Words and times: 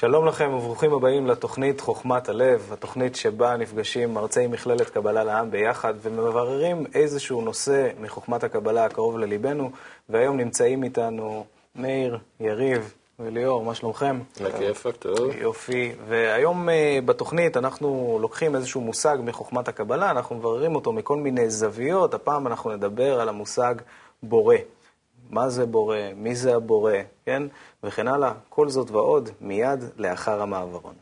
שלום 0.00 0.26
לכם 0.26 0.54
וברוכים 0.54 0.92
הבאים 0.92 1.26
לתוכנית 1.26 1.80
חוכמת 1.80 2.28
הלב, 2.28 2.72
התוכנית 2.72 3.16
שבה 3.16 3.56
נפגשים 3.56 4.14
מרצי 4.14 4.46
מכללת 4.46 4.90
קבלה 4.90 5.24
לעם 5.24 5.50
ביחד 5.50 5.94
ומבררים 6.02 6.86
איזשהו 6.94 7.40
נושא 7.40 7.88
מחוכמת 8.00 8.44
הקבלה 8.44 8.84
הקרוב 8.84 9.18
לליבנו, 9.18 9.70
והיום 10.08 10.36
נמצאים 10.36 10.84
איתנו 10.84 11.44
מאיר, 11.76 12.18
יריב 12.40 12.94
וליאור, 13.18 13.64
מה 13.64 13.74
שלומכם? 13.74 14.20
לכיפק, 14.40 14.96
טוב. 14.96 15.36
יופי. 15.40 15.92
והיום 16.08 16.68
אה, 16.68 16.98
בתוכנית 17.04 17.56
אנחנו 17.56 18.18
לוקחים 18.20 18.56
איזשהו 18.56 18.80
מושג 18.80 19.16
מחוכמת 19.24 19.68
הקבלה, 19.68 20.10
אנחנו 20.10 20.36
מבררים 20.36 20.74
אותו 20.74 20.92
מכל 20.92 21.16
מיני 21.16 21.50
זוויות, 21.50 22.14
הפעם 22.14 22.46
אנחנו 22.46 22.70
נדבר 22.70 23.20
על 23.20 23.28
המושג 23.28 23.74
בורא. 24.22 24.56
מה 25.30 25.48
זה 25.48 25.66
בורא, 25.66 25.96
מי 26.16 26.34
זה 26.34 26.56
הבורא, 26.56 26.92
כן? 27.26 27.42
וכן 27.84 28.08
הלאה. 28.08 28.32
כל 28.48 28.68
זאת 28.68 28.90
ועוד 28.90 29.30
מיד 29.40 29.84
לאחר 29.96 30.42
המעברון. 30.42 30.94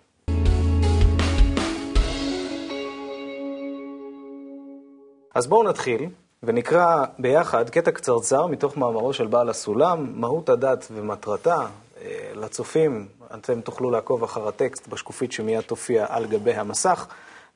אז 5.35 5.47
בואו 5.47 5.63
נתחיל 5.63 6.11
ונקרא 6.43 7.05
ביחד 7.19 7.71
קטע 7.71 7.91
קצרצר 7.91 8.47
מתוך 8.47 8.77
מאמרו 8.77 9.13
של 9.13 9.27
בעל 9.27 9.49
הסולם, 9.49 10.21
מהות 10.21 10.49
הדת 10.49 10.87
ומטרתה. 10.91 11.67
אה, 12.03 12.31
לצופים, 12.35 13.09
אתם 13.35 13.61
תוכלו 13.61 13.91
לעקוב 13.91 14.23
אחר 14.23 14.49
הטקסט 14.49 14.89
בשקופית 14.89 15.33
שמיד 15.33 15.61
תופיע 15.61 16.07
על 16.09 16.27
גבי 16.27 16.55
המסך, 16.55 17.07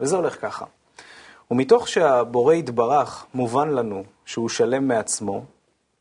וזה 0.01 0.17
הולך 0.17 0.41
ככה. 0.41 0.65
ומתוך 1.51 1.89
שהבורא 1.89 2.55
יתברך 2.55 3.27
מובן 3.35 3.69
לנו 3.69 4.05
שהוא 4.25 4.49
שלם 4.49 4.89
מעצמו, 4.89 5.45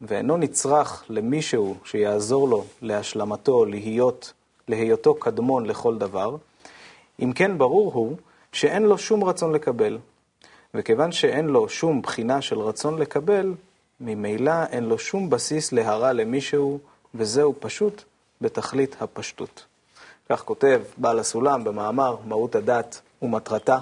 ואינו 0.01 0.37
נצרך 0.37 1.03
למישהו 1.09 1.75
שיעזור 1.85 2.49
לו 2.49 2.65
להשלמתו, 2.81 3.65
להיות, 3.65 4.33
להיותו 4.67 5.15
קדמון 5.15 5.65
לכל 5.65 5.97
דבר, 5.97 6.35
אם 7.19 7.33
כן 7.33 7.57
ברור 7.57 7.93
הוא 7.93 8.17
שאין 8.51 8.83
לו 8.83 8.97
שום 8.97 9.23
רצון 9.23 9.53
לקבל. 9.53 9.97
וכיוון 10.73 11.11
שאין 11.11 11.45
לו 11.45 11.69
שום 11.69 12.01
בחינה 12.01 12.41
של 12.41 12.59
רצון 12.59 12.99
לקבל, 12.99 13.53
ממילא 13.99 14.63
אין 14.71 14.83
לו 14.83 14.99
שום 14.99 15.29
בסיס 15.29 15.71
להרע 15.71 16.13
למישהו, 16.13 16.79
וזהו 17.15 17.53
פשוט 17.59 18.03
בתכלית 18.41 18.95
הפשטות. 19.01 19.65
כך 20.29 20.43
כותב 20.43 20.81
בעל 20.97 21.19
הסולם 21.19 21.63
במאמר 21.63 22.15
מהות 22.25 22.55
הדת 22.55 23.01
ומטרתה. 23.21 23.77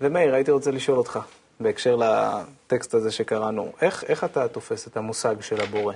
ומאיר, 0.00 0.34
הייתי 0.34 0.50
רוצה 0.50 0.70
לשאול 0.70 0.98
אותך, 0.98 1.18
בהקשר 1.64 1.96
לטקסט 1.96 2.94
הזה 2.94 3.10
שקראנו, 3.10 3.72
איך, 3.80 4.04
איך 4.04 4.24
אתה 4.24 4.48
תופס 4.48 4.86
את 4.86 4.96
המושג 4.96 5.40
של 5.40 5.60
הבורא? 5.60 5.94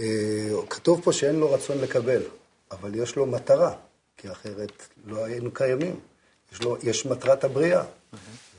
אה, 0.00 0.50
כתוב 0.70 1.00
פה 1.04 1.12
שאין 1.12 1.36
לו 1.36 1.52
רצון 1.52 1.78
לקבל, 1.78 2.22
אבל 2.70 2.94
יש 2.94 3.16
לו 3.16 3.26
מטרה, 3.26 3.72
כי 4.16 4.30
אחרת 4.32 4.72
לא 5.06 5.24
היינו 5.24 5.50
קיימים. 5.50 6.00
יש, 6.52 6.62
לו, 6.62 6.76
יש 6.82 7.06
מטרת 7.06 7.44
הבריאה, 7.44 7.82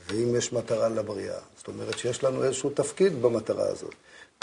ואם 0.06 0.36
יש 0.36 0.52
מטרה 0.52 0.88
לבריאה, 0.88 1.38
זאת 1.56 1.68
אומרת 1.68 1.98
שיש 1.98 2.24
לנו 2.24 2.44
איזשהו 2.44 2.70
תפקיד 2.70 3.22
במטרה 3.22 3.68
הזאת. 3.68 3.94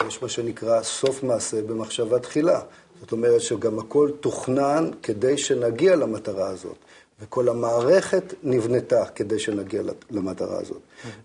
יש 0.07 0.21
מה 0.21 0.29
שנקרא 0.29 0.83
סוף 0.83 1.23
מעשה 1.23 1.61
במחשבה 1.61 2.19
תחילה. 2.19 2.61
זאת 2.99 3.11
אומרת 3.11 3.41
שגם 3.41 3.79
הכל 3.79 4.11
תוכנן 4.19 4.89
כדי 5.03 5.38
שנגיע 5.38 5.95
למטרה 5.95 6.47
הזאת. 6.47 6.77
וכל 7.21 7.49
המערכת 7.49 8.33
נבנתה 8.43 9.05
כדי 9.05 9.39
שנגיע 9.39 9.81
למטרה 10.11 10.59
הזאת. 10.59 10.81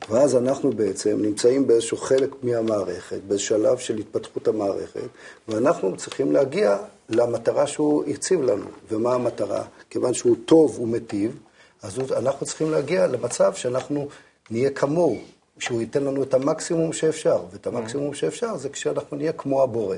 ואז 0.09 0.37
אנחנו 0.37 0.71
בעצם 0.71 1.19
נמצאים 1.23 1.67
באיזשהו 1.67 1.97
חלק 1.97 2.31
מהמערכת, 2.43 3.21
באיזשהו 3.29 3.59
שלב 3.59 3.79
של 3.79 3.99
התפתחות 3.99 4.49
המערכת, 4.49 5.09
ואנחנו 5.49 5.97
צריכים 5.97 6.33
להגיע 6.33 6.79
למטרה 7.09 7.67
שהוא 7.67 8.05
הציב 8.05 8.43
לנו. 8.43 8.67
ומה 8.91 9.15
המטרה? 9.15 9.65
כיוון 9.91 10.15
שהוא 10.15 10.37
טוב 10.45 10.81
ומיטיב, 10.81 11.39
אז 11.83 11.99
אנחנו 12.17 12.47
צריכים 12.47 12.71
להגיע 12.71 13.07
למצב 13.07 13.55
שאנחנו 13.55 14.09
נהיה 14.51 14.71
כמוהו, 14.71 15.19
שהוא 15.59 15.81
ייתן 15.81 16.05
לנו 16.05 16.23
את 16.23 16.35
המקסימום 16.35 16.93
שאפשר, 16.93 17.43
ואת 17.53 17.67
המקסימום 17.67 18.15
שאפשר 18.15 18.57
זה 18.57 18.69
כשאנחנו 18.69 19.17
נהיה 19.17 19.33
כמו 19.33 19.63
הבורא. 19.63 19.97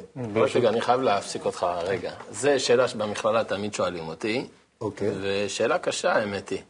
רגע, 0.54 0.68
אני 0.68 0.80
חייב 0.80 1.00
להפסיק 1.00 1.44
אותך 1.44 1.66
רגע. 1.84 2.12
זו 2.32 2.50
שאלה 2.58 2.88
שבמכללה 2.88 3.44
תמיד 3.44 3.74
שואלים 3.74 4.08
אותי. 4.08 4.46
אוקיי. 4.80 5.10
ושאלה 5.20 5.78
קשה, 5.78 6.12
האמת 6.12 6.48
היא. 6.48 6.62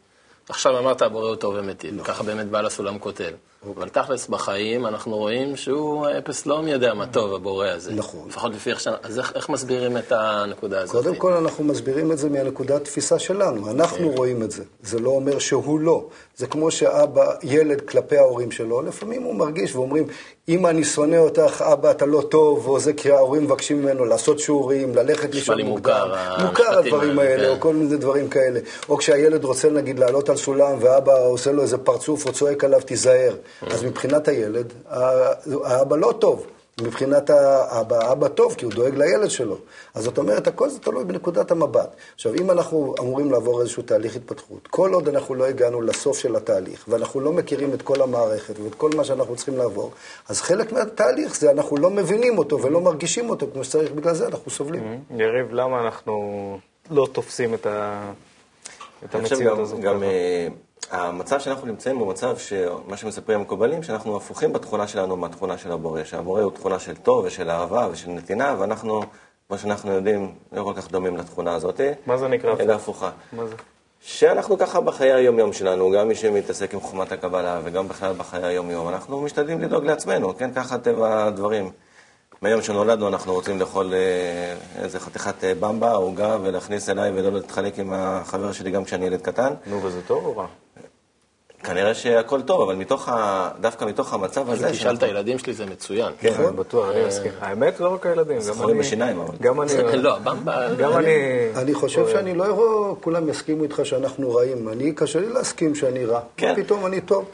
עכשיו 0.48 0.78
אמרת 0.78 1.02
הבורא 1.02 1.28
הוא 1.28 1.36
טוב 1.36 1.56
אמיתי, 1.56 1.90
נכון. 1.90 2.04
ככה 2.04 2.22
באמת 2.22 2.46
בעל 2.46 2.66
הסולם 2.66 2.98
כותב. 2.98 3.32
אוקיי. 3.66 3.82
אבל 3.82 3.88
תכלס 3.88 4.28
בחיים 4.28 4.86
אנחנו 4.86 5.16
רואים 5.16 5.56
שהוא 5.56 6.06
אפס 6.18 6.46
לא 6.46 6.62
מי 6.62 6.72
יודע 6.72 6.94
מה 6.94 7.06
טוב, 7.06 7.34
הבורא 7.34 7.68
הזה. 7.68 7.92
נכון. 7.92 8.28
לפחות 8.28 8.54
לפי 8.54 8.70
איך 8.70 8.80
ש... 8.80 8.88
אז 9.02 9.18
איך, 9.18 9.32
איך 9.34 9.48
מסבירים 9.48 9.96
את 9.96 10.12
הנקודה 10.12 10.80
הזאת? 10.80 11.04
קודם 11.04 11.16
כל 11.16 11.32
אנחנו 11.32 11.64
מסבירים 11.64 12.12
את 12.12 12.18
זה 12.18 12.28
מהנקודת 12.28 12.84
תפיסה 12.84 13.18
שלנו. 13.18 13.70
אנחנו 13.70 14.12
okay. 14.12 14.16
רואים 14.16 14.42
את 14.42 14.50
זה. 14.50 14.64
זה 14.82 14.98
לא 14.98 15.10
אומר 15.10 15.38
שהוא 15.38 15.80
לא. 15.80 16.04
זה 16.36 16.46
כמו 16.46 16.70
שאבא, 16.70 17.34
ילד 17.42 17.80
כלפי 17.80 18.16
ההורים 18.16 18.50
שלו, 18.50 18.82
לפעמים 18.82 19.22
הוא 19.22 19.34
מרגיש 19.34 19.76
ואומרים, 19.76 20.06
אמא, 20.48 20.68
אני 20.68 20.84
שונא 20.84 21.16
אותך, 21.16 21.64
אבא, 21.72 21.90
אתה 21.90 22.06
לא 22.06 22.22
טוב, 22.30 22.68
או 22.68 22.80
זה 22.80 22.92
כי 22.92 23.10
ההורים 23.10 23.44
מבקשים 23.44 23.82
ממנו 23.82 24.04
לעשות 24.04 24.38
שיעורים, 24.38 24.94
ללכת 24.94 25.34
לישון 25.34 25.60
מוקדם. 25.60 26.08
מוכר 26.42 26.78
הדברים 26.78 27.18
האלה, 27.18 27.48
או 27.48 27.60
כל 27.60 27.74
מיני 27.74 27.96
דברים 27.96 28.28
כאלה. 28.28 28.60
או 28.88 28.96
כשהילד 28.96 29.44
רוצה, 29.44 29.70
נגיד, 29.70 29.98
לעלות 29.98 30.28
על 30.28 30.36
סולם, 30.36 30.76
ואבא 30.80 31.26
עושה 31.26 31.52
לו 31.52 31.62
איזה 31.62 31.78
פרצוף 31.78 32.26
או 32.26 32.32
צועק 32.32 32.64
עליו, 32.64 32.80
תיזהר. 32.80 33.34
אז 33.62 33.84
מבחינת 33.84 34.28
הילד, 34.28 34.72
האבא 35.64 35.96
לא 35.96 36.14
טוב. 36.18 36.46
מבחינת 36.82 37.30
האבא, 37.30 38.04
האבא 38.04 38.28
טוב, 38.28 38.54
כי 38.54 38.64
הוא 38.64 38.72
דואג 38.72 38.94
לילד 38.94 39.30
שלו. 39.30 39.58
אז 39.94 40.04
זאת 40.04 40.18
אומרת, 40.18 40.46
הכל 40.46 40.68
זה 40.68 40.78
תלוי 40.78 41.04
בנקודת 41.04 41.50
המבט. 41.50 41.88
עכשיו, 42.14 42.34
אם 42.34 42.50
אנחנו 42.50 42.94
אמורים 43.00 43.30
לעבור 43.30 43.60
איזשהו 43.60 43.82
תהליך 43.82 44.16
התפתחות, 44.16 44.66
כל 44.66 44.92
עוד 44.92 45.08
אנחנו 45.08 45.34
לא 45.34 45.44
הגענו 45.44 45.82
לסוף 45.82 46.18
של 46.18 46.36
התהליך, 46.36 46.84
ואנחנו 46.88 47.20
לא 47.20 47.32
מכירים 47.32 47.74
את 47.74 47.82
כל 47.82 48.02
המערכת 48.02 48.58
ואת 48.58 48.74
כל 48.74 48.90
מה 48.96 49.04
שאנחנו 49.04 49.36
צריכים 49.36 49.56
לעבור, 49.56 49.92
אז 50.28 50.40
חלק 50.40 50.72
מהתהליך 50.72 51.36
זה 51.36 51.50
אנחנו 51.50 51.76
לא 51.76 51.90
מבינים 51.90 52.38
אותו 52.38 52.62
ולא 52.62 52.80
מרגישים 52.80 53.30
אותו 53.30 53.46
כמו 53.52 53.64
שצריך, 53.64 53.92
בגלל 53.92 54.14
זה 54.14 54.26
אנחנו 54.26 54.50
סובלים. 54.50 54.82
Mm-hmm. 54.82 55.22
יריב, 55.22 55.52
למה 55.52 55.80
אנחנו 55.80 56.58
לא 56.90 57.06
תופסים 57.12 57.54
את, 57.54 57.66
ה... 57.66 58.02
את 59.04 59.14
המציאות 59.14 59.58
הזאת? 59.58 59.80
גם, 59.80 59.94
גם 59.94 60.02
המצב 60.90 61.40
שאנחנו 61.40 61.66
נמצאים 61.66 61.96
הוא 61.96 62.08
מצב 62.08 62.38
שמה 62.38 62.96
שמספרים 62.96 63.38
המקובלים, 63.38 63.82
שאנחנו 63.82 64.16
הפוכים 64.16 64.52
בתכונה 64.52 64.86
שלנו 64.86 65.16
מהתכונה 65.16 65.58
של 65.58 65.72
הבורא, 65.72 66.04
שהבורא 66.04 66.42
הוא 66.42 66.52
תכונה 66.52 66.78
של 66.78 66.96
טוב 66.96 67.24
ושל 67.24 67.50
אהבה 67.50 67.88
ושל 67.92 68.10
נתינה, 68.10 68.54
ואנחנו, 68.58 69.02
כמו 69.48 69.58
שאנחנו 69.58 69.92
יודעים, 69.92 70.34
לא 70.52 70.62
כל 70.62 70.72
כך 70.76 70.90
דומים 70.90 71.16
לתכונה 71.16 71.54
הזאת. 71.54 71.80
מה 72.06 72.18
זה 72.18 72.28
נקרא? 72.28 72.54
אלא 72.60 72.72
הפוכה. 72.72 73.10
מה 73.32 73.46
זה? 73.46 73.54
שאנחנו 74.00 74.58
ככה 74.58 74.80
בחיי 74.80 75.12
היום-יום 75.12 75.52
שלנו, 75.52 75.90
גם 75.90 76.08
מי 76.08 76.14
שמתעסק 76.14 76.74
עם 76.74 76.80
חוכמת 76.80 77.12
הקבלה 77.12 77.60
וגם 77.64 77.88
בכלל 77.88 78.12
בחיי 78.12 78.44
היום-יום, 78.44 78.88
אנחנו 78.88 79.20
משתדלים 79.20 79.60
לדאוג 79.60 79.84
לעצמנו, 79.84 80.36
כן? 80.36 80.50
ככה 80.54 80.78
טבע 80.78 81.24
הדברים. 81.24 81.70
מהיום 82.42 82.62
שנולדנו 82.62 83.08
אנחנו 83.08 83.32
רוצים 83.32 83.60
לאכול 83.60 83.94
אה, 83.94 84.82
איזה 84.82 85.00
חתיכת 85.00 85.44
אה, 85.44 85.52
במבה, 85.60 85.92
עוגה, 85.92 86.36
ולהכניס 86.42 86.88
אליי 86.88 87.10
ולא 87.14 87.32
להתחלק 87.32 87.78
עם 87.78 87.92
החבר 87.92 88.52
שלי 88.52 88.70
גם 88.70 88.84
כשאני 88.84 89.06
ילד 89.06 89.20
קטן. 89.20 89.54
נו, 89.66 89.82
וזה 89.82 90.00
טוב 90.06 90.24
או 90.24 90.36
רע? 90.36 90.46
כנראה 91.64 91.94
שהכל 91.94 92.42
טוב, 92.42 92.60
אבל 92.60 92.74
מתוך 92.74 93.08
ה... 93.08 93.50
דווקא 93.60 93.84
מתוך 93.84 94.12
המצב 94.12 94.50
הזה... 94.50 94.70
תשאל 94.70 94.96
את 94.96 95.02
הילדים 95.02 95.38
שלי, 95.38 95.52
זה 95.52 95.66
מצוין. 95.66 96.12
כן, 96.18 96.32
נכון. 96.32 96.56
בטוח, 96.56 96.90
אני 96.90 97.06
מסכים. 97.06 97.32
האמת, 97.40 97.80
לא 97.80 97.94
רק 97.94 98.06
הילדים, 98.06 98.26
גם 98.26 98.32
אני... 98.32 98.40
זכורים 98.40 98.78
בשיניים, 98.78 99.20
אבל... 99.20 99.34
גם 99.40 99.60
אני... 99.60 99.72
לא, 100.02 100.18
במבה... 100.18 100.74
גם 100.74 100.92
אני... 100.92 101.14
אני 101.56 101.74
חושב 101.74 102.08
שאני 102.08 102.34
לא 102.34 102.44
יכול, 102.44 102.94
כולם 103.00 103.28
יסכימו 103.28 103.62
איתך 103.62 103.80
שאנחנו 103.84 104.34
רעים. 104.34 104.68
אני, 104.68 104.92
קשה 104.92 105.20
לי 105.20 105.28
להסכים 105.28 105.74
שאני 105.74 106.04
רע. 106.04 106.20
כן. 106.36 106.54
פתאום 106.56 106.86
אני 106.86 107.00
טוב. 107.00 107.24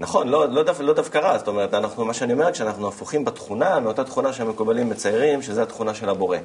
נכון, 0.00 0.28
לא, 0.28 0.48
לא, 0.48 0.62
דו, 0.62 0.72
לא 0.80 0.92
דווקא 0.92 1.18
רע, 1.18 1.38
זאת 1.38 1.48
אומרת, 1.48 1.74
אנחנו, 1.74 2.04
מה 2.04 2.14
שאני 2.14 2.32
אומר, 2.32 2.52
כשאנחנו 2.52 2.88
הפוכים 2.88 3.24
בתכונה, 3.24 3.80
מאותה 3.80 4.04
תכונה 4.04 4.32
שהמקובלים 4.32 4.88
מציירים, 4.88 5.42
שזה 5.42 5.62
התכונה 5.62 5.94
של 5.94 6.08
הבורא, 6.08 6.38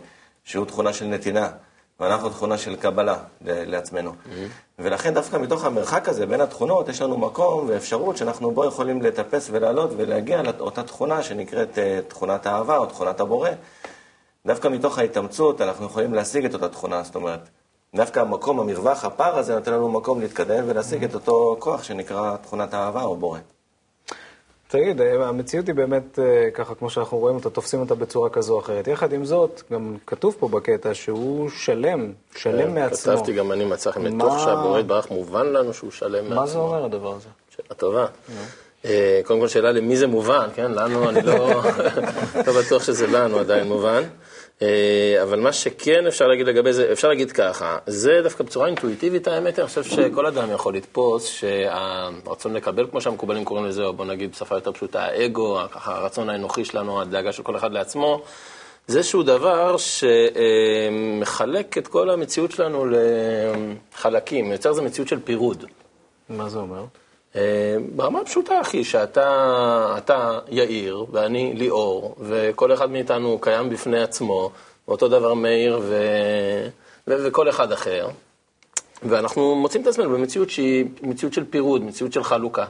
שהוא 0.44 0.65
תכונה 0.65 0.94
של 0.94 1.05
נתינה. 1.05 1.50
ואנחנו 1.99 2.29
תכונה 2.29 2.57
של 2.57 2.75
קבלה 2.75 3.15
לעצמנו. 3.41 4.11
Mm-hmm. 4.11 4.63
ולכן 4.79 5.13
דווקא 5.13 5.37
מתוך 5.37 5.65
המרחק 5.65 6.09
הזה 6.09 6.25
בין 6.25 6.41
התכונות, 6.41 6.89
יש 6.89 7.01
לנו 7.01 7.17
מקום 7.17 7.65
ואפשרות 7.67 8.17
שאנחנו 8.17 8.51
בו 8.51 8.65
יכולים 8.65 9.01
לטפס 9.01 9.49
ולעלות 9.51 9.91
ולהגיע 9.97 10.41
לאותה 10.41 10.83
תכונה 10.83 11.23
שנקראת 11.23 11.77
אה, 11.77 11.99
תכונת 12.07 12.45
האהבה 12.45 12.77
או 12.77 12.85
תכונת 12.85 13.19
הבורא. 13.19 13.49
דווקא 14.45 14.67
מתוך 14.67 14.99
ההתאמצות 14.99 15.61
אנחנו 15.61 15.85
יכולים 15.85 16.13
להשיג 16.13 16.45
את 16.45 16.53
אותה 16.53 16.69
תכונה, 16.69 17.03
זאת 17.03 17.15
אומרת, 17.15 17.49
דווקא 17.95 18.19
המקום, 18.19 18.59
המרווח, 18.59 19.05
הפער 19.05 19.37
הזה 19.37 19.55
נותן 19.55 19.73
לנו 19.73 19.89
מקום 19.89 20.21
להתקדם 20.21 20.63
ולהשיג 20.67 21.03
את 21.03 21.13
אותו 21.13 21.55
כוח 21.59 21.83
שנקרא 21.83 22.35
תכונת 22.37 22.73
האהבה 22.73 23.03
או 23.03 23.15
בורא. 23.15 23.39
תגיד, 24.73 25.01
אה, 25.01 25.27
המציאות 25.27 25.67
היא 25.67 25.75
באמת 25.75 26.19
אה, 26.19 26.51
ככה, 26.53 26.75
כמו 26.75 26.89
שאנחנו 26.89 27.17
רואים 27.17 27.35
אותה, 27.35 27.49
תופסים 27.49 27.79
אותה 27.79 27.95
בצורה 27.95 28.29
כזו 28.29 28.53
או 28.53 28.59
אחרת. 28.59 28.87
יחד 28.87 29.13
עם 29.13 29.25
זאת, 29.25 29.61
גם 29.71 29.95
כתוב 30.07 30.35
פה 30.39 30.47
בקטע 30.47 30.93
שהוא 30.93 31.49
שלם, 31.49 32.11
שלם 32.35 32.67
כן, 32.67 32.73
מעצמו. 32.73 33.13
כתבתי 33.13 33.33
גם 33.33 33.51
אני 33.51 33.65
מצח 33.65 33.97
מתוך 33.97 34.39
שהבורא 34.39 34.79
יתברך 34.79 35.11
מובן 35.11 35.45
לנו 35.45 35.73
שהוא 35.73 35.91
שלם 35.91 36.23
מעצמו. 36.23 36.35
מה 36.35 36.47
זה 36.47 36.57
אומר 36.57 36.85
הדבר 36.85 37.15
הזה? 37.15 37.27
שאלה 37.49 37.75
טובה. 37.77 38.05
אה, 38.85 39.21
קודם 39.25 39.39
כל 39.39 39.47
שאלה 39.47 39.71
למי 39.71 39.95
זה 39.95 40.07
מובן, 40.07 40.47
כן? 40.55 40.71
לנו, 40.71 41.09
אני 41.09 41.21
לא, 41.21 41.49
לא 42.47 42.61
בטוח 42.61 42.83
שזה 42.83 43.07
לנו 43.07 43.39
עדיין 43.39 43.67
מובן. 43.67 44.03
אה, 44.61 45.19
אבל 45.23 45.39
מה 45.39 45.53
שכן 45.53 46.07
אפשר 46.07 46.27
להגיד 46.27 46.47
לגבי 46.47 46.73
זה, 46.73 46.91
אפשר 46.91 47.07
להגיד 47.07 47.31
ככה, 47.31 47.77
זה 47.88 48.19
דווקא 48.23 48.44
בצורה 48.44 48.67
אינטואיטיבית, 48.67 49.27
האמת, 49.27 49.59
אני 49.59 49.67
חושב 49.67 49.83
שכל 49.83 50.25
אדם 50.25 50.51
יכול 50.51 50.75
לתפוס 50.75 51.27
שהרצון 51.27 52.53
לקבל, 52.53 52.88
כמו 52.91 53.01
שהמקובלים 53.01 53.45
קוראים 53.45 53.65
לזה, 53.65 53.83
או 53.83 53.94
בוא 53.94 54.05
נגיד 54.05 54.31
בשפה 54.31 54.55
יותר 54.55 54.71
פשוטה, 54.71 55.03
האגו, 55.03 55.59
הרצון 55.73 56.29
האנוכי 56.29 56.65
שלנו, 56.65 57.01
הדאגה 57.01 57.31
של 57.31 57.44
כל 57.44 57.55
אחד 57.55 57.71
לעצמו, 57.71 58.21
זה 58.88 58.97
איזשהו 58.97 59.23
דבר 59.23 59.75
שמחלק 59.77 61.77
את 61.77 61.88
כל 61.88 62.09
המציאות 62.09 62.51
שלנו 62.51 62.85
לחלקים, 63.95 64.51
יוצר 64.51 64.69
איזו 64.69 64.83
מציאות 64.83 65.07
של 65.07 65.19
פירוד. 65.19 65.65
מה 66.29 66.50
זה 66.50 66.59
אומר? 66.59 66.83
אה, 67.35 67.75
ברמה 67.95 68.25
פשוטה, 68.25 68.62
אחי, 68.62 68.83
שאתה 68.83 70.39
יאיר 70.50 71.06
ואני 71.12 71.53
ליאור, 71.53 72.15
וכל 72.19 72.74
אחד 72.74 72.91
מאיתנו 72.91 73.39
קיים 73.41 73.69
בפני 73.69 74.01
עצמו, 74.01 74.51
ואותו 74.88 75.07
דבר 75.07 75.33
מאיר 75.33 75.80
ו... 75.83 76.03
ו... 77.07 77.15
וכל 77.25 77.50
אחד 77.50 77.71
אחר, 77.71 78.07
ואנחנו 79.03 79.56
מוצאים 79.56 79.81
את 79.81 79.88
עצמנו 79.88 80.09
במציאות 80.09 80.50
שהיא 80.50 80.85
מציאות 81.01 81.33
של 81.33 81.45
פירוד, 81.50 81.83
מציאות 81.83 82.13
של 82.13 82.24
חלוקה. 82.24 82.65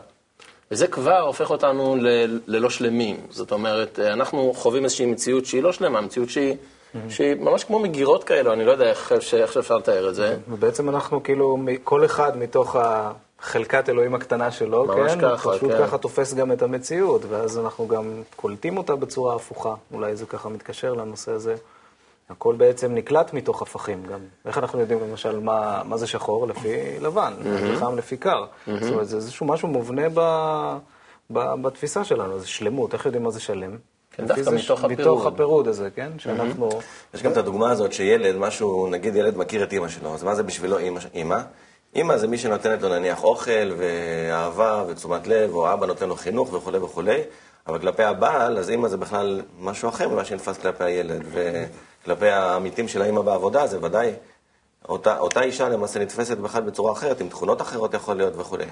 וזה 0.71 0.87
כבר 0.87 1.19
הופך 1.19 1.49
אותנו 1.49 1.95
ל... 1.99 2.07
ללא 2.47 2.69
שלמים. 2.69 3.17
זאת 3.29 3.51
אומרת, 3.51 3.99
אנחנו 3.99 4.53
חווים 4.55 4.83
איזושהי 4.83 5.05
מציאות 5.05 5.45
שהיא 5.45 5.63
לא 5.63 5.71
שלמה, 5.71 6.01
מציאות 6.01 6.29
שהיא... 6.29 6.55
Mm-hmm. 6.55 6.97
שהיא 7.09 7.35
ממש 7.35 7.63
כמו 7.63 7.79
מגירות 7.79 8.23
כאלו, 8.23 8.53
אני 8.53 8.65
לא 8.65 8.71
יודע 8.71 8.89
איך, 8.89 9.11
איך 9.33 9.57
אפשר 9.57 9.77
לתאר 9.77 10.09
את 10.09 10.15
זה. 10.15 10.37
ובעצם 10.49 10.89
אנחנו 10.89 11.23
כאילו, 11.23 11.57
כל 11.83 12.05
אחד 12.05 12.37
מתוך 12.37 12.75
ה... 12.75 13.11
חלקת 13.43 13.89
אלוהים 13.89 14.15
הקטנה 14.15 14.51
שלו, 14.51 14.85
ממש 14.85 15.11
כן? 15.11 15.21
ככה, 15.21 15.51
פשוט 15.51 15.71
כן. 15.71 15.77
ככה 15.79 15.97
תופס 15.97 16.33
גם 16.33 16.51
את 16.51 16.61
המציאות, 16.61 17.21
ואז 17.29 17.59
אנחנו 17.59 17.87
גם 17.87 18.21
קולטים 18.35 18.77
אותה 18.77 18.95
בצורה 18.95 19.35
הפוכה. 19.35 19.75
אולי 19.93 20.15
זה 20.15 20.25
ככה 20.25 20.49
מתקשר 20.49 20.93
לנושא 20.93 21.31
הזה. 21.31 21.55
הכל 22.29 22.55
בעצם 22.55 22.93
נקלט 22.93 23.33
מתוך 23.33 23.61
הפכים 23.61 24.03
גם. 24.03 24.19
איך 24.45 24.57
אנחנו 24.57 24.79
יודעים 24.79 24.99
למשל 25.09 25.39
מה, 25.39 25.81
מה 25.85 25.97
זה 25.97 26.07
שחור 26.07 26.47
לפי 26.47 26.99
לבן, 27.01 27.33
mm-hmm. 27.39 27.79
חם 27.79 27.97
לפי 27.97 28.17
קר. 28.17 28.43
Mm-hmm. 28.43 28.71
זאת 28.81 28.91
אומרת, 28.91 29.07
זה 29.07 29.15
איזשהו 29.15 29.45
משהו 29.45 29.67
מובנה 29.67 30.09
ב, 30.13 30.19
ב, 31.29 31.39
בתפיסה 31.61 32.03
שלנו, 32.03 32.39
זה 32.39 32.47
שלמות, 32.47 32.93
איך 32.93 33.05
יודעים 33.05 33.23
מה 33.23 33.31
זה 33.31 33.39
שלם? 33.39 33.77
כן, 34.11 34.25
דווקא 34.25 34.43
זה, 34.43 34.51
מתוך 34.51 34.83
הפירוד. 34.83 34.99
מתוך 34.99 35.25
הפירוד 35.25 35.67
הזה, 35.67 35.89
כן? 35.95 36.11
שאנחנו... 36.17 36.69
יש 37.13 37.23
גם 37.23 37.31
את 37.31 37.37
הדוגמה 37.37 37.71
הזאת 37.71 37.93
שילד, 37.93 38.35
משהו, 38.35 38.87
נגיד 38.87 39.15
ילד 39.15 39.37
מכיר 39.37 39.63
את 39.63 39.73
אימא 39.73 39.87
שלו, 39.87 40.13
אז 40.13 40.23
מה 40.23 40.35
זה 40.35 40.43
בשבילו 40.43 40.77
אימא? 41.13 41.39
אימא? 41.95 42.17
זה 42.17 42.27
מי 42.27 42.37
שנותנת 42.37 42.81
לו 42.81 42.89
נניח 42.89 43.23
אוכל 43.23 43.71
ואהבה 43.77 44.83
ותשומת 44.87 45.27
לב, 45.27 45.53
או 45.53 45.73
אבא 45.73 45.85
נותן 45.85 46.09
לו 46.09 46.15
חינוך 46.15 46.53
וכולי 46.53 46.77
וכולי, 46.77 47.21
אבל 47.67 47.79
כלפי 47.79 48.03
הבעל, 48.03 48.57
אז 48.57 48.69
אימא 48.69 48.87
זה 48.87 48.97
בכלל 48.97 49.41
משהו 49.59 49.89
אחר 49.89 50.09
ממה 50.09 50.25
שנתפס 50.25 50.57
כלפי 50.57 50.83
הילד. 50.83 51.21
וכלפי 51.31 52.27
העמיתים 52.29 52.87
של 52.87 53.01
האימא 53.01 53.21
בעבודה, 53.21 53.67
זה 53.67 53.77
ודאי, 53.81 54.13
אותה, 54.89 55.19
אותה 55.19 55.41
אישה 55.41 55.69
למעשה 55.69 55.99
נתפסת 55.99 56.37
בכלל 56.37 56.61
בצורה 56.61 56.91
אחרת, 56.91 57.21
עם 57.21 57.29
תכונות 57.29 57.61
אחרות 57.61 57.93
יכול 57.93 58.17
להיות 58.17 58.33
וכולי. 58.37 58.65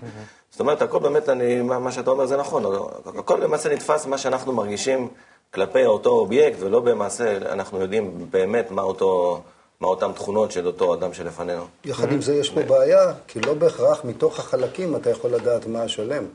זאת 0.52 0.60
אומרת, 0.60 0.82
הכל 0.82 1.00
באמת, 1.00 1.30
אני, 1.30 1.62
מה, 1.62 1.80
מה 1.80 1.92
שאתה 1.92 2.12
אומר 2.12 2.26
זה 2.26 2.38
נכון, 2.38 2.64
הכל 3.06 3.40
למעשה 3.44 3.74
נתפס 3.74 4.06
מה 4.06 4.18
שאנחנו 4.18 4.54
מרגישים 4.54 5.08
כלפי 5.54 5.86
אותו 5.86 6.10
אובייקט, 6.10 6.58
ולא 6.60 6.80
במעשה 6.80 7.38
אנחנו 7.38 7.82
יודעים 7.82 8.28
באמת 8.32 8.72
מה 8.72 8.82
אותו... 8.82 9.42
מה 9.82 9.88
אותן 9.88 10.12
תכונות 10.12 10.52
של 10.52 10.68
אותו 10.68 10.94
אדם 10.94 11.14
שלפנינו. 11.14 11.66
יחד 11.86 12.12
עם 12.12 12.22
זה 12.22 12.36
יש 12.36 12.50
פה 12.50 12.62
בעיה, 12.62 13.14
כי 13.28 13.42
לא 13.42 13.54
בהכרח 13.54 14.06
מתוך 14.06 14.40
החלקים 14.40 14.96
אתה 14.96 15.10
יכול 15.10 15.32
לדעת 15.32 15.68
מה 15.68 15.84
השלם. 15.84 16.26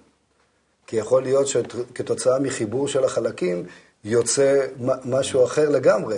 כי 0.87 0.97
יכול 0.97 1.23
להיות 1.23 1.47
שכתוצאה 1.47 2.39
מחיבור 2.39 2.89
של 2.89 3.05
החלקים 3.05 3.67
יוצא 4.05 4.61
משהו 5.05 5.45
אחר 5.45 5.69
לגמרי. 5.69 6.17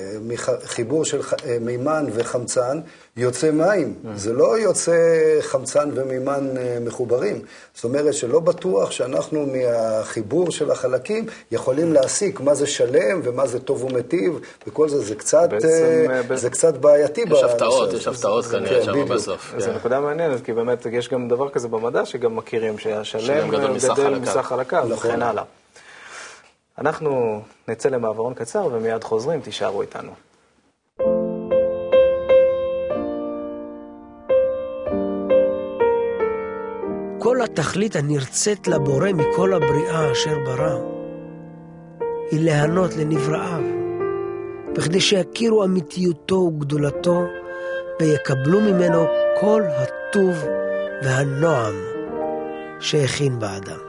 חיבור 0.64 1.04
של 1.04 1.20
אה, 1.46 1.58
מימן 1.60 2.06
וחמצן 2.12 2.80
יוצא 3.16 3.50
מים. 3.50 3.94
Mm. 4.04 4.08
זה 4.14 4.32
לא 4.32 4.58
יוצא 4.58 4.96
חמצן 5.40 5.90
ומימן 5.94 6.56
אה, 6.56 6.78
מחוברים. 6.80 7.42
זאת 7.74 7.84
אומרת 7.84 8.14
שלא 8.14 8.40
בטוח 8.40 8.90
שאנחנו 8.90 9.46
מהחיבור 9.46 10.50
של 10.50 10.70
החלקים 10.70 11.26
יכולים 11.52 11.92
להסיק 11.92 12.40
מה 12.40 12.54
זה 12.54 12.66
שלם 12.66 13.20
ומה 13.24 13.46
זה 13.46 13.60
טוב 13.60 13.84
ומיטיב, 13.84 14.40
וכל 14.66 14.88
זה, 14.88 15.00
זה 15.00 15.14
קצת, 15.14 15.48
בעצם, 15.50 16.06
אה, 16.30 16.36
זה 16.36 16.50
קצת 16.50 16.74
בעייתי. 16.74 17.24
יש 17.30 17.42
הפתעות, 17.42 17.92
יש 17.92 18.06
הפתעות 18.06 18.44
כנראה 18.44 18.80
כן, 18.80 18.84
שם 18.84 19.08
בסוף. 19.08 19.54
זו 19.58 19.66
כן. 19.66 19.74
נקודה 19.76 20.00
מעניינת, 20.00 20.44
כי 20.44 20.52
באמת 20.52 20.86
יש 20.92 21.08
גם 21.08 21.28
דבר 21.28 21.48
כזה 21.48 21.68
במדע 21.68 22.06
שגם 22.06 22.36
מכירים, 22.36 22.78
שהשלם 22.78 23.50
גדל 23.50 24.18
מסך 24.18 24.40
חלקיו 24.40 24.86
וכן 24.90 25.08
נכון. 25.08 25.22
הלאה. 25.22 25.42
אנחנו 26.78 27.40
נצא 27.68 27.88
למעברון 27.88 28.34
קצר 28.34 28.68
ומיד 28.72 29.04
חוזרים, 29.04 29.40
תישארו 29.40 29.82
איתנו. 29.82 30.12
כל 37.18 37.42
התכלית 37.42 37.96
הנרצית 37.96 38.68
לבורא 38.68 39.12
מכל 39.12 39.54
הבריאה 39.54 40.12
אשר 40.12 40.38
ברא, 40.44 40.78
היא 42.30 42.44
להיענות 42.44 42.96
לנבראיו, 42.96 43.62
בכדי 44.74 45.00
שיכירו 45.00 45.64
אמיתיותו 45.64 46.34
וגדולתו, 46.34 47.22
ויקבלו 48.00 48.60
ממנו 48.60 49.04
כל 49.40 49.62
הטוב 49.66 50.44
והנועם 51.02 51.74
שהכין 52.80 53.38
באדם. 53.38 53.87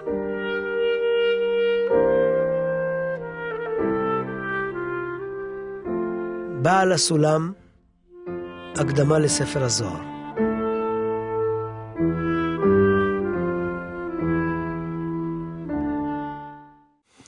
בעל 6.61 6.91
הסולם, 6.91 7.51
הקדמה 8.75 9.19
לספר 9.19 9.63
הזוהר. 9.63 9.99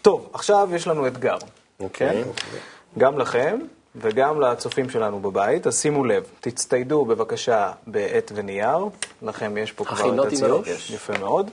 טוב, 0.02 0.30
עכשיו 0.34 0.70
יש 0.76 0.88
לנו 0.88 1.08
אתגר. 1.08 1.38
אוקיי. 1.80 2.24
Okay. 2.24 2.98
גם 2.98 3.18
לכם 3.18 3.60
וגם 3.96 4.42
לצופים 4.42 4.90
שלנו 4.90 5.20
בבית, 5.20 5.68
אז 5.68 5.82
שימו 5.82 6.06
לב, 6.06 6.24
תצטיידו 6.40 7.06
בבקשה 7.06 7.72
בעט 7.88 8.32
ונייר, 8.36 8.78
לכם 9.22 9.58
יש 9.58 9.72
פה 9.72 9.86
כבר 9.86 10.28
את 10.28 10.34
הציור, 10.34 10.62
יפה 10.90 11.14
מאוד. 11.20 11.50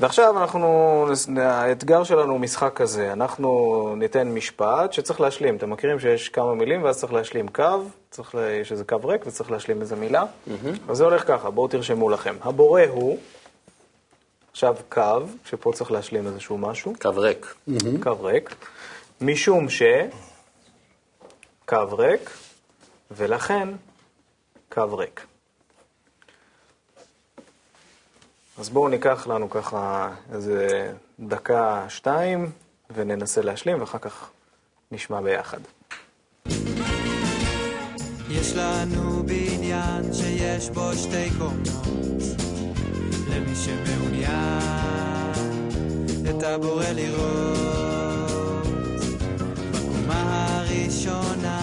ועכשיו 0.00 0.38
אנחנו, 0.38 1.06
האתגר 1.38 2.04
שלנו 2.04 2.32
הוא 2.32 2.40
משחק 2.40 2.72
כזה, 2.74 3.12
אנחנו 3.12 3.94
ניתן 3.96 4.28
משפט 4.28 4.92
שצריך 4.92 5.20
להשלים. 5.20 5.56
אתם 5.56 5.70
מכירים 5.70 6.00
שיש 6.00 6.28
כמה 6.28 6.54
מילים 6.54 6.82
ואז 6.82 6.98
צריך 6.98 7.12
להשלים 7.12 7.48
קו, 7.48 7.82
צריך, 8.10 8.34
יש 8.60 8.72
איזה 8.72 8.84
קו 8.84 8.96
ריק 9.04 9.26
וצריך 9.26 9.50
להשלים 9.50 9.80
איזה 9.80 9.96
מילה. 9.96 10.22
Mm-hmm. 10.22 10.50
אז 10.88 10.96
זה 10.96 11.04
הולך 11.04 11.26
ככה, 11.26 11.50
בואו 11.50 11.68
תרשמו 11.68 12.10
לכם. 12.10 12.34
הבורא 12.42 12.82
הוא, 12.88 13.18
עכשיו 14.52 14.76
קו, 14.88 15.20
שפה 15.44 15.72
צריך 15.74 15.92
להשלים 15.92 16.26
איזשהו 16.26 16.58
משהו. 16.58 16.92
קו 17.02 17.10
ריק. 17.16 17.54
Mm-hmm. 17.68 18.02
קו 18.02 18.22
ריק. 18.22 18.54
משום 19.20 19.68
ש... 19.68 19.82
קו 21.72 21.96
ריק, 21.96 22.30
ולכן 23.10 23.68
קו 24.72 24.96
ריק. 24.96 25.26
אז 28.58 28.68
בואו 28.68 28.88
ניקח 28.88 29.26
לנו 29.26 29.50
ככה 29.50 30.10
איזה 30.32 30.92
דקה, 31.20 31.84
שתיים, 31.88 32.50
וננסה 32.94 33.42
להשלים, 33.42 33.80
ואחר 33.80 33.98
כך 33.98 34.30
נשמע 34.92 35.20
ביחד. 35.20 35.58
יש 38.30 38.52
לנו 38.56 39.22
בניין 39.22 40.12
שיש 40.12 40.70
בו 40.70 40.92
שתי 40.92 41.30
קומות, 41.38 42.22
למי 43.30 43.54
שמעוניין 43.54 44.62
את 46.30 46.42
הבורא 46.42 46.86
לראות. 46.94 47.72
בקומה 49.72 50.46
הראשונה 50.58 51.61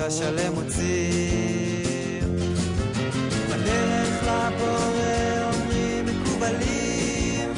השלם 0.00 0.54
מוציא. 0.54 2.22
בדרך 3.48 4.22
לבורא 4.22 5.52
אומרים 5.54 6.06
מקובלים, 6.06 7.52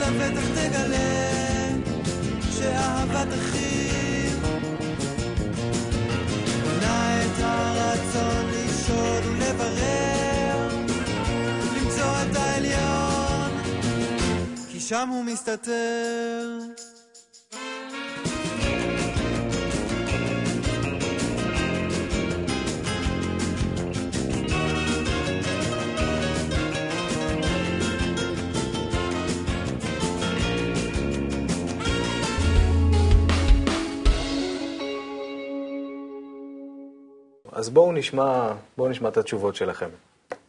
לבטח 0.00 0.48
תגלה 0.54 1.68
שאהבת 2.50 3.28
אחים 3.34 4.40
בונה 6.62 7.22
את 7.22 7.40
הרצון 7.40 8.44
לשאול 8.50 9.22
ולברר, 9.24 10.68
למצוא 11.76 12.22
את 12.22 12.36
העליון, 12.36 13.50
כי 14.68 14.80
שם 14.80 15.08
הוא 15.08 15.24
מסתתר. 15.24 16.58
אז 37.58 37.70
בואו 37.70 37.92
נשמע, 37.92 38.52
בואו 38.76 38.88
נשמע 38.88 39.08
את 39.08 39.16
התשובות 39.16 39.56
שלכם. 39.56 39.88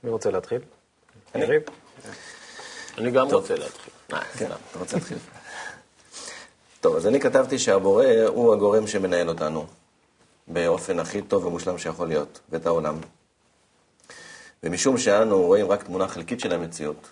מי 0.03 0.09
רוצה 0.09 0.31
להתחיל? 0.31 0.61
יריב? 1.35 1.61
אני 2.97 3.11
גם 3.11 3.27
רוצה 3.27 3.55
להתחיל. 3.55 3.93
אה, 4.13 4.21
כן. 4.21 4.45
אתה 4.45 4.79
רוצה 4.79 4.97
להתחיל? 4.97 5.17
טוב, 6.81 6.95
אז 6.95 7.07
אני 7.07 7.19
כתבתי 7.19 7.59
שהבורא 7.59 8.05
הוא 8.27 8.53
הגורם 8.53 8.87
שמנהל 8.87 9.29
אותנו 9.29 9.65
באופן 10.47 10.99
הכי 10.99 11.21
טוב 11.21 11.45
ומושלם 11.45 11.77
שיכול 11.77 12.07
להיות, 12.07 12.39
ואת 12.49 12.65
העולם. 12.65 12.97
ומשום 14.63 14.97
שאנו 14.97 15.41
רואים 15.41 15.67
רק 15.67 15.83
תמונה 15.83 16.07
חלקית 16.07 16.39
של 16.39 16.53
המציאות, 16.53 17.09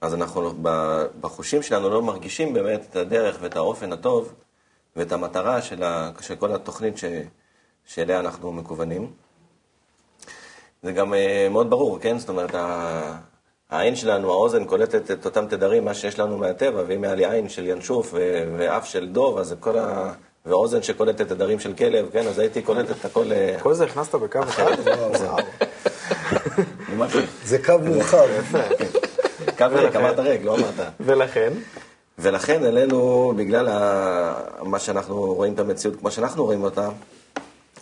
אז 0.00 0.14
אנחנו 0.14 0.52
ב- 0.62 1.06
בחושים 1.20 1.62
שלנו 1.62 1.90
לא 1.90 2.02
מרגישים 2.02 2.54
באמת 2.54 2.86
את 2.90 2.96
הדרך 2.96 3.38
ואת 3.40 3.56
האופן 3.56 3.92
הטוב 3.92 4.32
ואת 4.96 5.12
המטרה 5.12 5.62
של, 5.62 5.82
ה, 5.82 6.10
של 6.20 6.36
כל 6.36 6.54
התוכנית 6.54 6.98
ש, 6.98 7.04
שאליה 7.86 8.20
אנחנו 8.20 8.52
מקוונים. 8.52 9.10
זה 10.82 10.92
גם 10.92 11.14
אה, 11.14 11.48
מאוד 11.50 11.70
ברור, 11.70 11.98
כן? 11.98 12.18
זאת 12.18 12.28
אומרת, 12.28 12.54
העין 13.70 13.96
שלנו, 13.96 14.30
האוזן 14.30 14.64
קולטת 14.64 15.10
את 15.10 15.24
אותם 15.24 15.46
תדרים, 15.46 15.84
מה 15.84 15.94
שיש 15.94 16.18
לנו 16.18 16.38
מהטבע, 16.38 16.82
ואם 16.86 17.04
היה 17.04 17.14
לי 17.14 17.30
עין 17.30 17.48
של 17.48 17.66
ינשוף 17.66 18.14
ואף 18.56 18.86
של 18.86 19.08
דוב, 19.08 19.38
אז 19.38 19.54
כל 19.60 19.78
ה... 19.78 20.12
ואוזן 20.46 20.82
שקולטת 20.82 21.28
תדרים 21.28 21.60
של 21.60 21.74
כלב, 21.74 22.08
כן? 22.12 22.26
אז 22.26 22.38
הייתי 22.38 22.62
קולט 22.62 22.90
את 22.90 23.04
הכל... 23.04 23.32
אה, 23.32 23.56
כל 23.62 23.74
זה 23.74 23.84
הכנסת 23.84 24.14
בקו 24.14 24.40
אחד? 24.42 24.72
זה 27.44 27.58
קו 27.64 27.78
מורחב. 27.84 28.26
קו 29.58 29.66
ריק, 29.70 29.96
אמרת 29.96 30.18
ריק, 30.18 30.44
לא 30.44 30.54
אמרת. 30.54 30.92
ולכן, 31.00 31.52
ולכן 32.18 32.64
אלינו, 32.64 33.32
בגלל. 33.36 33.68
מה 34.62 34.78
שאנחנו 34.78 35.34
רואים 35.34 35.54
את 35.54 35.58
המציאות 35.58 35.96
כמו 35.96 36.10
שאנחנו 36.10 36.44
רואים 36.44 36.62
אותה, 36.64 36.88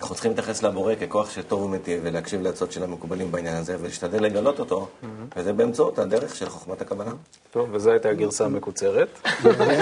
אנחנו 0.01 0.15
צריכים 0.15 0.31
להתייחס 0.31 0.63
לבורא 0.63 0.95
ככוח 0.95 1.31
שטוב 1.31 1.63
ומיטיב, 1.63 2.01
ולהקשיב 2.05 2.43
לעצות 2.43 2.73
של 2.73 2.83
המקובלים 2.83 3.33
בעניין 3.33 3.57
הזה, 3.57 3.77
ולהשתדל 3.81 4.23
לגלות 4.23 4.59
אותו, 4.59 4.89
וזה 5.37 5.53
באמצעות 5.53 5.99
הדרך 5.99 6.37
של 6.37 6.49
חוכמת 6.49 6.81
הקבלה. 6.81 7.11
טוב, 7.51 7.69
וזו 7.73 7.91
הייתה 7.91 8.09
הגרסה 8.09 8.45
המקוצרת. 8.45 9.09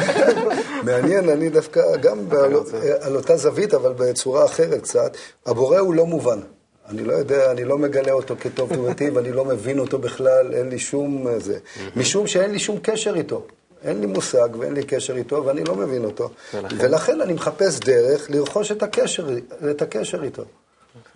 מעניין, 0.87 1.29
אני 1.29 1.49
דווקא 1.49 1.97
גם 1.97 2.29
בעל, 2.29 2.53
על 3.01 3.17
אותה 3.17 3.37
זווית, 3.37 3.75
אבל 3.75 3.93
בצורה 3.93 4.45
אחרת 4.45 4.83
קצת. 4.83 5.17
הבורא 5.47 5.79
הוא 5.79 5.95
לא 5.95 6.07
מובן. 6.07 6.41
אני 6.89 7.05
לא 7.05 7.13
יודע, 7.13 7.51
אני 7.51 7.65
לא 7.65 7.79
מגלה 7.79 8.13
אותו 8.13 8.35
כטוב 8.41 8.73
ומיטיב, 8.73 9.19
אני 9.19 9.33
לא 9.33 9.45
מבין 9.45 9.79
אותו 9.79 9.99
בכלל, 9.99 10.55
אין 10.55 10.69
לי 10.69 10.79
שום 10.79 11.29
אה, 11.29 11.39
זה. 11.39 11.59
משום 11.97 12.27
שאין 12.27 12.51
לי 12.51 12.59
שום 12.59 12.79
קשר 12.83 13.15
איתו. 13.17 13.47
אין 13.85 14.01
לי 14.01 14.07
מושג 14.07 14.49
ואין 14.59 14.75
לי 14.75 14.83
קשר 14.83 15.17
איתו, 15.17 15.45
ואני 15.45 15.65
לא 15.65 15.75
מבין 15.75 16.05
אותו. 16.05 16.31
ולכן? 16.55 16.77
ולכן 16.81 17.21
אני 17.21 17.33
מחפש 17.33 17.81
דרך 17.81 18.31
לרכוש 18.31 18.73
את 18.73 18.83
הקשר, 18.83 19.29
את 19.71 19.83
הקשר 19.83 20.23
איתו. 20.23 20.45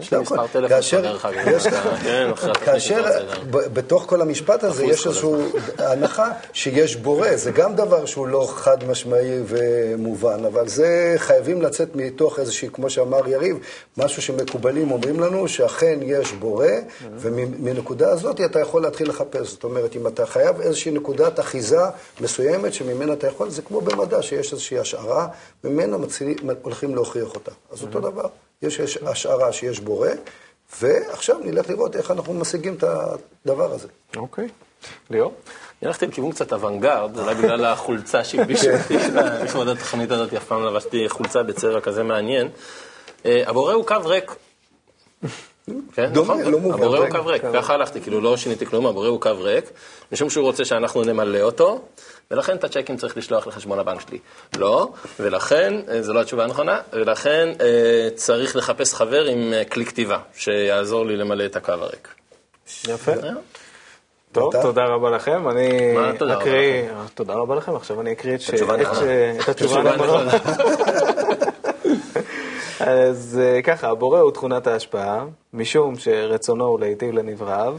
יש 0.00 0.10
לי 0.12 0.16
לא 0.16 0.22
מספר. 0.22 0.46
טלפון 0.46 0.68
כאשר- 0.68 1.02
שלך, 1.02 1.25
דרך 1.25 1.25
אגב. 1.26 1.49
יש- 1.49 1.66
כאשר 2.64 3.04
בתוך 3.50 4.04
כל 4.08 4.20
המשפט 4.22 4.64
הזה 4.64 4.84
יש 4.84 5.06
איזושהי 5.06 5.30
הנחה 5.78 6.28
שיש 6.52 6.96
בורא, 6.96 7.37
זה 7.37 7.50
גם 7.50 7.75
דבר 7.76 8.04
שהוא 8.06 8.26
לא 8.28 8.49
חד 8.54 8.84
משמעי 8.84 9.40
ומובן, 9.46 10.44
אבל 10.44 10.68
זה 10.68 11.14
חייבים 11.16 11.62
לצאת 11.62 11.88
מתוך 11.94 12.38
איזושהי, 12.38 12.68
כמו 12.72 12.90
שאמר 12.90 13.28
יריב, 13.28 13.58
משהו 13.96 14.22
שמקובלים 14.22 14.90
אומרים 14.90 15.20
לנו 15.20 15.49
שאכן 15.49 15.99
יש 16.02 16.32
בורא, 16.32 16.66
ומנקודה 17.18 18.10
הזאת 18.10 18.40
אתה 18.40 18.60
יכול 18.60 18.82
להתחיל 18.82 19.08
לחפש. 19.08 19.50
זאת 19.50 19.64
אומרת, 19.64 19.96
אם 19.96 20.06
אתה 20.06 20.26
חייב 20.26 20.60
איזושהי 20.60 20.92
נקודת 20.92 21.40
אחיזה 21.40 21.80
מסוימת 22.20 22.75
שממנה 22.75 23.12
אתה 23.12 23.26
יכול, 23.26 23.50
זה 23.50 23.62
כמו 23.62 23.80
במדע 23.80 24.22
שיש 24.22 24.52
איזושהי 24.52 24.78
השערה, 24.78 25.26
ממנה 25.64 25.96
הולכים 26.62 26.94
להוכיח 26.94 27.34
אותה. 27.34 27.50
אז 27.72 27.82
אותו 27.82 28.00
דבר, 28.00 28.26
יש, 28.62 28.78
יש 28.78 28.96
השערה 28.96 29.52
שיש 29.52 29.80
בורא, 29.80 30.08
ועכשיו 30.80 31.38
נלך 31.44 31.70
לראות 31.70 31.96
איך 31.96 32.10
אנחנו 32.10 32.34
משיגים 32.34 32.74
את 32.74 32.84
הדבר 32.84 33.72
הזה. 33.72 33.88
אוקיי. 34.16 34.48
ליאור? 35.10 35.34
אני 35.82 35.88
הלכתי 35.88 36.06
לכיוון 36.06 36.32
קצת 36.32 36.52
אוונגרד, 36.52 37.18
אולי 37.18 37.34
בגלל 37.34 37.64
החולצה 37.64 38.24
שהלבישו 38.24 38.66
אותי 38.70 38.96
לכבוד 39.44 39.68
התוכנית 39.68 40.10
הזאת, 40.10 40.34
אף 40.34 40.44
פעם 40.44 40.62
לא 40.62 40.70
לבשתי 40.72 41.08
חולצה 41.08 41.42
בצבע 41.42 41.80
כזה 41.80 42.02
מעניין. 42.02 42.48
אה, 43.26 43.42
הבורא 43.46 43.72
הוא 43.72 43.86
קו 43.86 43.96
ריק. 44.04 44.34
כן, 45.92 46.12
דומה, 46.12 46.34
נכון? 46.34 46.52
לא 46.52 46.58
מובן. 46.58 46.74
הבורא 46.74 46.98
הוא 46.98 47.06
רגע, 47.06 47.18
קו 47.18 47.26
ריק, 47.26 47.42
ככה 47.54 47.74
הלכתי, 47.74 48.00
כאילו 48.00 48.20
לא 48.20 48.36
שיניתי 48.36 48.66
כלום, 48.66 48.86
הבורא 48.86 49.08
הוא 49.08 49.20
קו 49.20 49.30
ריק, 49.38 49.64
משום 50.12 50.30
שהוא 50.30 50.44
רוצה 50.44 50.64
שאנחנו 50.64 51.04
נמלא 51.04 51.40
אותו, 51.40 51.82
ולכן 52.30 52.56
את 52.56 52.64
הצ'קים 52.64 52.96
צריך 52.96 53.16
לשלוח 53.16 53.46
לחשבון 53.46 53.78
הבנק 53.78 54.00
שלי. 54.00 54.18
לא, 54.58 54.88
ולכן, 55.20 55.75
אה, 55.88 56.02
זו 56.02 56.12
לא 56.12 56.20
התשובה 56.20 56.44
הנכונה, 56.44 56.80
ולכן 56.92 57.49
אה, 57.60 58.08
צריך 58.14 58.56
לחפש 58.56 58.94
חבר 58.94 59.25
עם 59.25 59.52
אה, 59.52 59.64
כלי 59.64 59.87
כתיבה, 59.87 60.18
שיעזור 60.34 61.06
לי 61.06 61.16
למלא 61.16 61.44
את 61.44 61.56
הקו 61.56 61.72
הריק. 61.72 62.08
יפה. 62.88 63.12
טוב? 64.32 64.52
תודה 64.62 64.82
רבה 64.84 65.10
לכם. 65.10 65.49
אני 65.49 65.92
מה 65.94 66.12
תודה 66.18 66.34
רבה 66.34 66.42
אקריא... 66.42 66.82
תודה 67.14 67.34
רבה 67.34 67.54
לכם. 67.54 67.76
עכשיו 67.76 68.00
אני 68.00 68.12
אקריא 68.12 68.34
את 68.34 68.40
ש- 68.40 68.50
התשובה 68.50 68.75
הנכונה. 69.92 70.30
אז 72.80 73.40
אה, 73.42 73.62
ככה, 73.62 73.88
הבורא 73.88 74.20
הוא 74.20 74.30
תכונת 74.30 74.66
ההשפעה, 74.66 75.25
משום 75.52 75.99
שרצונו 75.99 76.64
הוא 76.64 76.80
להיטיב 76.80 77.12
לנבראיו, 77.12 77.76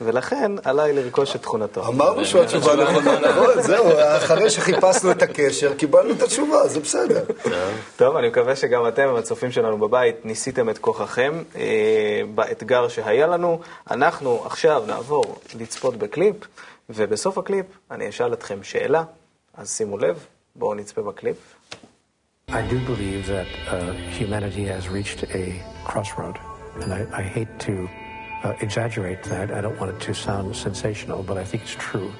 ולכן 0.00 0.52
עליי 0.64 0.92
לרכוש 0.92 1.36
את 1.36 1.42
תכונתו. 1.42 1.86
אמרנו 1.86 2.24
שהתשובה 2.24 2.76
נכונה, 2.76 3.20
נכון, 3.20 3.62
זהו, 3.70 3.86
אחרי 4.16 4.50
שחיפשנו 4.50 5.10
את 5.10 5.22
הקשר, 5.22 5.74
קיבלנו 5.74 6.12
את 6.12 6.22
התשובה, 6.22 6.68
זה 6.68 6.80
בסדר. 6.80 7.24
טוב, 7.96 8.16
אני 8.16 8.28
מקווה 8.28 8.56
שגם 8.56 8.88
אתם, 8.88 9.14
הצופים 9.18 9.52
שלנו 9.52 9.78
בבית, 9.78 10.24
ניסיתם 10.24 10.70
את 10.70 10.78
כוחכם 10.78 11.42
אה, 11.56 12.22
באתגר 12.34 12.88
שהיה 12.88 13.26
לנו. 13.26 13.60
אנחנו 13.90 14.42
עכשיו 14.46 14.82
נעבור 14.86 15.38
לצפות 15.60 15.96
בקליפ, 15.96 16.36
ובסוף 16.90 17.38
הקליפ 17.38 17.66
אני 17.90 18.08
אשאל 18.08 18.32
אתכם 18.32 18.62
שאלה, 18.62 19.02
אז 19.54 19.76
שימו 19.76 19.98
לב, 19.98 20.24
בואו 20.56 20.74
נצפה 20.74 21.02
בקליפ. 21.02 21.36
I 22.48 22.62
do 22.62 22.78
believe 22.92 23.28
that 23.28 23.46
uh, 23.68 23.92
humanity 24.18 24.64
has 24.64 24.88
reached 24.88 25.22
a 25.22 25.62
crossroad, 25.84 26.36
and 26.80 26.92
I, 26.92 27.00
I 27.20 27.22
hate 27.22 27.52
to 27.60 27.88
uh, 28.42 28.54
exaggerate 28.60 29.22
that. 29.24 29.50
I 29.50 29.60
don't 29.60 29.78
want 29.78 29.92
it 29.92 30.00
to 30.02 30.14
sound 30.14 30.56
sensational, 30.56 31.22
but 31.22 31.36
I 31.36 31.44
think 31.44 31.62
it's 31.62 31.76
true. 31.78 32.12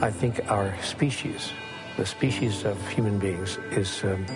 I 0.00 0.10
think 0.10 0.40
our 0.50 0.74
species, 0.82 1.52
the 1.96 2.06
species 2.06 2.64
of 2.64 2.76
human 2.88 3.18
beings, 3.18 3.58
is 3.70 4.04
um, 4.04 4.26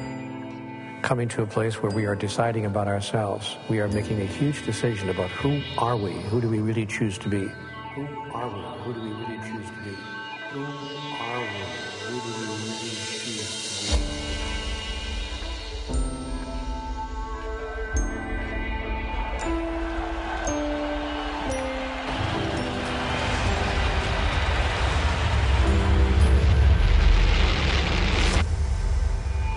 coming 1.02 1.28
to 1.28 1.42
a 1.42 1.46
place 1.46 1.82
where 1.82 1.92
we 1.92 2.06
are 2.06 2.16
deciding 2.16 2.66
about 2.66 2.88
ourselves. 2.88 3.56
We 3.68 3.80
are 3.80 3.88
making 3.88 4.20
a 4.20 4.26
huge 4.26 4.64
decision 4.64 5.10
about 5.10 5.30
who 5.30 5.62
are 5.78 5.96
we, 5.96 6.12
who 6.12 6.40
do 6.40 6.48
we 6.48 6.60
really 6.60 6.86
choose 6.86 7.18
to 7.18 7.28
be. 7.28 7.48
Who 7.94 8.06
are 8.32 8.48
we? 8.48 8.60
Who 8.84 8.94
do 8.94 9.02
we 9.02 9.10
really 9.10 9.38
choose 9.38 9.66
to 9.66 9.82
be? 9.84 10.15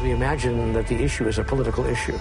We 0.02 0.12
imagine 0.12 0.74
that 0.74 0.88
the 0.88 0.96
issue 0.96 1.28
is 1.28 1.40
a 1.40 1.44
political 1.44 1.86
issue. 1.86 2.18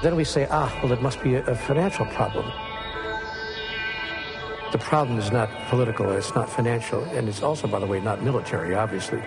Then 0.00 0.14
we 0.14 0.22
say, 0.22 0.46
ah, 0.48 0.72
well, 0.82 0.92
it 0.92 1.02
must 1.02 1.20
be 1.22 1.34
a, 1.34 1.44
a 1.44 1.56
financial 1.56 2.06
problem. 2.06 2.46
The 4.70 4.78
problem 4.78 5.18
is 5.18 5.32
not 5.32 5.50
political, 5.68 6.12
it's 6.12 6.34
not 6.34 6.48
financial, 6.48 7.02
and 7.04 7.28
it's 7.28 7.42
also, 7.42 7.66
by 7.66 7.80
the 7.80 7.86
way, 7.86 8.00
not 8.00 8.22
military, 8.22 8.74
obviously. 8.74 9.20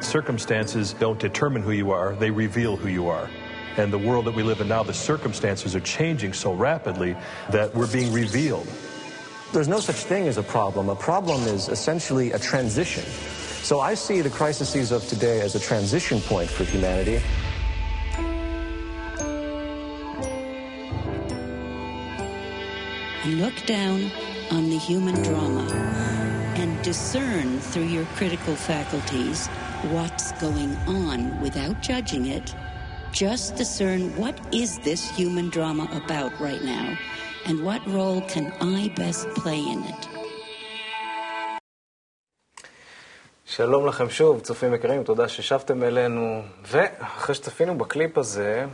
Circumstances 0.00 0.92
don't 0.92 1.18
determine 1.18 1.62
who 1.62 1.70
you 1.70 1.92
are, 1.92 2.14
they 2.16 2.30
reveal 2.30 2.76
who 2.76 2.88
you 2.88 3.08
are. 3.08 3.30
And 3.76 3.92
the 3.92 3.98
world 3.98 4.26
that 4.26 4.34
we 4.34 4.42
live 4.42 4.60
in 4.60 4.68
now, 4.68 4.82
the 4.82 4.92
circumstances 4.92 5.74
are 5.74 5.80
changing 5.80 6.32
so 6.32 6.52
rapidly 6.52 7.16
that 7.50 7.74
we're 7.74 7.90
being 7.90 8.12
revealed. 8.12 8.68
There's 9.52 9.68
no 9.68 9.80
such 9.80 9.96
thing 9.96 10.28
as 10.28 10.36
a 10.36 10.42
problem. 10.42 10.88
A 10.90 10.96
problem 10.96 11.42
is 11.42 11.68
essentially 11.68 12.32
a 12.32 12.38
transition. 12.38 13.04
So 13.64 13.80
I 13.80 13.94
see 13.94 14.20
the 14.20 14.28
crises 14.28 14.92
of 14.92 15.08
today 15.08 15.40
as 15.40 15.54
a 15.54 15.58
transition 15.58 16.20
point 16.20 16.50
for 16.50 16.64
humanity. 16.64 17.18
Look 23.24 23.54
down 23.64 24.10
on 24.50 24.68
the 24.68 24.76
human 24.76 25.14
drama 25.22 25.66
and 26.56 26.84
discern 26.84 27.58
through 27.58 27.86
your 27.86 28.04
critical 28.16 28.54
faculties 28.54 29.46
what's 29.88 30.32
going 30.32 30.76
on 30.86 31.40
without 31.40 31.80
judging 31.80 32.26
it. 32.26 32.54
Just 33.12 33.56
discern 33.56 34.14
what 34.14 34.38
is 34.54 34.78
this 34.80 35.08
human 35.16 35.48
drama 35.48 35.88
about 35.90 36.38
right 36.38 36.62
now 36.62 36.98
and 37.46 37.64
what 37.64 37.80
role 37.86 38.20
can 38.28 38.52
I 38.60 38.88
best 38.94 39.26
play 39.30 39.58
in 39.58 39.82
it. 39.84 40.13
שלום 43.56 43.86
לכם 43.86 44.10
שוב, 44.10 44.40
צופים 44.40 44.74
יקרים, 44.74 45.02
תודה 45.02 45.28
ששבתם 45.28 45.82
אלינו. 45.82 46.42
ואחרי 46.66 47.34
שצפינו 47.34 47.78
בקליפ 47.78 48.18
הזה, 48.18 48.64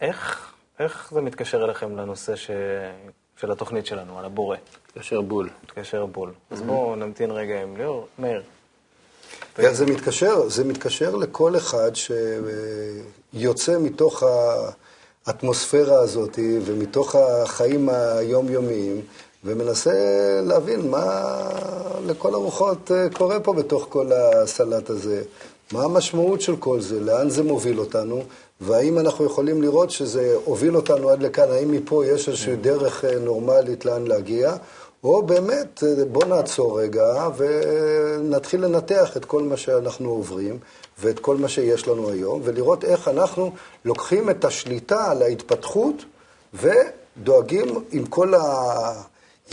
איך, 0.00 0.52
איך 0.78 1.10
זה 1.14 1.20
מתקשר 1.20 1.64
אליכם 1.64 1.96
לנושא 1.96 2.36
ש... 2.36 2.50
של 3.40 3.52
התוכנית 3.52 3.86
שלנו, 3.86 4.18
על 4.18 4.24
הבורא? 4.24 4.56
מתקשר 4.86 5.20
בול. 5.20 5.50
מתקשר 5.64 6.06
בול. 6.06 6.32
אז 6.50 6.62
בואו 6.62 6.96
נמתין 6.96 7.30
רגע 7.30 7.62
עם 7.62 7.76
ליאור. 7.76 8.06
מאיר. 8.18 8.42
איך 9.58 9.72
זה 9.72 9.86
מתקשר? 9.86 10.48
זה 10.48 10.64
מתקשר 10.64 11.16
לכל 11.16 11.56
אחד 11.56 11.90
שיוצא 11.94 13.78
מתוך 13.78 14.22
האטמוספירה 15.26 15.98
הזאת 16.00 16.38
ומתוך 16.64 17.14
החיים 17.14 17.88
היומיומיים 17.88 19.02
ומנסה 19.44 19.92
להבין 20.42 20.90
מה 20.90 21.32
לכל 22.06 22.34
הרוחות 22.34 22.90
אה, 22.90 23.08
קורה 23.10 23.40
פה 23.40 23.52
בתוך 23.52 23.86
כל 23.88 24.12
הסלט 24.12 24.90
הזה. 24.90 25.22
מה 25.72 25.84
המשמעות 25.84 26.40
של 26.40 26.56
כל 26.56 26.80
זה? 26.80 27.00
לאן 27.00 27.30
זה 27.30 27.42
מוביל 27.42 27.80
אותנו? 27.80 28.22
והאם 28.60 28.98
אנחנו 28.98 29.24
יכולים 29.24 29.62
לראות 29.62 29.90
שזה 29.90 30.36
הוביל 30.44 30.76
אותנו 30.76 31.10
עד 31.10 31.22
לכאן? 31.22 31.50
האם 31.50 31.70
מפה 31.70 32.06
יש 32.06 32.28
איזושהי 32.28 32.56
דרך 32.56 33.04
אה, 33.04 33.18
נורמלית 33.18 33.84
לאן 33.84 34.06
להגיע? 34.06 34.54
או 35.04 35.22
באמת, 35.22 35.82
אה, 35.86 36.04
בוא 36.04 36.24
נעצור 36.24 36.80
רגע 36.80 37.28
ונתחיל 37.36 38.64
לנתח 38.64 39.16
את 39.16 39.24
כל 39.24 39.42
מה 39.42 39.56
שאנחנו 39.56 40.10
עוברים 40.10 40.58
ואת 40.98 41.18
כל 41.18 41.36
מה 41.36 41.48
שיש 41.48 41.88
לנו 41.88 42.10
היום, 42.10 42.40
ולראות 42.44 42.84
איך 42.84 43.08
אנחנו 43.08 43.52
לוקחים 43.84 44.30
את 44.30 44.44
השליטה 44.44 45.10
על 45.10 45.22
ההתפתחות 45.22 45.94
ודואגים 46.54 47.84
עם 47.92 48.06
כל 48.06 48.32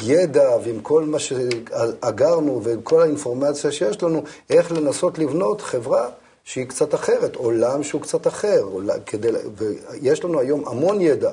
הידע 0.01 0.49
ועם 0.63 0.79
כל 0.81 1.03
מה 1.03 1.19
שאגרנו 1.19 2.63
ועם 2.63 2.81
כל 2.81 3.01
האינפורמציה 3.01 3.71
שיש 3.71 4.03
לנו, 4.03 4.23
איך 4.49 4.71
לנסות 4.71 5.19
לבנות 5.19 5.61
חברה 5.61 6.09
שהיא 6.43 6.65
קצת 6.65 6.95
אחרת, 6.95 7.35
עולם 7.35 7.83
שהוא 7.83 8.01
קצת 8.01 8.27
אחר. 8.27 8.61
עולם, 8.61 8.97
כדי, 9.05 9.29
ויש 9.57 10.23
לנו 10.23 10.39
היום 10.39 10.67
המון 10.67 11.01
ידע. 11.01 11.31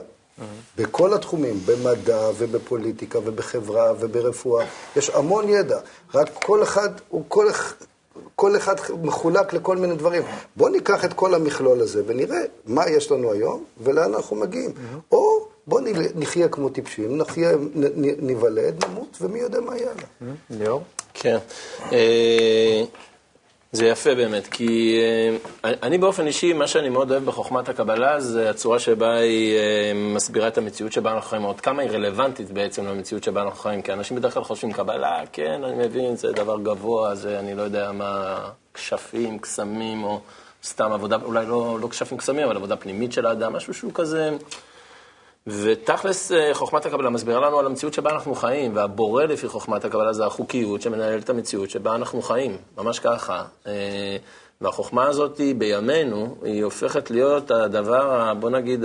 בכל 0.78 1.14
התחומים, 1.14 1.60
במדע 1.66 2.28
ובפוליטיקה 2.38 3.18
ובחברה 3.18 3.92
וברפואה, 4.00 4.66
יש 4.96 5.10
המון 5.10 5.48
ידע, 5.48 5.78
רק 6.14 6.30
כל 6.34 6.62
אחד 6.62 6.88
הוא 7.08 7.22
כל, 7.28 7.46
כל 8.34 8.56
אחד 8.56 8.74
מחולק 9.02 9.52
לכל 9.52 9.76
מיני 9.76 9.94
דברים. 9.94 10.22
בואו 10.56 10.68
ניקח 10.68 11.04
את 11.04 11.12
כל 11.12 11.34
המכלול 11.34 11.80
הזה 11.80 12.02
ונראה 12.06 12.40
מה 12.66 12.88
יש 12.90 13.10
לנו 13.10 13.32
היום 13.32 13.64
ולאן 13.80 14.14
אנחנו 14.14 14.36
מגיעים. 14.36 14.70
או 15.12 15.45
בואו 15.66 15.84
נחיה 16.14 16.48
כמו 16.48 16.68
טיפשים, 16.68 17.18
נחיה, 17.18 17.50
ניוולד, 18.18 18.84
נמות, 18.84 19.18
ומי 19.20 19.38
יודע 19.38 19.60
מה 19.60 19.76
יהיה 19.76 19.90
לה. 19.94 20.32
ליאור? 20.50 20.82
כן. 21.14 21.38
אה, 21.92 22.84
זה 23.72 23.86
יפה 23.86 24.14
באמת, 24.14 24.46
כי 24.46 24.98
אה, 25.64 25.72
אני 25.82 25.98
באופן 25.98 26.26
אישי, 26.26 26.52
מה 26.52 26.66
שאני 26.66 26.88
מאוד 26.88 27.10
אוהב 27.10 27.24
בחוכמת 27.24 27.68
הקבלה 27.68 28.20
זה 28.20 28.50
הצורה 28.50 28.78
שבה 28.78 29.14
היא 29.14 29.56
אה, 29.56 29.92
מסבירה 29.94 30.48
את 30.48 30.58
המציאות 30.58 30.92
שבה 30.92 31.12
אנחנו 31.12 31.30
חיים, 31.30 31.42
עוד 31.42 31.60
כמה 31.60 31.82
היא 31.82 31.90
רלוונטית 31.90 32.50
בעצם 32.50 32.86
למציאות 32.86 33.24
שבה 33.24 33.42
אנחנו 33.42 33.58
חיים, 33.58 33.82
כי 33.82 33.92
אנשים 33.92 34.16
בדרך 34.16 34.34
כלל 34.34 34.44
חושבים 34.44 34.72
קבלה, 34.72 35.20
כן, 35.32 35.64
אני 35.64 35.86
מבין, 35.86 36.16
זה 36.16 36.32
דבר 36.32 36.58
גבוה, 36.62 37.14
זה 37.14 37.38
אני 37.38 37.54
לא 37.54 37.62
יודע 37.62 37.92
מה, 37.92 38.38
כשפים, 38.74 39.38
קסמים, 39.38 40.04
או 40.04 40.20
סתם 40.64 40.92
עבודה, 40.92 41.16
אולי 41.24 41.46
לא, 41.46 41.78
לא 41.80 41.88
כשפים 41.88 42.18
קסמים, 42.18 42.44
אבל 42.44 42.56
עבודה 42.56 42.76
פנימית 42.76 43.12
של 43.12 43.26
האדם, 43.26 43.52
משהו 43.52 43.74
שהוא 43.74 43.92
כזה... 43.94 44.30
ותכלס, 45.46 46.32
אה, 46.32 46.54
חוכמת 46.54 46.86
הקבלה 46.86 47.10
מסבירה 47.10 47.40
לנו 47.40 47.58
על 47.58 47.66
המציאות 47.66 47.94
שבה 47.94 48.10
אנחנו 48.10 48.34
חיים, 48.34 48.76
והבורא 48.76 49.24
לפי 49.24 49.48
חוכמת 49.48 49.84
הקבלה 49.84 50.12
זה 50.12 50.26
החוקיות 50.26 50.82
שמנהלת 50.82 51.24
את 51.24 51.30
המציאות 51.30 51.70
שבה 51.70 51.94
אנחנו 51.94 52.22
חיים, 52.22 52.56
ממש 52.76 52.98
ככה. 52.98 53.44
אה, 53.66 54.16
והחוכמה 54.60 55.06
הזאת 55.06 55.40
בימינו, 55.58 56.36
היא 56.42 56.64
הופכת 56.64 57.10
להיות 57.10 57.50
הדבר, 57.50 58.34
בוא 58.34 58.50
נגיד, 58.50 58.84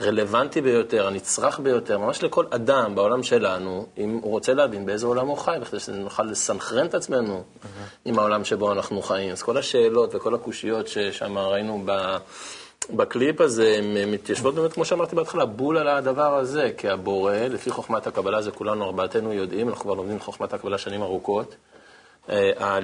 הרלוונטי 0.00 0.60
ביותר, 0.60 1.06
הנצרך 1.06 1.60
ביותר, 1.60 1.98
ממש 1.98 2.22
לכל 2.22 2.46
אדם 2.50 2.94
בעולם 2.94 3.22
שלנו, 3.22 3.86
אם 3.98 4.18
הוא 4.22 4.30
רוצה 4.30 4.54
להבין 4.54 4.86
באיזה 4.86 5.06
עולם 5.06 5.26
הוא 5.26 5.36
חי, 5.36 5.56
בכדי 5.60 5.80
שנוכל 5.80 6.22
לסנכרן 6.22 6.86
את 6.86 6.94
עצמנו 6.94 7.42
mm-hmm. 7.42 7.66
עם 8.04 8.18
העולם 8.18 8.44
שבו 8.44 8.72
אנחנו 8.72 9.02
חיים. 9.02 9.32
אז 9.32 9.42
כל 9.42 9.58
השאלות 9.58 10.14
וכל 10.14 10.34
הקושיות 10.34 10.88
ששם 10.88 11.38
ראינו 11.38 11.82
ב... 11.84 12.16
בקליפ 12.90 13.40
הזה 13.40 13.76
הן 13.78 14.10
מתיישבות 14.12 14.54
באמת, 14.54 14.72
כמו 14.72 14.84
שאמרתי 14.84 15.16
בהתחלה, 15.16 15.44
בול 15.44 15.78
על 15.78 15.88
הדבר 15.88 16.34
הזה, 16.34 16.70
כי 16.76 16.88
הבורא, 16.88 17.34
לפי 17.34 17.70
חוכמת 17.70 18.06
הקבלה, 18.06 18.42
זה 18.42 18.50
כולנו 18.50 18.84
ארבעתנו 18.84 19.32
יודעים, 19.32 19.68
אנחנו 19.68 19.82
כבר 19.82 19.94
לומדים 19.94 20.20
חוכמת 20.20 20.52
הקבלה 20.52 20.78
שנים 20.78 21.02
ארוכות. 21.02 21.54
אה, 22.28 22.78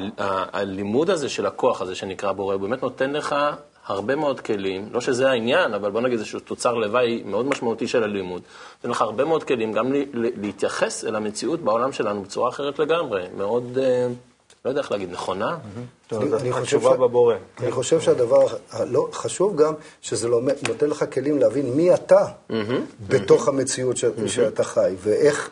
הלימוד 0.53 1.11
הזה 1.11 1.29
של 1.29 1.47
הכוח 1.47 1.83
הזה 1.83 1.95
שנקרא 1.95 2.33
בורא, 2.33 2.55
הוא 2.55 2.63
באמת 2.63 2.83
נותן 2.83 3.13
לך 3.13 3.35
הרבה 3.87 4.17
מאוד 4.17 4.41
כלים, 4.41 4.89
לא 4.93 5.01
שזה 5.01 5.31
העניין, 5.31 5.75
אבל 5.75 5.91
בוא 5.91 6.01
נגיד 6.01 6.19
איזשהו 6.19 6.41
תוצר 6.41 6.75
לוואי 6.75 7.23
מאוד 7.27 7.47
משמעותי 7.47 7.89
של 7.89 8.03
הלימוד. 8.03 8.43
נותן 8.77 8.91
לך 8.91 9.03
הרבה 9.03 9.25
מאוד 9.25 9.45
כלים 9.45 9.73
גם 9.73 9.93
להתייחס 10.13 11.05
אל 11.05 11.17
המציאות 11.17 11.61
בעולם 11.61 11.93
שלנו 11.93 12.23
בצורה 12.23 12.49
אחרת 12.49 12.79
לגמרי, 12.79 13.27
מאוד... 13.37 13.79
אה, 13.83 14.07
לא 14.65 14.71
יודע 14.71 14.81
איך 14.81 14.93
להגיד, 14.93 15.11
נכונה? 15.13 15.57
התשובה 16.55 16.97
בבורא. 16.97 17.35
אני 17.61 17.71
חושב 17.71 18.01
שהדבר 18.01 18.47
לא, 18.87 19.09
חשוב 19.13 19.57
גם, 19.57 19.75
שזה 20.01 20.29
לא, 20.29 20.41
נותן 20.69 20.91
לך 20.91 21.05
כלים 21.13 21.39
להבין 21.39 21.73
מי 21.75 21.95
אתה 21.95 22.25
בתוך 23.09 23.49
המציאות 23.49 23.97
שאתה 24.27 24.65
חי, 24.65 24.95
ואיך 25.03 25.51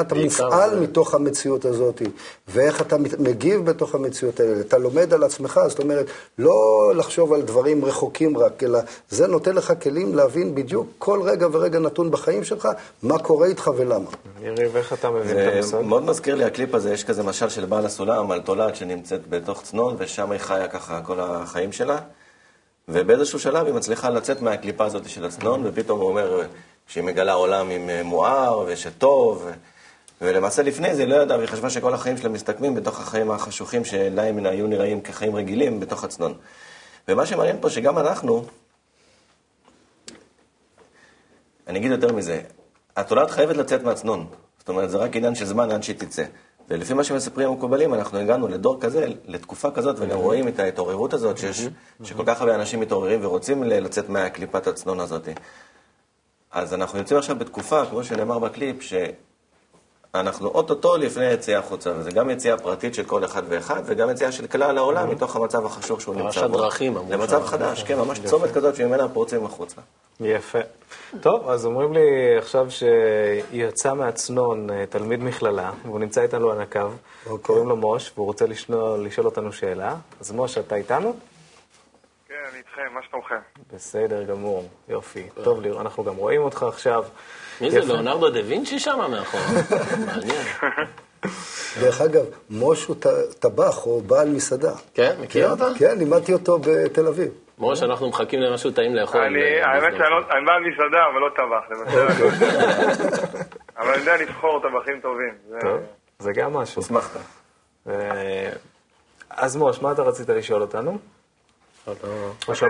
אתה 0.00 0.14
מופעל 0.14 0.80
מתוך 0.80 1.14
המציאות 1.14 1.64
הזאת, 1.64 2.02
ואיך 2.48 2.80
אתה 2.80 2.96
מגיב 3.18 3.70
בתוך 3.70 3.94
המציאות 3.94 4.40
האלה. 4.40 4.60
אתה 4.60 4.78
לומד 4.78 5.14
על 5.14 5.24
עצמך, 5.24 5.60
זאת 5.68 5.78
אומרת, 5.78 6.06
לא 6.38 6.52
לחשוב 6.96 7.32
על 7.32 7.42
דברים 7.42 7.84
רחוקים 7.84 8.38
רק, 8.38 8.62
אלא 8.62 8.78
זה 9.10 9.26
נותן 9.26 9.54
לך 9.54 9.72
כלים 9.82 10.14
להבין 10.14 10.54
בדיוק 10.54 10.86
כל 10.98 11.22
רגע 11.22 11.46
ורגע 11.52 11.78
נתון 11.78 12.10
בחיים 12.10 12.44
שלך, 12.44 12.68
מה 13.02 13.18
קורה 13.18 13.46
איתך 13.46 13.70
ולמה. 13.76 14.10
יריב, 14.42 14.76
איך 14.76 14.92
אתה 14.92 15.10
מבין 15.10 15.38
את 15.38 15.52
המושג? 15.52 15.80
מאוד 15.80 16.04
מזכיר 16.04 16.34
לי 16.34 16.44
הקליפ 16.44 16.74
הזה, 16.74 16.92
יש 16.92 17.04
כזה 17.04 17.22
משל 17.22 17.48
של 17.48 17.64
בעל 17.64 17.86
הסולם 17.86 18.30
על 18.30 18.40
תולעת 18.40 18.76
שנמצאת 18.76 19.20
בתוך 19.30 19.59
צנון, 19.62 19.96
ושם 19.98 20.30
היא 20.30 20.40
חיה 20.40 20.68
ככה 20.68 21.00
כל 21.02 21.20
החיים 21.20 21.72
שלה. 21.72 21.98
ובאיזשהו 22.88 23.38
שלב 23.38 23.66
היא 23.66 23.74
מצליחה 23.74 24.10
לצאת 24.10 24.42
מהקליפה 24.42 24.84
הזאת 24.84 25.08
של 25.08 25.24
הצנון, 25.24 25.62
ופתאום 25.64 26.00
הוא 26.00 26.08
אומר 26.08 26.46
שהיא 26.86 27.04
מגלה 27.04 27.32
עולם 27.32 27.70
עם 27.70 27.90
אה, 27.90 28.02
מואר 28.02 28.64
ושטוב. 28.66 29.48
ולמעשה 30.20 30.62
לפני 30.62 30.94
זה 30.94 31.02
היא 31.02 31.10
לא 31.10 31.22
ידעה, 31.22 31.38
והיא 31.38 31.48
חשבה 31.48 31.70
שכל 31.70 31.94
החיים 31.94 32.16
שלה 32.16 32.28
מסתכמים 32.28 32.74
בתוך 32.74 33.00
החיים 33.00 33.30
החשוכים 33.30 33.84
שלהם 33.84 34.46
היו 34.46 34.66
נראים 34.66 35.00
כחיים 35.00 35.36
רגילים 35.36 35.80
בתוך 35.80 36.04
הצנון. 36.04 36.34
ומה 37.08 37.26
שמעניין 37.26 37.56
פה 37.60 37.70
שגם 37.70 37.98
אנחנו, 37.98 38.44
אני 41.66 41.78
אגיד 41.78 41.90
יותר 41.90 42.12
מזה, 42.12 42.40
התולעת 42.96 43.30
חייבת 43.30 43.56
לצאת 43.56 43.82
מהצנון. 43.82 44.26
זאת 44.58 44.68
אומרת, 44.68 44.90
זה 44.90 44.96
רק 44.96 45.16
עניין 45.16 45.34
של 45.34 45.44
זמן 45.44 45.70
עד 45.70 45.82
שהיא 45.82 45.96
תצא. 45.96 46.24
ולפי 46.70 46.94
מה 46.94 47.04
שמספרים 47.04 47.48
המקובלים, 47.48 47.94
אנחנו 47.94 48.18
הגענו 48.18 48.48
לדור 48.48 48.80
כזה, 48.80 49.06
לתקופה 49.26 49.70
כזאת, 49.70 49.96
וגם 49.98 50.18
רואים 50.18 50.48
את 50.48 50.58
ההתעוררות 50.58 51.12
הזאת, 51.12 51.38
שיש, 51.38 51.68
שכל 52.02 52.22
כך 52.26 52.40
הרבה 52.40 52.54
אנשים 52.54 52.80
מתעוררים 52.80 53.24
ורוצים 53.24 53.62
לצאת 53.62 54.08
מהקליפת 54.08 54.66
הצנון 54.66 55.00
הזאת. 55.00 55.28
אז 56.50 56.74
אנחנו 56.74 56.98
יוצאים 56.98 57.18
עכשיו 57.18 57.36
בתקופה, 57.36 57.86
כמו 57.86 58.04
שנאמר 58.04 58.38
בקליפ, 58.38 58.82
שאנחנו 60.12 60.48
אוטוטו 60.48 60.96
לפני 60.96 61.24
יציאה 61.24 61.58
החוצה, 61.58 61.92
וזה 61.96 62.10
גם 62.10 62.30
יציאה 62.30 62.58
פרטית 62.58 62.94
של 62.94 63.04
כל 63.04 63.24
אחד 63.24 63.42
ואחד, 63.48 63.82
וגם 63.86 64.10
יציאה 64.10 64.32
של 64.32 64.46
כלל 64.46 64.78
העולם 64.78 65.10
מתוך 65.10 65.36
המצב 65.36 65.66
החשוך 65.66 66.00
שהוא 66.00 66.14
נמצא 66.14 66.40
בו. 66.40 66.48
ממש 66.48 66.56
הדרכים, 66.58 66.96
אמרו 66.96 67.12
למצב 67.12 67.46
חדש, 67.46 67.82
כן, 67.82 67.98
ממש 67.98 68.20
צומת 68.20 68.50
כזאת 68.52 68.76
שממנה 68.76 69.08
פורצים 69.08 69.44
החוצה. 69.44 69.80
יפה. 70.20 70.58
טוב, 71.20 71.48
אז 71.48 71.66
אומרים 71.66 71.92
לי 71.92 72.38
עכשיו 72.38 72.66
שיצא 72.70 73.94
מהצנון 73.94 74.70
אה, 74.70 74.86
תלמיד 74.86 75.22
מכללה, 75.22 75.70
והוא 75.84 76.00
נמצא 76.00 76.22
איתנו 76.22 76.50
על 76.50 76.60
הקו, 76.60 76.78
okay. 76.78 77.30
אוקיי. 77.30 77.44
קוראים 77.44 77.68
לו 77.68 77.76
מוש, 77.76 78.12
והוא 78.14 78.26
רוצה 78.26 78.46
לשאול, 78.46 79.06
לשאול 79.06 79.26
אותנו 79.26 79.52
שאלה. 79.52 79.94
אז 80.20 80.30
מוש, 80.30 80.58
אתה 80.58 80.74
איתנו? 80.74 81.16
כן, 82.28 82.34
אני 82.50 82.58
איתכם, 82.58 82.94
מה 82.94 83.00
שלומכם? 83.10 83.38
בסדר 83.74 84.22
גמור, 84.24 84.68
יופי. 84.88 85.28
טוב, 85.42 85.60
ליר, 85.60 85.80
אנחנו 85.80 86.04
גם 86.04 86.16
רואים 86.16 86.42
אותך 86.42 86.62
עכשיו. 86.62 87.04
מי 87.60 87.70
זה, 87.70 87.80
ליאונרדו 87.80 88.30
דה 88.30 88.40
וינצ'י 88.46 88.78
שם 88.78 89.10
מאחור? 89.10 89.40
מעניין. 90.06 90.46
דרך 91.80 92.00
אגב, 92.00 92.24
מוש 92.50 92.84
הוא 92.84 92.96
טבח 93.38 93.86
או 93.86 94.00
בעל 94.00 94.28
מסעדה. 94.28 94.72
כן, 94.94 95.14
מכיר 95.20 95.46
כן, 95.46 95.50
אותה? 95.50 95.78
כן, 95.78 95.98
לימדתי 95.98 96.32
אותו 96.32 96.58
בתל 96.58 97.06
אביב. 97.06 97.28
מראש 97.58 97.82
אנחנו 97.82 98.08
מחכים 98.08 98.40
למשהו 98.40 98.70
טעים 98.70 98.94
לאכול. 98.94 99.20
האמת 99.20 99.92
שאני 99.92 100.10
לא- 100.10 100.46
בעל 100.46 100.62
מסעדה, 100.72 101.06
אבל 101.12 101.20
לא 101.20 101.28
טבח, 101.36 101.70
למשל. 101.70 102.24
אבל 103.78 103.88
אני 103.88 104.00
יודע 104.00 104.16
לבחור 104.16 104.62
טבחים 104.62 105.00
טובים. 105.00 105.34
זה 106.18 106.30
גם 106.34 106.54
משהו. 106.54 106.82
אשמחת. 106.82 107.20
אז 109.30 109.56
מוש, 109.56 109.82
מה 109.82 109.92
אתה 109.92 110.02
רצית 110.02 110.28
לשאול 110.28 110.62
אותנו? 110.62 110.98
או 111.88 111.92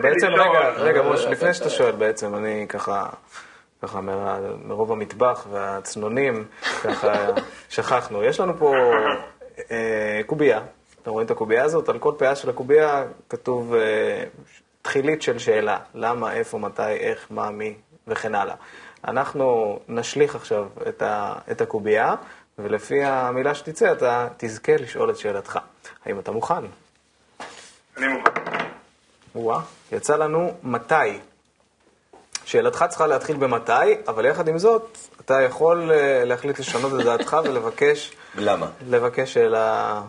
בעצם, 0.03 0.27
רגע, 0.27 0.71
רגע, 0.77 1.03
מוש, 1.03 1.25
לפני 1.25 1.55
שאתה 1.55 1.71
שואל 1.71 1.93
בעצם, 1.93 2.35
אני 2.35 2.67
ככה... 2.69 3.07
ככה 3.83 4.01
מרוב 4.65 4.93
המטבח 4.93 5.47
והצנונים, 5.51 6.45
ככה 6.83 7.13
שכחנו. 7.69 8.23
יש 8.23 8.41
לנו 8.41 8.59
פה 8.59 8.75
אה, 9.71 10.21
קובייה, 10.27 10.61
אתם 11.03 11.11
רואים 11.11 11.27
את 11.27 11.31
הקובייה 11.31 11.65
הזאת? 11.65 11.89
על 11.89 11.99
כל 11.99 12.15
פאה 12.19 12.37
של 12.37 12.51
הקובייה 12.51 13.05
כתוב 13.29 13.75
אה, 13.75 14.25
תחילית 14.83 15.23
של 15.23 15.39
שאלה, 15.39 15.79
למה, 15.95 16.33
איפה, 16.33 16.59
מתי, 16.59 16.83
איך, 16.83 17.27
מה, 17.31 17.51
מי 17.51 17.75
וכן 18.07 18.35
הלאה. 18.35 18.55
אנחנו 19.05 19.79
נשליך 19.89 20.35
עכשיו 20.35 20.67
את, 20.89 21.03
ה, 21.03 21.35
את 21.51 21.61
הקובייה, 21.61 22.15
ולפי 22.59 23.05
המילה 23.05 23.55
שתצא 23.55 23.93
אתה 23.93 24.29
תזכה 24.37 24.77
לשאול 24.77 25.11
את 25.11 25.17
שאלתך. 25.17 25.59
האם 26.05 26.19
אתה 26.19 26.33
מוכן? 26.33 26.65
אני 27.97 28.07
מוכן. 28.09 28.31
וואה, 29.35 29.61
יצא 29.93 30.17
לנו 30.17 30.53
מתי. 30.63 31.21
שאלתך 32.51 32.85
צריכה 32.89 33.07
להתחיל 33.07 33.37
במתי, 33.37 33.73
אבל 34.09 34.27
יחד 34.27 34.49
עם 34.49 34.59
זאת, 34.59 34.99
אתה 35.21 35.43
יכול 35.43 35.93
אה, 35.93 36.23
להחליט 36.25 36.59
לשנות 36.59 37.01
את 37.01 37.07
דעתך 37.07 37.37
ולבקש... 37.45 38.13
למה? 38.35 38.67
לבקש 38.89 39.35
שאלה, 39.35 40.01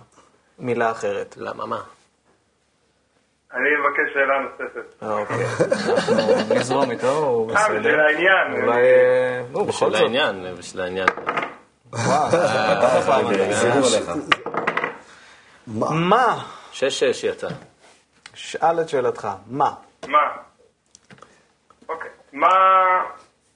מילה 0.59 0.91
אחרת. 0.91 1.35
למה 1.37 1.65
מה? 1.65 1.81
אני 3.53 3.69
מבקש 3.79 4.13
שאלה 4.13 4.33
נוספת. 4.39 5.03
אה, 5.03 5.17
אוקיי, 5.17 5.45
אנחנו 5.81 6.55
נזרום 6.55 6.91
איתו, 6.91 7.17
הוא 7.17 7.49
אה, 7.49 7.55
בסדר. 7.55 7.79
בשביל 7.79 7.99
העניין. 7.99 8.63
אולי... 8.63 8.83
אה, 8.83 9.41
נו, 9.51 9.65
בכל 9.65 9.71
בשביל 9.71 9.91
זאת. 9.91 10.01
העניין, 10.01 10.55
בשביל 10.57 10.81
העניין. 10.81 11.07
עליך. 11.93 14.11
מה? 15.91 16.43
שש-שש 16.71 17.23
יצא. 17.23 17.47
שאל 18.33 18.81
את 18.81 18.89
שאלתך, 18.89 19.27
מה? 19.47 19.73
מה? 20.07 20.17
מה 22.33 22.47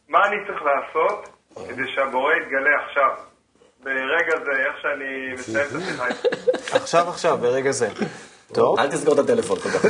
מה 0.09 0.19
אני 0.27 0.35
צריך 0.47 0.61
לעשות 0.61 1.29
כדי 1.67 1.83
שהבורא 1.95 2.33
יתגלה 2.33 2.69
עכשיו? 2.87 3.09
ברגע 3.83 4.45
זה, 4.45 4.51
איך 4.51 4.81
שאני 4.81 5.33
מסיים 5.33 5.65
את 5.65 5.75
השיחה. 5.75 6.77
עכשיו, 6.77 7.09
עכשיו, 7.09 7.37
ברגע 7.37 7.71
זה. 7.71 7.87
טוב, 8.53 8.79
אל 8.79 8.87
תסגור 8.87 9.13
את 9.13 9.19
הטלפון 9.19 9.59
כל 9.59 9.69
כך. 9.69 9.85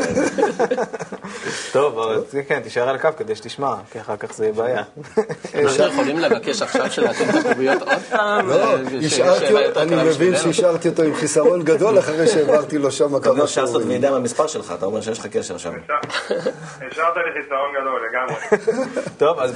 טוב, 1.74 2.00
אבל 2.00 2.24
כן, 2.48 2.60
תישאר 2.60 2.90
על 2.90 2.96
הקו 2.96 3.10
כדי 3.18 3.36
שתשמע, 3.36 3.76
כי 3.92 4.02
אחר 4.02 4.18
כך 4.18 4.34
זה 4.34 4.46
יהיה 4.46 4.54
בעיה. 4.54 4.84
אנחנו 5.56 5.84
יכולים 5.86 6.20
לבקש 6.20 6.62
עכשיו 6.62 6.92
שלהקים 6.92 7.30
את 7.30 7.36
הקוביות 7.36 7.82
עוד 7.82 8.02
פעם? 8.10 8.50
לא, 8.50 8.56
יותר 8.56 9.82
אני 9.82 9.96
מבין? 9.96 10.36
שהשארתי 10.36 10.90
אותו 10.90 11.04
עם 11.04 11.16
חיסרון 11.16 11.64
גדול 11.64 12.00
אחרי 12.00 12.28
שהעברתי 12.28 12.78
לו 12.78 12.92
שם 12.92 13.16
אתה 13.16 13.24
כמה 13.24 13.34
אומר 13.34 13.46
שאסות 13.46 13.68
שיעורים. 13.68 13.88
מידע 13.88 14.12
מהמספר 14.12 14.48
שלך, 14.48 14.74
אתה 14.78 14.86
אומר 14.86 15.02
שיש 15.02 15.20
לך 15.20 15.28
קשר 15.28 15.58
שם. 15.58 15.74
השארת 16.92 17.16
לי 17.16 17.42
חיסרון 17.42 17.72
גדול 17.82 18.02
לגמרי. 18.10 18.36
טוב, 19.18 19.40
אז 19.40 19.52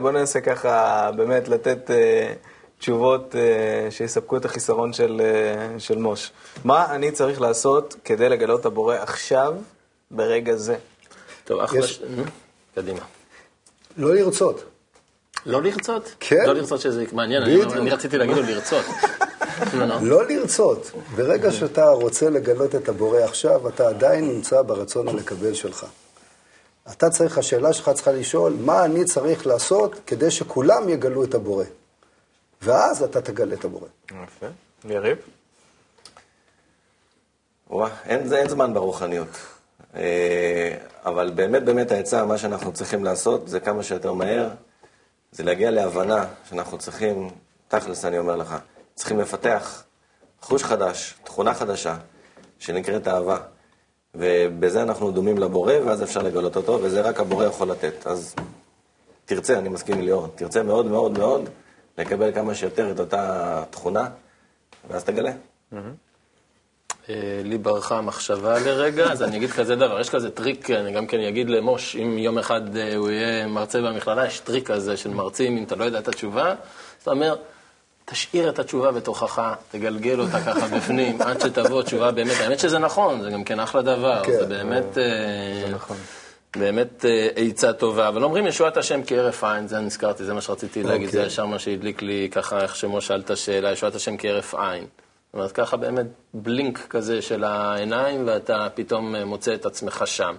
בוא 0.00 0.10
ננסה 0.10 0.40
ככה 0.40 1.10
באמת 1.16 1.48
לתת 1.48 1.90
אה, 1.90 2.32
תשובות 2.78 3.34
אה, 3.36 3.90
שיספקו 3.90 4.36
את 4.36 4.44
החיסרון 4.44 4.92
של, 4.92 5.20
אה, 5.24 5.78
של 5.80 5.98
מוש. 5.98 6.30
מה 6.64 6.94
אני 6.94 7.10
צריך 7.12 7.40
לעשות 7.40 7.96
כדי 8.04 8.28
לגלות 8.28 8.60
את 8.60 8.66
הבורא 8.66 8.94
עכשיו, 8.94 9.54
ברגע 10.10 10.56
זה? 10.56 10.76
טוב, 11.44 11.60
אחלה... 11.60 11.78
יש- 11.80 11.92
ש- 11.92 12.00
נו, 12.16 12.22
קדימה. 12.74 13.00
לא 13.96 14.14
לרצות. 14.14 14.64
לא 15.46 15.62
לרצות? 15.62 16.14
כן. 16.20 16.44
לא 16.46 16.52
לרצות 16.52 16.80
שזה 16.80 17.04
מעניין, 17.12 17.42
אני-. 17.42 17.62
אני 17.62 17.90
רציתי 17.90 18.18
להגיד 18.18 18.36
לו 18.36 18.42
לרצות. 18.42 18.84
נו, 19.74 19.86
נו. 20.00 20.06
לא 20.06 20.26
לרצות. 20.28 20.90
ברגע 21.16 21.52
שאתה 21.52 21.88
רוצה 21.90 22.30
לגלות 22.30 22.74
את 22.74 22.88
הבורא 22.88 23.18
עכשיו, 23.18 23.68
אתה 23.68 23.88
עדיין 23.88 24.28
נמצא 24.28 24.62
ברצון 24.62 25.08
הלקבל 25.08 25.54
שלך. 25.54 25.86
אתה 26.92 27.10
צריך, 27.10 27.38
השאלה 27.38 27.72
שלך 27.72 27.90
צריכה 27.94 28.12
לשאול, 28.12 28.52
מה 28.60 28.84
אני 28.84 29.04
צריך 29.04 29.46
לעשות 29.46 29.94
כדי 30.06 30.30
שכולם 30.30 30.88
יגלו 30.88 31.24
את 31.24 31.34
הבורא? 31.34 31.64
ואז 32.62 33.02
אתה 33.02 33.20
תגלה 33.20 33.54
את 33.54 33.64
הבורא. 33.64 33.88
יפה. 34.24 34.46
יריב? 34.84 35.18
וואה, 37.70 37.90
אין, 38.04 38.28
זה- 38.28 38.38
אין 38.38 38.48
זמן 38.48 38.74
ברוחניות. 38.74 39.28
אה, 39.94 40.74
אבל 41.04 41.30
באמת 41.34 41.64
באמת 41.64 41.90
העצה, 41.92 42.24
מה 42.24 42.38
שאנחנו 42.38 42.72
צריכים 42.72 43.04
לעשות 43.04 43.48
זה 43.48 43.60
כמה 43.60 43.82
שיותר 43.82 44.12
מהר, 44.12 44.48
זה 45.32 45.42
להגיע 45.42 45.70
להבנה 45.70 46.24
שאנחנו 46.48 46.78
צריכים, 46.78 47.30
תכלס 47.68 48.04
אני 48.04 48.18
אומר 48.18 48.36
לך, 48.36 48.56
צריכים 48.94 49.20
לפתח 49.20 49.82
חוש 50.40 50.64
חדש, 50.64 51.14
תכונה 51.24 51.54
חדשה, 51.54 51.96
שנקראת 52.58 53.08
אהבה. 53.08 53.38
ובזה 54.14 54.82
אנחנו 54.82 55.10
דומים 55.10 55.38
לבורא, 55.38 55.72
ואז 55.86 56.02
אפשר 56.02 56.22
לגלות 56.22 56.56
אותו, 56.56 56.78
וזה 56.82 57.00
רק 57.00 57.20
הבורא 57.20 57.44
יכול 57.44 57.70
לתת. 57.70 58.06
אז 58.06 58.34
תרצה, 59.24 59.58
אני 59.58 59.68
מסכים 59.68 59.94
עם 59.98 60.00
ליאור, 60.04 60.28
תרצה 60.34 60.62
מאוד 60.62 60.86
מאוד 60.86 61.18
מאוד 61.18 61.48
לקבל 61.98 62.32
כמה 62.32 62.54
שיותר 62.54 62.90
את 62.90 63.00
אותה 63.00 63.62
תכונה, 63.70 64.08
ואז 64.90 65.04
תגלה. 65.04 65.32
אה, 67.08 67.40
לי 67.44 67.58
ברחה 67.58 67.98
המחשבה 67.98 68.58
לרגע, 68.58 69.04
אז 69.04 69.22
אני 69.22 69.36
אגיד 69.36 69.50
כזה 69.50 69.76
דבר, 69.76 70.00
יש 70.00 70.10
כזה 70.10 70.30
טריק, 70.30 70.70
אני 70.70 70.92
גם 70.92 71.06
כן 71.06 71.20
אגיד 71.20 71.50
למוש, 71.50 71.96
אם 71.96 72.18
יום 72.18 72.38
אחד 72.38 72.76
אה, 72.76 72.96
הוא 72.96 73.10
יהיה 73.10 73.46
מרצה 73.46 73.82
במכללה, 73.82 74.26
יש 74.26 74.40
טריק 74.40 74.66
כזה 74.70 74.96
של 74.96 75.10
מרצים, 75.10 75.56
אם 75.56 75.64
אתה 75.64 75.76
לא 75.76 75.84
יודע 75.84 75.98
את 75.98 76.08
התשובה, 76.08 76.50
אז 76.50 76.56
אתה 77.02 77.10
אומר, 77.10 77.36
תשאיר 78.04 78.48
את 78.48 78.58
התשובה 78.58 78.92
בתוכך, 78.92 79.54
תגלגל 79.70 80.20
אותה 80.20 80.40
ככה 80.40 80.68
בפנים, 80.76 81.22
עד 81.22 81.40
שתבוא 81.40 81.82
תשובה 81.82 82.10
באמת, 82.10 82.36
האמת 82.40 82.58
שזה 82.58 82.78
נכון, 82.78 83.22
זה 83.22 83.30
גם 83.30 83.44
כן 83.44 83.60
אחלה 83.60 83.82
דבר, 83.82 84.22
כן. 84.24 84.32
זה 84.32 84.46
באמת... 84.46 84.98
אה, 84.98 85.72
באמת 86.56 87.04
אה, 87.04 87.28
עצה 87.36 87.72
טובה, 87.72 88.08
אבל 88.08 88.24
אומרים 88.24 88.46
ישועת 88.46 88.76
השם 88.76 89.00
כהרף 89.06 89.44
עין, 89.44 89.68
זה 89.68 89.80
נזכרתי, 89.80 90.24
זה 90.24 90.34
מה 90.34 90.40
שרציתי 90.40 90.82
להגיד, 90.82 91.10
זה 91.10 91.18
אוקיי. 91.18 91.26
ישר 91.26 91.46
מה 91.46 91.58
שהדליק 91.58 92.02
לי 92.02 92.28
ככה, 92.32 92.62
איך 92.62 92.76
שמשה 92.76 93.00
שאל 93.00 93.20
את 93.20 93.30
השאלה, 93.30 93.72
ישועת 93.72 93.94
השם 93.94 94.16
כהרף 94.16 94.54
עין. 94.54 94.82
זאת 94.82 95.34
אומרת, 95.34 95.52
ככה 95.52 95.76
באמת 95.76 96.06
בלינק 96.34 96.86
כזה 96.90 97.22
של 97.22 97.44
העיניים, 97.44 98.26
ואתה 98.26 98.68
פתאום 98.74 99.14
אה, 99.14 99.24
מוצא 99.24 99.54
את 99.54 99.66
עצמך 99.66 100.02
שם. 100.06 100.36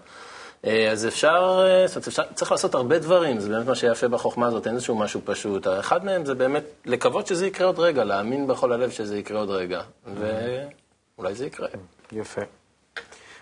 אה, 0.66 0.92
אז 0.92 1.08
אפשר, 1.08 1.62
זאת 1.88 1.96
אומרת, 1.96 2.08
אפשר, 2.08 2.24
צריך 2.34 2.52
לעשות 2.52 2.76
הרבה 2.76 3.00
דברים, 3.00 3.40
זה 3.40 3.50
באמת 3.50 3.68
מה 3.68 3.76
שיפה 3.76 4.08
בחוכמה 4.08 4.48
הזאת, 4.48 4.68
אין 4.68 4.76
איזשהו 4.76 4.96
משהו 4.96 5.22
פשוט. 5.26 5.68
אחד 5.68 6.06
מהם 6.06 6.26
זה 6.26 6.34
באמת 6.34 6.64
לקוות 6.86 7.28
שזה 7.28 7.48
יקרה 7.48 7.68
עוד 7.68 7.80
רגע, 7.80 8.04
להאמין 8.04 8.48
בכל 8.48 8.72
הלב 8.74 8.90
שזה 8.90 9.18
יקרה 9.18 9.40
עוד 9.40 9.50
רגע, 9.50 9.82
ואולי 10.06 11.36
זה 11.36 11.46
יקרה. 11.46 11.68
יפה. 12.12 12.42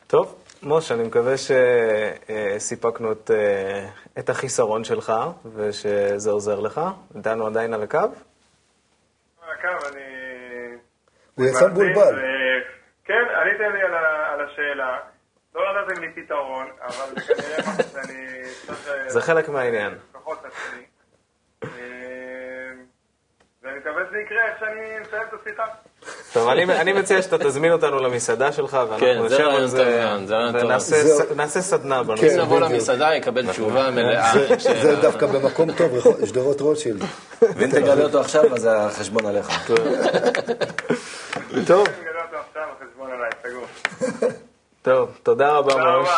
טוב, 0.07 0.35
משה, 0.63 0.93
אני 0.95 1.03
מקווה 1.03 1.33
שסיפקנו 1.37 3.11
את, 3.11 3.31
אה, 3.31 3.85
את 4.19 4.29
החיסרון 4.29 4.83
שלך, 4.83 5.13
ושזה 5.55 6.29
עוזר 6.31 6.59
לך. 6.59 6.81
איתנו 7.15 7.47
עדיין 7.47 7.73
על 7.73 7.83
הקו? 7.83 7.97
על 7.97 8.09
הקו, 9.59 9.87
אני... 9.87 10.03
הוא 11.35 11.45
יצא 11.45 11.67
מבולבל. 11.67 12.19
כן, 13.05 13.13
עניתם 13.41 13.75
לי 13.75 13.81
על 13.81 13.93
ה- 13.93 14.33
על 14.33 14.45
השאלה. 14.45 14.97
לא 15.55 15.61
נתתם 15.81 16.01
לי 16.01 16.07
פתרון, 16.15 16.67
אבל 16.81 17.15
זה 17.15 17.33
כנראה 17.33 17.83
שאני 17.91 18.43
זה 19.07 19.21
חלק 19.21 19.49
מהעניין. 19.49 19.97
לפחות 20.09 20.39
עצמי. 20.45 20.83
ואני 23.67 23.79
מקווה 23.79 24.01
שזה 24.09 24.17
יקרה 24.25 24.37
איך 24.45 24.59
שאני 24.59 24.75
מסיים 25.07 25.23
את 25.29 25.47
השיחה. 25.47 25.63
טוב, 26.33 26.49
אני, 26.49 26.63
אני 26.63 26.93
מציע 26.93 27.21
שאתה 27.21 27.37
תזמין 27.37 27.71
אותנו 27.71 27.99
למסעדה 27.99 28.51
שלך, 28.51 28.73
ואנחנו 28.73 28.97
כן, 29.07 29.21
נשב 29.25 29.33
רעיון 29.33 29.55
על 29.55 29.67
זה. 29.67 30.09
ונעשה 31.31 31.61
סדנה 31.61 31.99
אם 31.99 32.07
בנושא. 32.07 32.29
כן. 32.29 32.41
נבוא 32.41 32.57
בדיוק. 32.59 32.71
למסעדה, 32.71 33.15
יקבל 33.15 33.51
תשובה 33.51 33.91
מלאה. 33.91 34.31
זה- 34.59 34.95
דווקא 35.01 35.25
במקום 35.25 35.71
טוב, 35.71 35.91
שדרות 36.25 36.61
רוטשילד. 36.61 37.01
ואם 37.41 37.67
תגלה 37.71 38.03
אותו 38.03 38.19
עכשיו, 38.19 38.53
אז 38.55 38.67
החשבון 38.71 39.25
עליך. 39.25 39.67
טוב, 39.67 39.77
אני 39.79 39.89
מגלה 42.01 42.23
אותו 42.25 42.37
עכשיו, 42.47 42.63
החשבון 42.77 43.11
עליי, 43.11 43.29
סגור. 43.43 44.37
טוב, 44.87 45.09
תודה 45.23 45.51
רבה 45.51 45.75
מראש. 45.75 46.09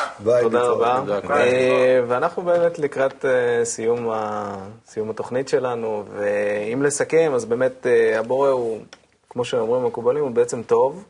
תודה. 0.42 0.62
רבה. 0.64 1.02
אה, 1.30 2.00
ואנחנו 2.08 2.44
באמת 2.44 2.80
לקראת 2.80 3.26
אה, 3.26 3.66
סיום 3.66 5.10
התוכנית 5.10 5.48
שלנו, 5.48 6.04
ואם 6.14 6.84
לסכם, 6.84 7.32
אז 7.36 7.46
באמת 7.46 7.88
אה, 7.88 8.20
הבורא 8.20 8.50
הוא, 8.50 8.80
כמו 9.30 9.46
שאומרים 9.46 9.84
המקובלים, 9.84 10.24
הוא 10.24 10.32
בעצם 10.32 10.64
טוב, 10.64 11.04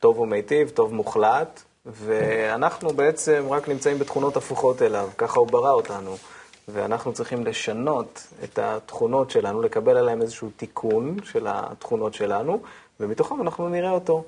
טוב 0.00 0.18
ומיטיב, 0.18 0.68
טוב 0.68 0.94
מוחלט, 0.94 1.62
ואנחנו 1.86 2.90
בעצם 2.90 3.44
רק 3.50 3.68
נמצאים 3.68 3.98
בתכונות 3.98 4.36
הפוכות 4.36 4.82
אליו, 4.82 5.08
ככה 5.18 5.40
הוא 5.40 5.48
ברא 5.48 5.70
אותנו. 5.70 6.16
ואנחנו 6.68 7.12
צריכים 7.12 7.46
לשנות 7.46 8.26
את 8.44 8.58
התכונות 8.58 9.30
שלנו, 9.30 9.62
לקבל 9.62 9.96
עליהן 9.96 10.22
איזשהו 10.22 10.50
תיקון 10.56 11.16
של 11.24 11.46
התכונות 11.48 12.14
שלנו, 12.14 12.62
ומתוכם 13.00 13.42
אנחנו 13.42 13.68
נראה 13.68 13.90
אותו 13.90 14.24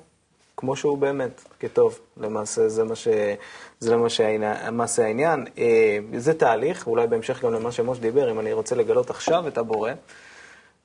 כמו 0.57 0.75
שהוא 0.75 0.97
באמת, 0.97 1.43
כטוב. 1.59 1.99
למעשה 2.17 2.69
זה 2.69 2.83
מה, 2.83 2.95
ש... 2.95 3.07
זה 3.79 3.95
למעשה 3.95 5.05
העניין-. 5.05 5.45
אה, 5.57 5.99
זה 6.17 6.33
תהליך, 6.33 6.87
אולי 6.87 7.07
בהמשך 7.07 7.43
גם 7.43 7.53
למה 7.53 7.71
שמוש 7.71 7.99
דיבר, 7.99 8.31
אם 8.31 8.39
אני 8.39 8.53
רוצה 8.53 8.75
לגלות 8.75 9.09
עכשיו 9.09 9.47
את 9.47 9.57
הבורא, 9.57 9.91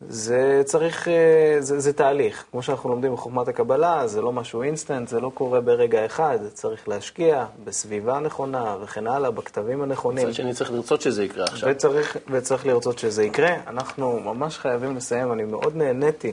זה 0.09 0.63
צריך, 0.65 1.09
אה, 1.09 1.57
זה, 1.61 1.81
זה 1.81 1.93
תהליך. 1.93 2.45
כמו 2.51 2.63
שאנחנו 2.63 2.91
לומדים 2.91 3.13
בחוכמת 3.13 3.49
הקבלה, 3.49 4.07
זה 4.07 4.23
לא 4.23 4.33
משהו 4.33 4.63
אינסטנט, 4.63 5.09
זה 5.09 5.21
לא 5.21 5.31
קורה 5.35 5.61
ברגע 5.61 6.07
אחד, 6.07 6.39
צריך 6.53 6.89
להשקיע 6.89 7.47
בסביבה 7.65 8.17
הנכונה 8.17 8.77
וכן 8.83 9.07
הלאה, 9.07 9.31
בכתבים 9.31 9.83
הנכונים. 9.83 10.29
מצד 10.29 10.35
שני 10.35 10.55
צריך 10.55 10.73
לרצות 10.73 11.01
שזה 11.01 11.25
יקרה 11.25 11.45
עכשיו. 11.45 11.69
וצריך, 11.73 12.17
וצריך 12.31 12.67
לרצות 12.67 12.99
שזה 12.99 13.25
יקרה. 13.25 13.55
אנחנו 13.67 14.21
ממש 14.21 14.59
חייבים 14.59 14.97
לסיים, 14.97 15.33
אני 15.33 15.45
מאוד 15.45 15.77
נהניתי 15.77 16.33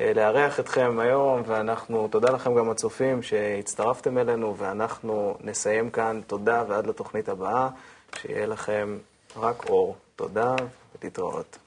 לארח 0.00 0.60
אתכם 0.60 0.98
היום, 0.98 1.42
ואנחנו, 1.46 2.08
תודה 2.08 2.30
לכם 2.30 2.54
גם 2.54 2.70
הצופים 2.70 3.22
שהצטרפתם 3.22 4.18
אלינו, 4.18 4.56
ואנחנו 4.56 5.36
נסיים 5.40 5.90
כאן. 5.90 6.20
תודה, 6.26 6.64
ועד 6.68 6.86
לתוכנית 6.86 7.28
הבאה, 7.28 7.68
שיהיה 8.16 8.46
לכם 8.46 8.98
רק 9.36 9.68
אור. 9.68 9.96
תודה, 10.16 10.54
ולהתראות. 11.02 11.58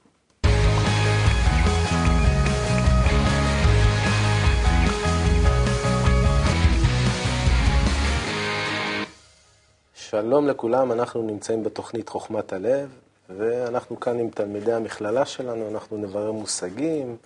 שלום 9.96 10.48
לכולם, 10.48 10.92
אנחנו 10.92 11.22
נמצאים 11.22 11.64
בתוכנית 11.64 12.10
חוכמת 12.10 12.54
הלב, 12.54 12.90
ואנחנו 13.30 14.00
כאן 14.00 14.20
עם 14.20 14.30
תלמידי 14.30 14.74
המכללה 14.74 15.26
שלנו, 15.26 15.70
אנחנו 15.70 15.98
נברר 15.98 16.32
מושגים, 16.32 17.18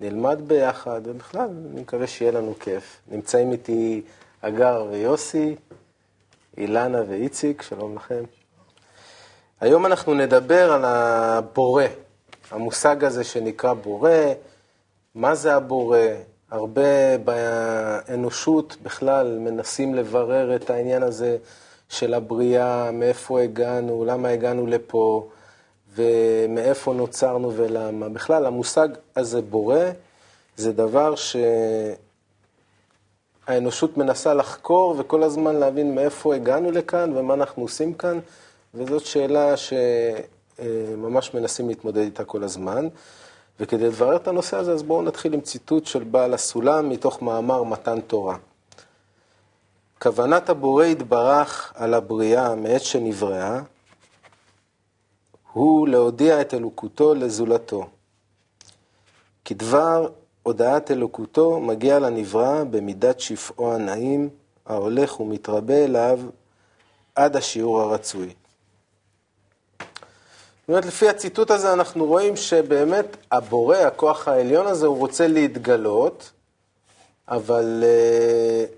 נלמד 0.00 0.38
ביחד, 0.46 1.00
ובכלל, 1.04 1.48
אני 1.72 1.80
מקווה 1.80 2.06
שיהיה 2.06 2.32
לנו 2.32 2.54
כיף. 2.60 3.00
נמצאים 3.08 3.52
איתי 3.52 4.02
אגר 4.40 4.86
ויוסי, 4.90 5.56
אילנה 6.56 7.02
ואיציק, 7.08 7.62
שלום 7.62 7.96
לכם. 7.96 8.24
היום 9.60 9.86
אנחנו 9.86 10.14
נדבר 10.14 10.72
על 10.72 10.84
הבורא, 10.84 11.84
המושג 12.50 13.04
הזה 13.04 13.24
שנקרא 13.24 13.72
בורא, 13.72 14.10
מה 15.14 15.34
זה 15.34 15.54
הבורא, 15.54 15.98
הרבה 16.50 17.18
באנושות 17.18 18.76
בכלל 18.82 19.38
מנסים 19.38 19.94
לברר 19.94 20.56
את 20.56 20.70
העניין 20.70 21.02
הזה 21.02 21.36
של 21.88 22.14
הבריאה, 22.14 22.90
מאיפה 22.92 23.40
הגענו, 23.40 24.04
למה 24.04 24.28
הגענו 24.28 24.66
לפה, 24.66 25.28
ומאיפה 25.94 26.92
נוצרנו 26.94 27.52
ולמה. 27.56 28.08
בכלל, 28.08 28.46
המושג 28.46 28.88
הזה 29.16 29.42
בורא, 29.42 29.78
זה 30.56 30.72
דבר 30.72 31.14
שהאנושות 33.46 33.96
מנסה 33.96 34.34
לחקור 34.34 34.94
וכל 34.98 35.22
הזמן 35.22 35.56
להבין 35.56 35.94
מאיפה 35.94 36.34
הגענו 36.34 36.70
לכאן 36.70 37.16
ומה 37.16 37.34
אנחנו 37.34 37.62
עושים 37.62 37.94
כאן, 37.94 38.18
וזאת 38.74 39.06
שאלה 39.06 39.54
שממש 39.56 41.34
מנסים 41.34 41.68
להתמודד 41.68 42.02
איתה 42.02 42.24
כל 42.24 42.44
הזמן. 42.44 42.88
וכדי 43.60 43.86
לברר 43.86 44.16
את 44.16 44.28
הנושא 44.28 44.56
הזה, 44.56 44.72
אז 44.72 44.82
בואו 44.82 45.02
נתחיל 45.02 45.34
עם 45.34 45.40
ציטוט 45.40 45.86
של 45.86 46.04
בעל 46.04 46.34
הסולם 46.34 46.88
מתוך 46.88 47.22
מאמר 47.22 47.62
מתן 47.62 48.00
תורה. 48.00 48.36
כוונת 50.02 50.48
הבורא 50.48 50.84
יתברך 50.84 51.72
על 51.76 51.94
הבריאה 51.94 52.54
מעת 52.54 52.82
שנבראה, 52.82 53.60
הוא 55.58 55.88
להודיע 55.88 56.40
את 56.40 56.54
אלוקותו 56.54 57.14
לזולתו. 57.14 57.86
כדבר 59.44 60.08
הודעת 60.42 60.90
אלוקותו 60.90 61.60
מגיע 61.60 61.98
לנברא 61.98 62.64
במידת 62.64 63.20
שפעו 63.20 63.74
הנעים, 63.74 64.28
ההולך 64.66 65.20
ומתרבה 65.20 65.84
אליו 65.84 66.20
עד 67.14 67.36
השיעור 67.36 67.80
הרצוי. 67.80 68.28
זאת 68.28 70.68
אומרת, 70.68 70.86
לפי 70.86 71.08
הציטוט 71.08 71.50
הזה 71.50 71.72
אנחנו 71.72 72.06
רואים 72.06 72.36
שבאמת 72.36 73.16
הבורא, 73.32 73.76
הכוח 73.76 74.28
העליון 74.28 74.66
הזה, 74.66 74.86
הוא 74.86 74.98
רוצה 74.98 75.28
להתגלות, 75.28 76.32
אבל 77.28 77.84
uh, 77.84 78.77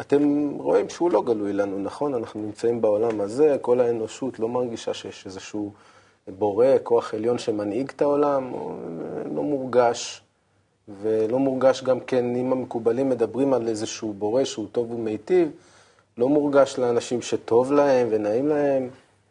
אתם 0.00 0.48
רואים 0.58 0.88
שהוא 0.88 1.10
לא 1.10 1.22
גלוי 1.22 1.52
לנו, 1.52 1.78
נכון? 1.78 2.14
אנחנו 2.14 2.40
נמצאים 2.40 2.80
בעולם 2.80 3.20
הזה, 3.20 3.56
כל 3.60 3.80
האנושות 3.80 4.38
לא 4.38 4.48
מרגישה 4.48 4.94
שיש 4.94 5.26
איזשהו 5.26 5.72
בורא, 6.28 6.66
כוח 6.82 7.14
עליון 7.14 7.38
שמנהיג 7.38 7.90
את 7.96 8.02
העולם, 8.02 8.52
לא 9.34 9.42
מורגש. 9.42 10.22
ולא 11.02 11.38
מורגש 11.38 11.82
גם 11.82 12.00
כן, 12.00 12.36
אם 12.36 12.52
המקובלים 12.52 13.08
מדברים 13.08 13.54
על 13.54 13.68
איזשהו 13.68 14.12
בורא 14.12 14.44
שהוא 14.44 14.66
טוב 14.72 14.90
ומיטיב, 14.92 15.50
לא 16.18 16.28
מורגש 16.28 16.78
לאנשים 16.78 17.22
שטוב 17.22 17.72
להם 17.72 18.08
ונעים 18.10 18.48
להם. 18.48 18.88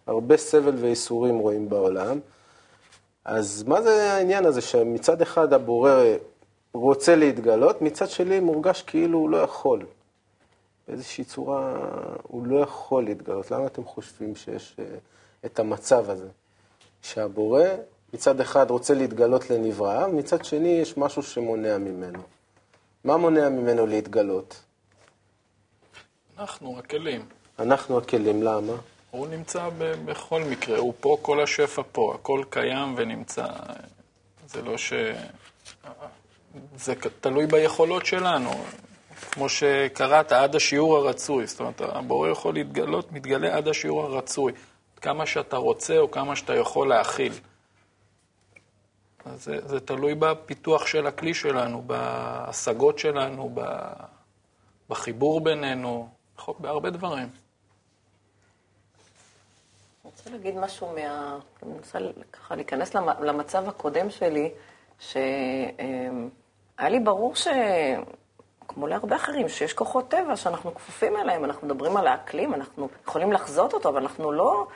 הרבה 0.08 0.38
סבל 0.38 0.76
וייסורים 0.76 1.38
רואים 1.38 1.70
בעולם. 1.70 2.20
אז 3.26 3.64
מה 3.68 3.82
זה 3.82 4.14
העניין 4.14 4.46
הזה 4.46 4.62
שמצד 4.62 5.22
אחד 5.22 5.54
הבורא 5.54 5.92
רוצה 6.74 7.16
להתגלות, 7.16 7.82
מצד 7.82 8.10
שני 8.10 8.40
מורגש 8.40 8.82
כאילו 8.82 9.18
הוא 9.20 9.30
לא 9.30 9.38
יכול. 9.38 9.86
באיזושהי 10.88 11.24
צורה 11.24 11.76
הוא 12.24 12.46
לא 12.48 12.60
יכול 12.60 13.04
להתגלות. 13.04 13.52
למה 13.52 13.66
אתם 13.68 13.86
חושבים 13.86 14.36
שיש 14.36 14.76
uh, 14.78 14.82
את 15.46 15.60
המצב 15.60 16.10
הזה? 16.10 16.28
שהבורא 17.02 17.64
מצד 18.14 18.40
אחד 18.40 18.70
רוצה 18.70 18.94
להתגלות 18.94 19.50
לנבראה, 19.50 20.08
מצד 20.08 20.46
שני 20.46 20.70
יש 20.70 20.98
משהו 20.98 21.24
שמונע 21.24 21.78
ממנו. 21.78 22.20
מה 23.04 23.18
מונע 23.18 23.50
ממנו 23.50 23.86
להתגלות? 23.86 24.62
אנחנו 26.38 26.80
הכלים. 26.80 27.26
אנחנו 27.60 27.98
הכלים, 27.98 28.44
למה? 28.44 28.74
הוא 29.12 29.28
נמצא 29.28 29.70
ב- 29.78 30.06
בכל 30.06 30.44
מקרה, 30.44 30.78
הוא 30.78 30.94
פה, 31.00 31.18
כל 31.22 31.44
השפע 31.44 31.82
פה, 31.92 32.16
הכל 32.16 32.44
קיים 32.50 32.94
ונמצא. 32.98 33.46
זה 34.48 34.62
לא 34.62 34.78
ש... 34.78 34.94
זה 36.76 36.94
תלוי 37.22 37.48
ביכולות 37.48 38.06
שלנו. 38.06 38.52
כמו 39.32 39.50
שקראת, 39.50 40.32
עד 40.32 40.56
השיעור 40.56 40.98
הרצוי. 40.98 41.48
זאת 41.48 41.60
אומרת, 41.60 41.82
הבורא 41.82 42.30
יכול 42.30 42.54
להתגלות, 42.54 43.12
מתגלה 43.12 43.58
עד 43.58 43.68
השיעור 43.68 44.04
הרצוי. 44.04 44.54
כמה 45.02 45.26
שאתה 45.26 45.58
רוצה 45.58 45.98
או 45.98 46.12
כמה 46.12 46.36
שאתה 46.36 46.56
יכול 46.56 46.90
להכיל. 46.90 47.34
זה, 49.36 49.68
זה 49.68 49.80
תלוי 49.80 50.16
בפיתוח 50.16 50.88
של 50.88 51.08
הכלי 51.08 51.34
שלנו, 51.34 51.82
בהשגות 51.82 53.00
שלנו, 53.00 53.56
בחיבור 54.90 55.42
בינינו, 55.42 56.10
בהרבה 56.60 56.90
דברים. 56.90 57.30
אני 60.04 60.12
רוצה 60.16 60.30
להגיד 60.30 60.58
משהו 60.58 60.94
מה... 60.96 61.38
אני 61.64 61.74
רוצה 61.74 62.00
ככה 62.32 62.56
להיכנס 62.56 62.96
למצב 62.96 63.68
הקודם 63.68 64.10
שלי, 64.10 64.52
שהיה 65.00 65.20
לי 66.80 67.00
ברור 67.00 67.36
ש... 67.36 67.48
כמו 68.74 68.88
להרבה 68.88 69.16
אחרים, 69.16 69.50
שיש 69.50 69.74
כוחות 69.74 70.10
טבע 70.10 70.36
שאנחנו 70.36 70.76
כפופים 70.76 71.18
אליהם, 71.18 71.46
אנחנו 71.46 71.68
מדברים 71.68 71.98
על 71.98 72.08
האקלים, 72.08 72.54
אנחנו 72.54 72.90
יכולים 73.08 73.34
לחזות 73.34 73.74
אותו, 73.74 73.90
אבל 73.90 74.02
אנחנו 74.02 74.32
לא 74.32 74.68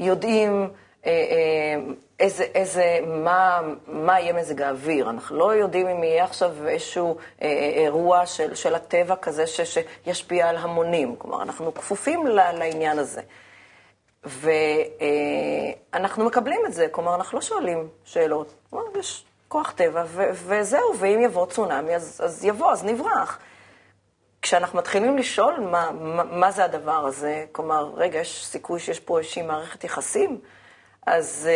יודעים 0.00 0.70
אה, 1.06 1.10
אה, 1.10 1.76
איזה, 2.20 2.44
איזה, 2.44 2.98
מה, 3.06 3.60
מה 3.86 4.20
יהיה 4.20 4.32
מזג 4.32 4.62
האוויר. 4.62 5.10
אנחנו 5.10 5.36
לא 5.36 5.54
יודעים 5.54 5.88
אם 5.88 6.04
יהיה 6.04 6.24
עכשיו 6.24 6.68
איזשהו 6.68 7.16
אה, 7.42 7.48
אירוע 7.74 8.26
של, 8.26 8.54
של 8.54 8.74
הטבע 8.74 9.16
כזה 9.16 9.46
ש, 9.46 9.60
שישפיע 9.60 10.48
על 10.48 10.56
המונים. 10.56 11.16
כלומר, 11.18 11.42
אנחנו 11.42 11.74
כפופים 11.74 12.26
לעניין 12.26 12.98
הזה. 12.98 13.20
ואנחנו 15.92 16.24
מקבלים 16.24 16.60
את 16.66 16.72
זה, 16.72 16.86
כלומר, 16.90 17.14
אנחנו 17.14 17.38
לא 17.38 17.42
שואלים 17.42 17.88
שאלות. 18.04 18.54
יש 18.98 19.24
כוח 19.54 19.72
טבע, 19.76 20.04
ו- 20.06 20.30
וזהו, 20.32 20.98
ואם 20.98 21.20
יבוא 21.20 21.46
צונאמי, 21.46 21.96
אז, 21.96 22.20
אז 22.24 22.44
יבוא, 22.44 22.72
אז 22.72 22.84
נברח. 22.84 23.38
כשאנחנו 24.42 24.78
מתחילים 24.78 25.18
לשאול 25.18 25.60
מה, 25.60 25.90
מה, 25.92 26.24
מה 26.24 26.50
זה 26.50 26.64
הדבר 26.64 27.06
הזה, 27.06 27.44
כלומר, 27.52 27.90
רגע, 27.96 28.18
יש 28.18 28.46
סיכוי 28.46 28.80
שיש 28.80 29.00
פה 29.00 29.18
איזושהי 29.18 29.42
מערכת 29.42 29.84
יחסים, 29.84 30.40
אז, 31.06 31.48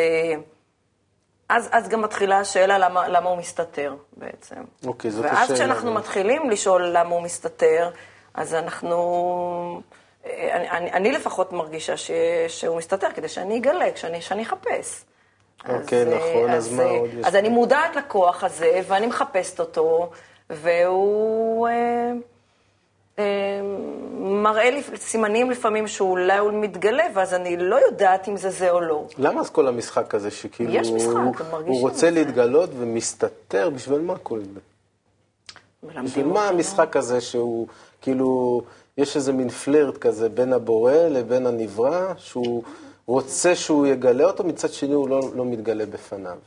אז, 1.49 1.69
אז 1.73 1.89
גם 1.89 2.03
מתחילה 2.03 2.39
השאלה 2.41 2.79
למה, 2.79 3.09
למה 3.09 3.31
הוא 3.31 3.39
מסתתר 3.39 3.97
בעצם. 4.17 4.57
אוקיי, 4.87 5.11
זאת 5.11 5.25
ואז 5.25 5.33
השאלה. 5.33 5.49
ואז 5.49 5.53
כשאנחנו 5.53 5.95
מתחילים 5.95 6.51
לשאול 6.51 6.89
למה 6.93 7.11
הוא 7.11 7.23
מסתתר, 7.23 7.91
אז 8.35 8.55
אנחנו... 8.55 9.83
אני, 10.25 10.71
אני, 10.71 10.93
אני 10.93 11.13
לפחות 11.13 11.53
מרגישה 11.53 11.97
ש, 11.97 12.11
שהוא 12.49 12.77
מסתתר 12.77 13.13
כדי 13.13 13.29
שאני 13.29 13.59
אגלה, 13.59 13.87
שאני 14.21 14.43
אחפש. 14.43 15.05
אוקיי, 15.69 16.03
אז, 16.03 16.09
נכון, 16.09 16.51
אז, 16.51 16.67
אז 16.67 16.73
מה 16.73 16.83
עוד 16.83 17.11
יש? 17.19 17.27
אז 17.27 17.37
אני 17.37 17.49
מודעת 17.49 17.97
לכוח 17.97 18.45
הזה, 18.45 18.81
ואני 18.89 19.07
מחפשת 19.07 19.61
אותו, 19.61 20.11
והוא 20.51 21.69
אה, 21.69 22.13
אה, 23.19 23.61
מראה 24.19 24.71
לי 24.71 24.83
סימנים 24.97 25.51
לפעמים 25.51 25.87
שאולי 25.89 26.39
הוא 26.39 26.53
מתגלה, 26.53 27.05
ואז 27.15 27.35
אני 27.35 27.57
לא 27.57 27.77
יודעת 27.87 28.29
אם 28.29 28.37
זה 28.37 28.51
זה 28.51 28.71
או 28.71 28.81
לא. 28.81 29.07
למה 29.19 29.41
אז 29.41 29.51
כל 29.51 29.69
המשחק 29.69 30.15
הזה, 30.15 30.31
שכאילו 30.31 30.73
יש 30.73 30.91
משחק, 30.91 31.15
הוא, 31.15 31.35
הוא 31.67 31.81
רוצה 31.81 32.01
זה. 32.01 32.11
להתגלות 32.11 32.71
ומסתתר, 32.79 33.71
בשביל 33.71 34.01
מה 34.01 34.19
כל 34.19 34.41
זה? 34.55 34.61
בשביל 36.03 36.27
מה 36.27 36.49
המשחק 36.49 36.97
הזה 36.97 37.21
שהוא, 37.21 37.67
כאילו, 38.01 38.63
יש 38.99 39.17
איזה 39.17 39.33
מין 39.33 39.49
פלירט 39.49 39.99
כזה 39.99 40.29
בין 40.29 40.53
הבורא 40.53 40.93
לבין 40.93 41.47
הנברא, 41.47 42.13
שהוא 42.17 42.63
רוצה 43.09 43.55
שהוא 43.55 43.87
יגלה 43.87 44.25
אותו, 44.25 44.45
מצד 44.45 44.73
שני 44.73 44.95
הוא 44.95 45.09
לא, 45.09 45.21
לא 45.35 45.45
מתגלה 45.45 45.87
בפניו. 45.87 46.39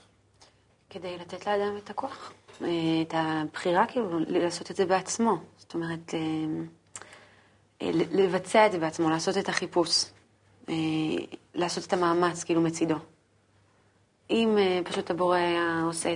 כדי 0.89 1.17
לתת 1.17 1.47
לאדם 1.47 1.77
את 1.77 1.89
הכוח, 1.89 2.31
אה, 2.61 2.67
את 3.01 3.13
הבחירה 3.17 3.85
כאילו 3.87 4.19
לעשות 4.27 4.71
את 4.71 4.75
זה 4.75 4.85
בעצמו. 4.85 5.37
זאת 5.57 5.73
אומרת, 5.73 6.13
אה, 6.13 6.19
אה, 7.81 7.89
לבצע 7.93 8.65
את 8.65 8.71
זה 8.71 8.79
בעצמו, 8.79 9.09
לעשות 9.09 9.37
את 9.37 9.49
החיפוש, 9.49 10.05
לעשות 11.55 11.87
את 11.87 11.93
המאמץ 11.93 12.43
כאילו 12.43 12.61
מצידו. 12.61 12.95
אם 14.29 14.57
פשוט 14.83 15.11
הבורא 15.11 15.37
היה 15.37 15.83
עושה 15.85 16.13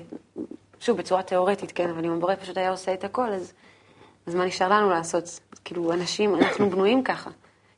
שוב, 0.80 0.98
בצורה 0.98 1.24
תיאורטית, 1.24 1.72
כן, 1.72 1.90
אבל 1.90 2.06
אם 2.06 2.12
הבורא 2.12 2.36
פשוט 2.36 2.58
היה 2.58 2.72
עושה 2.72 2.94
את 2.94 3.04
הכל, 3.04 3.32
אז, 3.32 3.54
אז 4.26 4.36
מה 4.36 4.46
נשאר 4.46 4.70
לנו 4.70 4.90
לעשות? 4.90 5.40
כאילו, 5.66 5.94
אנשים, 5.94 6.36
אנחנו 6.36 6.70
בנויים 6.70 7.04
ככה. 7.04 7.30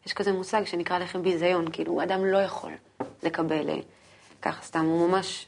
יש 0.07 0.13
כזה 0.13 0.31
מושג 0.31 0.65
שנקרא 0.65 0.97
לחם 0.97 1.21
ביזיון, 1.21 1.65
כאילו, 1.71 2.03
אדם 2.03 2.25
לא 2.25 2.37
יכול 2.37 2.71
לקבל 3.23 3.69
אה, 3.69 3.75
ככה 4.41 4.61
סתם, 4.63 4.85
הוא 4.85 5.07
ממש 5.07 5.45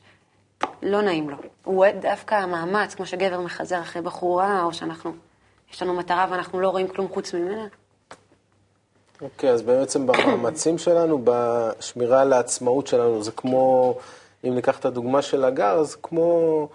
לא 0.84 1.02
נעים 1.02 1.30
לו. 1.30 1.38
הוא 1.64 1.78
אוהד 1.78 1.96
דווקא 2.02 2.36
המאמץ, 2.36 2.96
כמו 2.96 3.06
שגבר 3.06 3.40
מחזר 3.40 3.82
אחרי 3.82 4.02
בחורה, 4.02 4.64
או 4.64 4.74
שאנחנו, 4.74 5.12
יש 5.74 5.82
לנו 5.82 5.94
מטרה 5.94 6.28
ואנחנו 6.32 6.60
לא 6.60 6.70
רואים 6.70 6.88
כלום 6.88 7.08
חוץ 7.08 7.34
ממנה. 7.34 7.68
אוקיי, 9.22 9.50
אז 9.50 9.62
בעצם 9.62 10.08
במאמצים 10.08 10.78
שלנו, 10.78 11.22
בשמירה 11.24 12.22
על 12.22 12.34
העצמאות 12.34 12.88
שלנו, 12.88 13.24
זה 13.24 13.32
כמו, 13.32 13.96
אם 14.44 14.56
ניקח 14.56 14.80
את 14.80 14.86
הדוגמה 14.86 15.22
של 15.22 15.44
הגר, 15.44 15.84
זה 15.84 15.98
כמו 16.04 16.68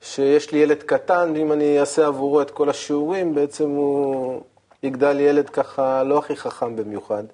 שיש 0.00 0.52
לי 0.52 0.58
ילד 0.58 0.82
קטן, 0.82 1.32
ואם 1.34 1.52
אני 1.52 1.80
אעשה 1.80 2.06
עבורו 2.06 2.42
את 2.42 2.50
כל 2.50 2.68
השיעורים, 2.68 3.34
בעצם 3.34 3.68
הוא 3.68 4.42
יגדל 4.82 5.20
ילד 5.20 5.50
ככה 5.50 6.02
לא 6.02 6.18
הכי 6.18 6.36
חכם 6.36 6.76
במיוחד, 6.76 7.24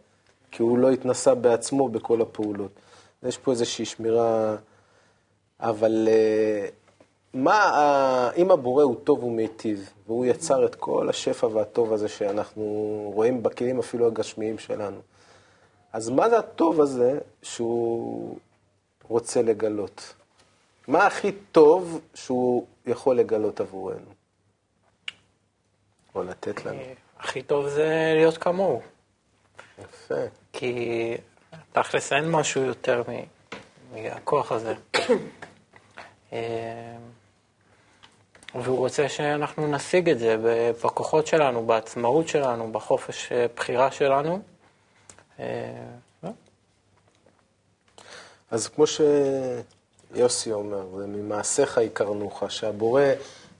כי 0.50 0.62
הוא 0.62 0.78
לא 0.78 0.90
התנסה 0.90 1.34
בעצמו 1.34 1.88
בכל 1.88 2.20
הפעולות. 2.20 2.70
יש 3.22 3.38
פה 3.38 3.50
איזושהי 3.50 3.84
שמירה, 3.84 4.56
אבל 5.60 6.08
אה, 6.10 6.68
מה, 7.34 8.30
אם 8.36 8.50
הבורא 8.50 8.84
הוא 8.84 8.96
טוב 9.04 9.24
ומיטיב, 9.24 9.90
והוא 10.06 10.26
יצר 10.26 10.66
את 10.66 10.74
כל 10.74 11.08
השפע 11.08 11.46
והטוב 11.46 11.92
הזה 11.92 12.08
שאנחנו 12.08 12.64
רואים 13.14 13.42
בכלים 13.42 13.78
אפילו 13.78 14.06
הגשמיים 14.06 14.58
שלנו, 14.58 15.00
אז 15.92 16.08
מה 16.08 16.30
זה 16.30 16.38
הטוב 16.38 16.80
הזה 16.80 17.18
שהוא 17.42 18.38
רוצה 19.08 19.42
לגלות? 19.42 20.14
מה 20.88 21.06
הכי 21.06 21.32
טוב 21.52 22.00
שהוא 22.14 22.66
יכול 22.86 23.16
לגלות 23.16 23.60
עבורנו? 23.60 24.10
או 26.14 26.22
לתת 26.22 26.64
לנו? 26.64 26.80
הכי 27.20 27.42
טוב 27.42 27.68
זה 27.68 28.12
להיות 28.14 28.38
כמוהו. 28.38 28.82
יפה. 29.78 30.14
כי 30.52 31.14
תכלס 31.72 32.12
אין 32.12 32.30
משהו 32.30 32.62
יותר 32.62 33.02
מהכוח 33.92 34.52
הזה. 34.52 34.74
אה, 36.32 36.96
והוא 38.54 38.78
רוצה 38.78 39.08
שאנחנו 39.08 39.66
נשיג 39.66 40.08
את 40.08 40.18
זה 40.18 40.36
בכוחות 40.82 41.26
שלנו, 41.26 41.66
בעצמאות 41.66 42.28
שלנו, 42.28 42.72
בחופש 42.72 43.32
אה, 43.32 43.46
בחירה 43.56 43.90
שלנו. 43.90 44.40
אה, 45.38 45.44
אז 48.50 48.68
כמו 48.68 48.84
שיוסי 48.86 50.52
אומר, 50.52 50.86
זה 50.98 51.06
ממעשיך 51.06 51.76
יקרנוך, 51.76 52.42
שהבורא 52.48 53.02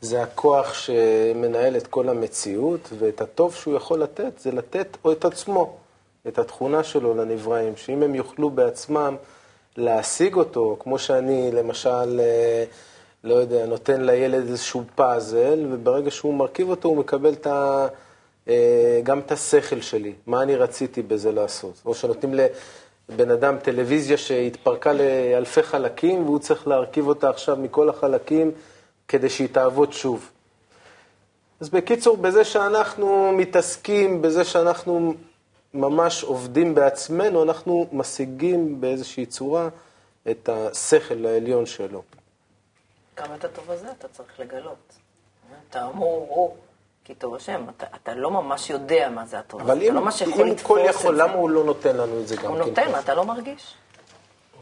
זה 0.01 0.23
הכוח 0.23 0.75
שמנהל 0.75 1.77
את 1.77 1.87
כל 1.87 2.09
המציאות, 2.09 2.89
ואת 2.99 3.21
הטוב 3.21 3.55
שהוא 3.55 3.77
יכול 3.77 4.03
לתת, 4.03 4.39
זה 4.39 4.53
לתת 4.53 4.97
או 5.05 5.13
את 5.13 5.25
עצמו, 5.25 5.77
את 6.29 6.39
התכונה 6.39 6.85
שלו 6.85 7.15
לנבראים, 7.15 7.77
שאם 7.77 8.03
הם 8.03 8.15
יוכלו 8.15 8.51
בעצמם 8.51 9.17
להשיג 9.77 10.35
אותו, 10.35 10.77
כמו 10.81 10.99
שאני 10.99 11.51
למשל, 11.53 12.21
אה, 12.21 12.65
לא 13.25 13.35
יודע, 13.35 13.67
נותן 13.67 14.01
לילד 14.01 14.49
איזשהו 14.49 14.83
פאזל, 14.95 15.67
וברגע 15.71 16.11
שהוא 16.11 16.35
מרכיב 16.35 16.71
אותו 16.71 16.89
הוא 16.89 16.97
מקבל 16.97 17.33
את 17.33 17.47
ה... 17.47 17.87
אה, 18.49 19.01
גם 19.03 19.19
את 19.19 19.33
השכל 19.33 19.81
שלי, 19.81 20.13
מה 20.27 20.43
אני 20.43 20.57
רציתי 20.57 21.03
בזה 21.03 21.33
לעשות. 21.33 21.83
או 21.87 21.95
שנותנים 21.95 22.35
לבן 23.09 23.31
אדם 23.31 23.57
טלוויזיה 23.63 24.17
שהתפרקה 24.17 24.93
לאלפי 24.93 25.63
חלקים, 25.63 26.25
והוא 26.25 26.39
צריך 26.39 26.69
להרכיב 26.69 27.09
אותה 27.09 27.29
עכשיו 27.29 27.57
מכל 27.57 27.89
החלקים 27.89 28.51
כדי 29.09 29.31
שהיא 29.31 29.49
תעבוד 29.53 29.93
שוב. 29.93 30.31
אז 31.61 31.69
בקיצור, 31.69 32.17
בזה 32.17 32.45
שאנחנו 32.45 33.33
מתעסקים, 33.33 34.23
בזה 34.23 34.45
שאנחנו 34.45 35.15
ממש 35.75 36.23
עובדים 36.25 36.75
בעצמנו, 36.75 37.43
אנחנו 37.43 37.87
משיגים 37.93 38.81
באיזושהי 38.81 39.27
צורה 39.27 39.69
את 40.31 40.49
השכל 40.49 41.27
העליון 41.27 41.67
שלו. 41.67 42.03
גם 43.17 43.35
את 43.35 43.45
הטוב 43.45 43.71
הזה 43.71 43.91
אתה 43.99 44.09
צריך 44.09 44.41
לגלות. 44.41 44.93
אתה 45.71 45.87
אמור, 45.87 46.27
הוא, 46.31 46.57
כי 47.05 47.15
טוב 47.15 47.35
השם, 47.35 47.65
אתה, 47.77 47.87
אתה 48.03 48.15
לא 48.15 48.31
ממש 48.31 48.71
יודע 48.71 49.09
מה 49.15 49.27
זה 49.27 49.39
הטוב 49.39 49.61
הזה, 49.61 49.73
אבל 49.73 49.81
אתה 49.81 49.89
אם, 49.89 49.95
לא 49.95 50.01
ממש 50.01 50.21
יכול 50.21 50.35
אם 50.35 50.39
הוא 50.41 50.47
לתפוס 50.47 50.67
כל 50.67 50.81
את 50.81 50.85
יכול, 50.91 51.17
זה. 51.17 51.23
למה 51.23 51.33
הוא 51.33 51.51
לא 51.51 51.65
נותן 51.65 51.97
לנו 51.97 52.21
את 52.21 52.29
זה 52.29 52.37
גם 52.37 52.47
הוא 52.47 52.59
כן? 52.59 52.69
נותן, 52.69 52.85
ככה? 52.89 53.01
אתה 53.01 53.15
לא 53.15 53.25
מרגיש. 53.25 53.75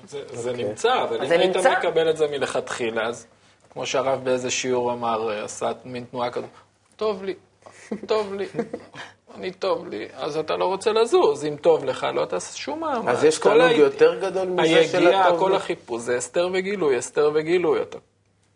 זה, 0.09 0.23
זה 0.33 0.53
נמצא, 0.53 1.03
אבל 1.03 1.23
אם 1.23 1.29
זה 1.29 1.35
היית. 1.35 1.79
מקבל 1.79 2.11
את 2.11 2.17
זה 2.17 2.27
מלכתחילה, 2.27 3.09
אז 3.09 3.27
כמו 3.75 3.87
שהרב 3.87 4.25
באיזה 4.25 4.51
שיעור 4.51 4.93
אמר, 4.93 5.31
אה, 5.31 5.45
עשה 5.45 5.73
מין 5.85 6.05
תנועה 6.11 6.31
כזאת, 6.31 6.49
טוב 6.97 7.23
לי, 7.25 7.35
טוב 8.07 8.35
לי, 8.35 8.47
אני 9.35 9.53
טוב 9.53 9.89
לי, 9.89 10.07
אז 10.15 10.37
אתה 10.37 10.57
לא 10.57 10.65
רוצה 10.65 10.93
לזוז, 10.93 11.45
אם 11.45 11.57
טוב 11.61 11.85
לך, 11.85 12.07
לא 12.15 12.25
תעשה 12.25 12.57
שום 12.57 12.81
מאמץ. 12.81 13.09
אז 13.09 13.25
יש 13.25 13.39
כל 13.39 13.49
תענוג 13.49 13.63
ה- 13.63 13.73
יותר 13.73 14.21
גדול 14.21 14.49
מזה 14.49 14.85
של 14.89 14.99
היגיעה, 14.99 15.27
הטוב? 15.29 15.39
כל 15.41 15.51
לי? 15.51 15.57
החיפוש, 15.57 16.03
זה 16.03 16.17
הסתר 16.17 16.49
וגילוי, 16.53 16.97
הסתר 16.97 17.31
וגילוי. 17.35 17.83
אתה 17.83 17.99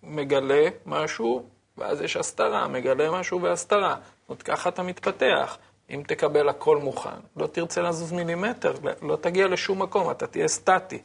מגלה 0.02 0.68
משהו, 0.87 1.42
ואז 1.78 2.00
יש 2.02 2.16
הסתרה, 2.16 2.68
מגלה 2.68 3.11
משהו 3.11 3.42
והסתרה. 3.42 3.96
עוד 4.26 4.42
ככה 4.42 4.68
אתה 4.68 4.83
מתפתח. 4.83 5.59
אם 5.90 6.02
תקבל 6.07 6.48
הכל 6.48 6.76
מוכן, 6.76 7.11
לא 7.37 7.46
תרצה 7.46 7.83
לזוז 7.83 8.12
מילימטר, 8.12 8.72
לא 9.02 9.16
תגיע 9.16 9.48
לשום 9.48 9.83
מקום, 9.83 10.11
אתה 10.11 10.26
תהיה 10.26 10.48
סטטי. 10.48 10.98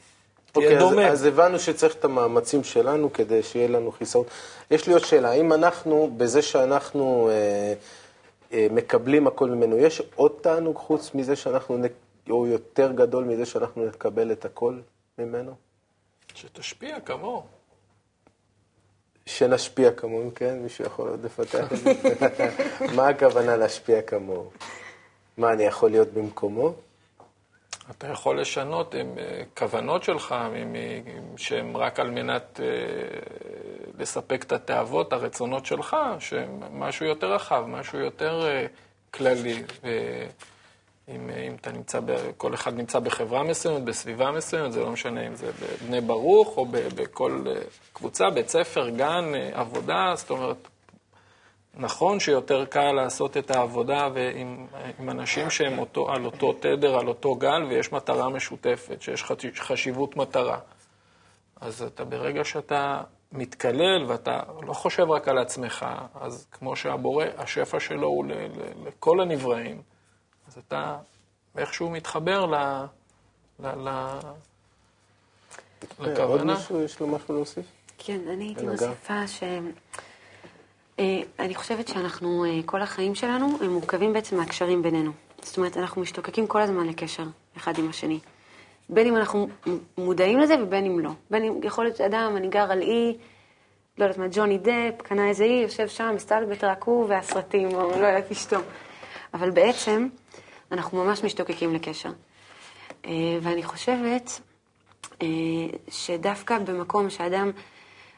תהיה 0.53 0.65
אוקיי, 0.65 0.77
אז, 0.77 0.89
דומה. 0.89 1.07
אז 1.07 1.23
הבנו 1.25 1.59
שצריך 1.59 1.95
את 1.95 2.05
המאמצים 2.05 2.63
שלנו 2.63 3.13
כדי 3.13 3.43
שיהיה 3.43 3.67
לנו 3.67 3.91
חיסרון. 3.91 4.25
יש 4.71 4.87
לי 4.87 4.93
עוד 4.93 5.05
שאלה, 5.05 5.29
האם 5.29 5.53
אנחנו, 5.53 6.13
בזה 6.17 6.41
שאנחנו 6.41 7.29
אה, 7.29 7.73
אה, 8.53 8.67
מקבלים 8.71 9.27
הכל 9.27 9.49
ממנו, 9.49 9.77
יש 9.77 10.01
עוד 10.15 10.31
תענוג 10.41 10.75
חוץ 10.77 11.11
מזה 11.13 11.35
שאנחנו, 11.35 11.77
נ- 11.77 12.29
או 12.29 12.47
יותר 12.47 12.91
גדול 12.91 13.23
מזה 13.23 13.45
שאנחנו 13.45 13.85
נקבל 13.85 14.31
את 14.31 14.45
הכל 14.45 14.79
ממנו? 15.19 15.51
שתשפיע 16.35 16.99
כמוהו. 16.99 17.43
שנשפיע 19.25 19.91
כמוהו, 19.91 20.31
כן? 20.35 20.59
מישהו 20.59 20.85
יכול 20.85 21.09
עוד 21.09 21.25
לפתח 21.25 21.73
את 21.73 21.77
זה? 21.77 21.93
מה 22.95 23.07
הכוונה 23.07 23.55
להשפיע 23.57 24.01
כמוהו? 24.01 24.49
מה, 25.37 25.53
אני 25.53 25.63
יכול 25.63 25.91
להיות 25.91 26.07
במקומו? 26.13 26.73
אתה 27.91 28.08
יכול 28.08 28.41
לשנות 28.41 28.96
עם 28.96 29.17
אה, 29.17 29.43
כוונות 29.58 30.04
שלך, 30.04 30.36
שהן 31.38 31.76
רק 31.76 32.00
על 32.00 32.12
מנת 32.12 32.60
אה, 32.63 32.65
לספק 34.00 34.43
את 34.43 34.52
התאוות, 34.52 35.13
הרצונות 35.13 35.65
שלך, 35.65 35.98
שהם 36.19 36.60
משהו 36.72 37.06
יותר 37.06 37.34
רחב, 37.34 37.63
משהו 37.67 38.00
יותר 38.00 38.48
אה, 38.48 38.65
כללי. 39.13 39.63
אה, 39.86 40.26
אם 41.10 41.30
אתה 41.62 41.72
נמצא, 41.72 42.00
ב- 42.06 42.32
כל 42.38 42.54
אחד 42.54 42.74
נמצא 42.78 43.00
בחברה 43.00 43.43
מסוימת, 43.43 43.84
בסביבה 43.84 44.32
מסוימת, 44.32 44.72
זה 44.72 44.80
לא 44.80 44.91
משנה 44.91 45.28
אם 45.28 45.36
זה 45.36 45.52
בבני 45.62 46.02
ברוך 46.02 46.58
או 46.58 46.65
בכל 46.65 47.43
קבוצה, 47.93 48.30
בית 48.30 48.50
ספר, 48.50 48.89
גן, 48.89 49.32
עבודה, 49.54 50.13
זאת 50.15 50.30
אומרת, 50.30 50.67
נכון 51.73 52.19
שיותר 52.19 52.65
קל 52.65 52.91
לעשות 52.91 53.38
את 53.38 53.51
העבודה 53.51 54.09
ועם 54.13 54.67
עם 54.99 55.09
אנשים 55.09 55.49
שהם 55.49 55.79
אותו, 55.79 56.12
על 56.12 56.25
אותו 56.25 56.53
תדר, 56.53 56.99
על 56.99 57.07
אותו 57.07 57.36
גל, 57.36 57.63
ויש 57.69 57.91
מטרה 57.91 58.29
משותפת, 58.29 59.01
שיש 59.01 59.23
חש- 59.23 59.59
חשיבות 59.59 60.15
מטרה. 60.15 60.59
אז 61.62 61.81
אתה, 61.81 62.05
ברגע 62.05 62.43
שאתה 62.43 63.01
מתקלל 63.31 64.05
ואתה 64.07 64.39
לא 64.62 64.73
חושב 64.73 65.12
רק 65.12 65.27
על 65.27 65.38
עצמך, 65.38 65.86
אז 66.21 66.47
כמו 66.51 66.75
שהבורא, 66.75 67.25
השפע 67.37 67.79
שלו 67.79 68.08
הוא 68.08 68.25
ל, 68.25 68.31
ל, 68.31 68.87
לכל 68.87 69.19
הנבראים, 69.21 69.81
אז 70.48 70.58
אתה 70.67 70.98
איכשהו 71.58 71.89
מתחבר 71.89 72.45
ל... 72.45 72.56
ל, 73.60 73.67
ל 73.67 73.89
עוד 76.00 76.08
לכוונה. 76.10 76.54
מישהו 76.54 76.81
יש 76.81 77.00
לו 77.00 77.08
משהו 77.08 77.33
להוסיף? 77.35 77.65
כן, 77.98 78.19
אני 78.33 78.45
הייתי. 78.45 78.65
מוסיפה 78.67 79.27
ש... 79.27 79.43
אה, 81.04 81.21
אני 81.39 81.56
חושבת 81.56 81.87
שאנחנו, 81.87 82.45
אה, 82.45 82.60
כל 82.65 82.81
החיים 82.81 83.15
שלנו, 83.15 83.58
הם 83.62 83.69
מורכבים 83.73 84.13
בעצם 84.13 84.37
מהקשרים 84.37 84.81
בינינו. 84.81 85.12
זאת 85.41 85.58
אומרת, 85.58 85.77
אנחנו 85.77 86.01
משתוקקים 86.01 86.47
כל 86.47 86.62
הזמן 86.62 86.87
לקשר 86.87 87.23
אחד 87.58 87.77
עם 87.77 87.89
השני. 87.89 88.19
בין 88.89 89.08
אם 89.08 89.15
אנחנו 89.15 89.47
מודעים 89.97 90.39
לזה 90.39 90.63
ובין 90.63 90.85
אם 90.85 90.99
לא. 90.99 91.12
בין 91.29 91.43
אם 91.43 91.60
יכול 91.63 91.85
להיות 91.85 92.01
אדם, 92.01 92.33
אני 92.37 92.47
גר 92.47 92.71
על 92.71 92.81
אי, 92.81 93.17
לא 93.97 94.04
יודעת 94.04 94.17
מה, 94.17 94.25
ג'וני 94.31 94.58
דפ, 94.58 95.01
קנה 95.01 95.29
איזה 95.29 95.43
אי, 95.43 95.62
יושב 95.63 95.87
שם, 95.87 96.12
מסתלבט 96.15 96.63
רק 96.63 96.83
הוא 96.83 97.06
והסרטים, 97.10 97.67
או 97.73 97.89
לא 97.89 98.08
יודעת 98.08 98.31
אשתו. 98.31 98.58
אבל 99.33 99.49
בעצם, 99.49 100.08
אנחנו 100.71 101.04
ממש 101.06 101.23
משתוקקים 101.23 101.73
לקשר. 101.73 102.12
אה, 103.06 103.12
ואני 103.41 103.63
חושבת 103.63 104.39
שדווקא 105.89 106.60
במקום 106.60 107.10
שאדם, 107.10 107.51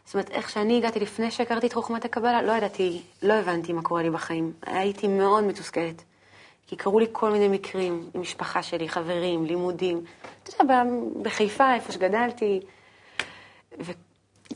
זאת 0.06 0.14
אומרת, 0.14 0.30
איך 0.30 0.49
שאני 0.49 0.78
הגעתי 0.78 0.99
לפני 0.99 1.32
שהכרתי 1.32 1.68
את 1.68 1.74
חוכמת 1.74 2.06
הקבלה, 2.06 2.41
לא 2.41 2.51
ידעתי, 2.51 3.01
לא 3.22 3.34
הבנתי 3.34 3.74
מה 3.74 3.82
קורה 3.82 4.03
לי 4.03 4.10
בחיים. 4.10 4.53
הייתי 4.66 5.08
מאוד 5.08 5.43
מתוסכלת. 5.43 6.03
כי 6.68 6.76
קרו 6.76 6.99
לי 6.99 7.06
כל 7.12 7.32
מיני 7.32 7.47
מקרים 7.47 8.10
עם 8.14 8.22
משפחה 8.22 8.64
שלי, 8.64 8.89
חברים, 8.89 9.45
לימודים. 9.45 10.03
אתה 10.43 10.64
יודע, 10.64 10.84
בחיפה, 11.22 11.74
איפה 11.74 11.91
שגדלתי, 11.91 12.60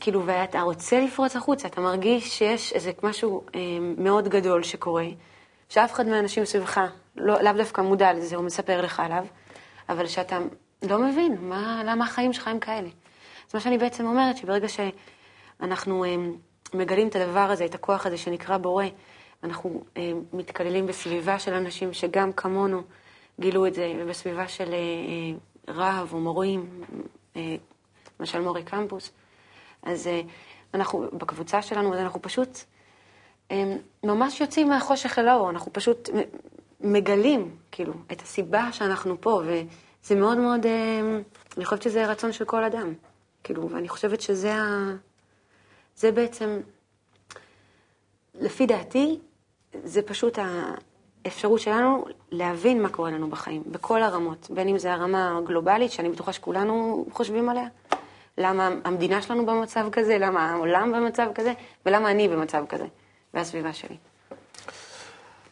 כאילו, 0.00 0.26
ואתה 0.26 0.60
רוצה 0.60 1.00
לפרוץ 1.00 1.36
החוצה, 1.36 1.68
אתה 1.68 1.80
מרגיש 1.80 2.38
שיש 2.38 2.72
איזה 2.72 2.92
משהו 3.02 3.44
אה, 3.54 3.60
מאוד 3.98 4.28
גדול 4.28 4.62
שקורה, 4.62 5.06
שאף 5.68 5.92
אחד 5.92 6.06
מהאנשים 6.06 6.44
סביבך 6.44 6.80
לא, 7.16 7.42
לאו 7.42 7.52
דווקא 7.52 7.80
מודע 7.80 8.12
לזה, 8.12 8.36
הוא 8.36 8.44
מספר 8.44 8.80
לך 8.80 9.00
עליו, 9.00 9.24
אבל 9.88 10.06
שאתה 10.06 10.38
לא 10.82 10.98
מבין 10.98 11.36
מה, 11.40 11.82
למה 11.84 12.04
החיים 12.04 12.32
שלך 12.32 12.48
הם 12.48 12.58
כאלה. 12.58 12.88
אז 13.48 13.54
מה 13.54 13.60
שאני 13.60 13.78
בעצם 13.78 14.06
אומרת, 14.06 14.36
שברגע 14.36 14.68
שאנחנו 14.68 15.00
אה, 15.62 16.16
מגלים 16.74 17.08
את 17.08 17.16
הדבר 17.16 17.40
הזה, 17.40 17.64
את 17.64 17.74
הכוח 17.74 18.06
הזה 18.06 18.16
שנקרא 18.16 18.56
בורא, 18.56 18.84
אנחנו 19.44 19.84
אה, 19.96 20.12
מתקללים 20.32 20.86
בסביבה 20.86 21.38
של 21.38 21.54
אנשים 21.54 21.92
שגם 21.92 22.32
כמונו 22.32 22.82
גילו 23.40 23.66
את 23.66 23.74
זה, 23.74 23.92
ובסביבה 23.98 24.48
של 24.48 24.72
אה, 24.72 24.78
אה, 24.78 25.74
רב 25.74 26.08
או 26.12 26.20
מורים, 26.20 26.84
אה, 27.36 27.56
למשל 28.20 28.40
מורי 28.40 28.62
קמפוס, 28.62 29.10
אז 29.82 30.08
אנחנו, 30.74 31.08
בקבוצה 31.12 31.62
שלנו, 31.62 31.94
אז 31.94 32.00
אנחנו 32.00 32.22
פשוט 32.22 32.58
אה, 33.50 33.76
ממש 34.04 34.40
יוצאים 34.40 34.68
מהחושך 34.68 35.18
אל 35.18 35.28
האור, 35.28 35.50
אנחנו 35.50 35.72
פשוט 35.72 36.08
מגלים, 36.80 37.56
כאילו, 37.72 37.92
את 38.12 38.22
הסיבה 38.22 38.72
שאנחנו 38.72 39.20
פה, 39.20 39.42
וזה 39.46 40.14
מאוד 40.14 40.38
מאוד, 40.38 40.66
אני 41.56 41.64
חושבת 41.64 41.82
שזה 41.82 42.06
רצון 42.06 42.32
של 42.32 42.44
כל 42.44 42.64
אדם, 42.64 42.94
כאילו, 43.44 43.70
ואני 43.70 43.88
חושבת 43.88 44.20
שזה 44.20 44.54
ה... 44.54 44.96
זה 46.00 46.12
בעצם, 46.12 46.60
לפי 48.40 48.66
דעתי, 48.66 49.18
זה 49.84 50.02
פשוט 50.02 50.38
האפשרות 51.24 51.60
שלנו 51.60 52.04
להבין 52.30 52.82
מה 52.82 52.88
קורה 52.88 53.10
לנו 53.10 53.30
בחיים, 53.30 53.62
בכל 53.66 54.02
הרמות, 54.02 54.48
בין 54.50 54.68
אם 54.68 54.78
זה 54.78 54.92
הרמה 54.92 55.38
הגלובלית, 55.38 55.92
שאני 55.92 56.08
בטוחה 56.08 56.32
שכולנו 56.32 57.06
חושבים 57.12 57.48
עליה, 57.48 57.66
למה 58.38 58.70
המדינה 58.84 59.22
שלנו 59.22 59.46
במצב 59.46 59.88
כזה, 59.92 60.18
למה 60.18 60.50
העולם 60.50 60.92
במצב 60.92 61.26
כזה, 61.34 61.52
ולמה 61.86 62.10
אני 62.10 62.28
במצב 62.28 62.64
כזה, 62.68 62.86
והסביבה 63.34 63.72
שלי. 63.72 63.96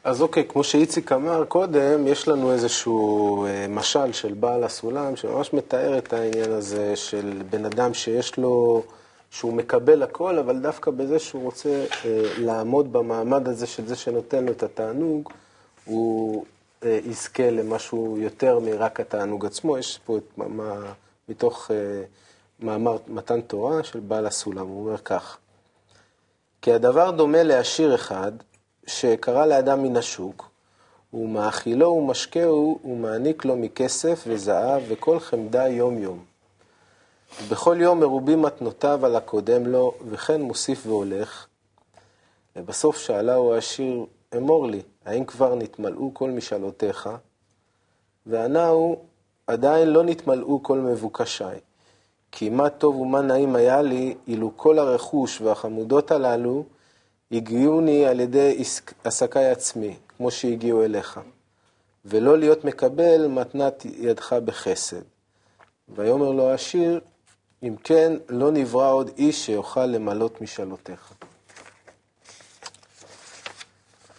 אז 0.05 0.23
אוקיי, 0.23 0.45
כמו 0.49 0.65
שאיציק 0.65 1.13
אמר 1.13 1.45
קודם, 1.45 2.07
יש 2.07 2.29
לנו 2.29 2.53
איזשהו 2.53 3.47
אה, 3.47 3.67
משל 3.69 4.13
של 4.13 4.35
בעל 4.35 4.65
הסולם, 4.65 5.17
שממש 5.17 5.53
מתאר 5.53 5.99
את 5.99 6.13
העניין 6.13 6.51
הזה 6.51 6.97
של 6.97 7.43
בן 7.51 7.65
אדם 7.65 7.95
שיש 7.95 8.39
לו, 8.39 8.83
שהוא 9.31 9.53
מקבל 9.53 10.03
הכל, 10.03 10.39
אבל 10.39 10.59
דווקא 10.59 10.91
בזה 10.91 11.19
שהוא 11.19 11.43
רוצה 11.43 11.85
אה, 12.05 12.23
לעמוד 12.39 12.93
במעמד 12.93 13.49
הזה 13.49 13.67
של 13.67 13.87
זה 13.87 13.97
שנותן 13.97 14.45
לו 14.45 14.53
את 14.53 14.63
התענוג, 14.63 15.33
הוא 15.85 16.45
אה, 16.85 16.99
יזכה 17.05 17.51
למשהו 17.51 18.19
יותר 18.19 18.59
מרק 18.59 19.01
התענוג 19.01 19.47
עצמו. 19.47 19.79
יש 19.79 20.01
פה 20.05 20.17
את, 20.19 20.39
מה, 20.39 20.93
מתוך... 21.29 21.71
אה, 21.71 22.03
מאמר 22.61 22.97
מתן 23.09 23.41
תורה 23.41 23.85
של 23.85 24.01
בעל 24.01 24.27
הסולם, 24.27 24.67
הוא 24.67 24.87
אומר 24.87 24.99
כך: 24.99 25.39
כי 26.63 26.73
הדבר 26.73 27.11
דומה 27.11 27.43
לעשיר 27.43 27.95
אחד 27.95 28.33
שקרא 28.87 29.47
לאדם 29.47 29.83
מן 29.83 29.97
השוק, 29.97 30.51
ומאכילו 31.15 31.87
ומשקהו 31.89 32.79
ומעניק 32.85 33.45
לו 33.45 33.57
מכסף 33.57 34.25
וזהב 34.27 34.83
וכל 34.89 35.21
חמדה 35.21 35.69
יום-יום. 35.69 36.25
בכל 37.51 37.77
יום 37.81 38.01
מרובים 38.01 38.43
מתנותיו 38.43 39.07
על 39.07 39.17
הקודם 39.17 39.67
לו, 39.67 39.95
וכן 40.11 40.43
מוסיף 40.43 40.87
והולך. 40.87 41.47
ובסוף 42.57 42.99
שאלה 42.99 43.37
העשיר, 43.37 44.07
אמור 44.37 44.67
לי, 44.67 44.83
האם 45.05 45.25
כבר 45.25 45.55
נתמלאו 45.55 46.15
כל 46.15 46.31
משאלותיך? 46.31 47.09
וענה 48.27 48.69
הוא, 48.69 48.97
עדיין 49.47 49.89
לא 49.89 50.05
נתמלאו 50.05 50.63
כל 50.63 50.79
מבוקשיי. 50.79 51.59
כי 52.33 52.49
מה 52.49 52.71
טוב 52.71 52.97
ומה 52.97 53.21
נעים 53.21 53.57
היה 53.57 53.83
לי, 53.83 54.15
אילו 54.27 54.53
כל 54.57 54.79
הרכוש 54.79 55.41
והחמודות 55.41 56.11
הללו 56.11 56.65
הגיעוני 57.33 58.07
על 58.07 58.21
ידי 58.21 58.65
עסקי 59.05 59.45
עצמי, 59.45 59.97
כמו 60.17 60.31
שהגיעו 60.31 60.85
אליך, 60.85 61.21
ולא 62.05 62.39
להיות 62.39 62.65
מקבל 62.65 63.27
מתנת 63.27 63.85
ידך 63.85 64.33
בחסד. 64.33 65.03
ויאמר 65.89 66.31
לו 66.31 66.51
העשיר, 66.51 67.01
אם 67.63 67.75
כן, 67.85 68.13
לא 68.29 68.51
נברא 68.51 68.93
עוד 68.93 69.11
איש 69.19 69.47
שיוכל 69.47 69.87
למלות 69.87 70.41
משאלותיך. 70.41 71.13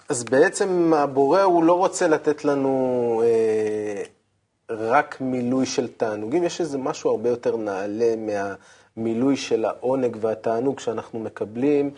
אז 0.10 0.24
בעצם 0.24 0.94
הבורא 0.94 1.42
הוא 1.42 1.64
לא 1.64 1.78
רוצה 1.78 2.08
לתת 2.08 2.46
לנו 2.46 3.24
אה, 3.26 4.04
רק 4.70 5.22
מילוי 5.22 5.66
של 5.66 5.88
תענוגים, 5.88 6.44
יש 6.44 6.62
איזה 6.62 6.78
משהו 6.78 7.10
הרבה 7.10 7.30
יותר 7.30 7.58
נעלה 7.58 8.14
מהמילוי 8.16 9.38
של 9.38 9.66
העונג 9.66 10.18
והתענוג 10.22 10.80
שאנחנו 10.80 11.20
מקבלים 11.20 11.92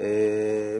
אה, 0.00 0.06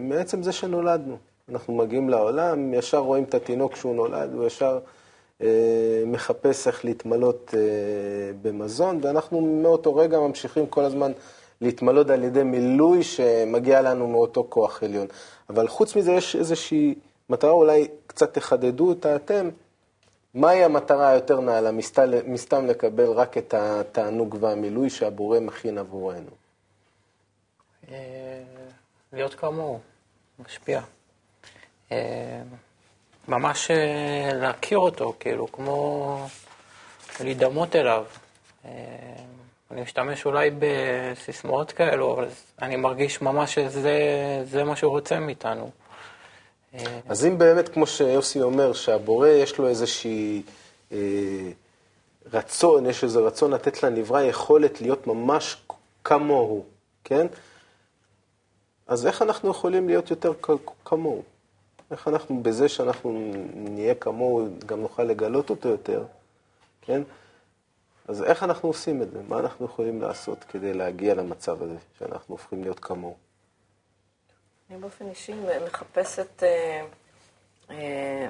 מעצם 0.01 0.43
זה 0.43 0.53
שנולדנו. 0.53 1.17
אנחנו 1.49 1.75
מגיעים 1.75 2.09
לעולם, 2.09 2.75
ישר 2.75 2.99
רואים 2.99 3.25
את 3.25 3.35
התינוק 3.35 3.73
כשהוא 3.73 3.95
נולד, 3.95 4.35
הוא 4.35 4.47
ישר 4.47 4.75
אה, 4.75 4.79
מחפש 6.07 6.67
איך 6.67 6.85
להתמלות 6.85 7.55
אה, 7.57 7.61
במזון, 8.43 9.01
ואנחנו 9.03 9.41
מאותו 9.41 9.95
רגע 9.95 10.19
ממשיכים 10.19 10.67
כל 10.67 10.85
הזמן 10.85 11.13
להתמלות 11.61 12.11
על 12.11 12.25
ידי 12.25 12.43
מילוי 12.43 13.03
שמגיע 13.03 13.83
לנו 13.83 14.09
מאותו 14.09 14.47
כוח 14.49 14.83
עליון. 14.83 15.07
אבל 15.51 15.69
חוץ 15.69 15.97
מזה 15.97 16.13
יש 16.13 16.37
איזושהי 16.37 16.95
מטרה, 17.31 17.51
אולי 17.51 17.89
קצת 18.07 18.35
תחדדו 18.35 18.89
אותה 18.89 19.17
אתם. 19.17 19.49
מהי 20.35 20.65
המטרה 20.65 21.09
היותר 21.09 21.41
נעלה, 21.41 21.71
מסתם 22.27 22.67
לקבל 22.67 23.11
רק 23.11 23.39
את 23.39 23.55
התענוג 23.55 24.37
והמילוי 24.41 24.91
שהבורא 24.91 25.41
מכין 25.41 25.79
עבורנו? 25.79 26.31
אה, 27.91 28.43
להיות 29.13 29.35
כמוהו, 29.35 29.79
משפיע. 30.39 30.81
אה, 33.29 33.39
ממש 33.39 33.71
אה, 33.71 34.31
להכיר 34.35 34.79
אותו, 34.79 35.15
כאילו, 35.21 35.53
כמו 35.53 36.19
להידמות 37.21 37.77
אליו. 37.77 38.05
אני 39.71 39.83
משתמש 39.83 40.27
אולי 40.27 40.51
בסיסמאות 40.59 41.73
כאלו, 41.73 42.13
אבל 42.13 42.29
אני 42.63 42.77
מרגיש 42.77 43.23
ממש 43.23 43.55
שזה 43.55 44.65
מה 44.65 44.77
שהוא 44.77 44.91
רוצה 44.91 45.21
מאיתנו. 45.21 45.71
אז 47.09 47.27
אם 47.27 47.39
באמת, 47.39 47.69
כמו 47.69 47.87
שיוסי 47.87 48.43
אומר, 48.43 48.73
שהבורא 48.73 49.29
יש 49.29 49.59
לו 49.59 49.69
איזושהי 49.69 50.43
אה, 50.93 50.99
רצון, 52.33 52.87
יש 52.87 53.05
איזה 53.05 53.21
רצון 53.21 53.51
לתת 53.51 53.83
לנברא 53.83 54.23
יכולת 54.23 54.81
להיות 54.81 55.07
ממש 55.07 55.57
כמוהו, 56.05 56.65
כן? 57.05 57.27
אז 58.87 59.07
איך 59.07 59.23
אנחנו 59.23 59.51
יכולים 59.51 59.89
להיות 59.89 60.11
יותר 60.11 60.33
כמוהו? 60.85 61.23
איך 61.95 62.09
אנחנו, 62.09 62.43
בזה 62.43 62.69
שאנחנו 62.69 63.33
נהיה 63.55 63.95
כמוהו, 63.95 64.49
גם 64.67 64.81
נוכל 64.81 65.03
לגלות 65.03 65.51
אותו 65.51 65.69
יותר, 65.69 66.05
כן? 66.83 67.03
אז 68.09 68.23
איך 68.23 68.43
אנחנו 68.43 68.69
עושים 68.69 69.03
את 69.03 69.11
זה? 69.11 69.21
מה 69.29 69.39
אנחנו 69.39 69.67
יכולים 69.67 70.03
לעשות 70.03 70.45
כדי 70.45 70.75
להגיע 70.75 71.15
למצב 71.15 71.63
הזה, 71.63 71.77
שאנחנו 71.99 72.35
הופכים 72.35 72.63
להיות 72.63 72.81
כמוהו? 72.81 73.17
אני 74.71 74.79
באופן 74.79 75.09
אישי 75.09 75.35
מחפשת 75.67 76.43
אה, 76.43 76.85
אה, 77.71 78.29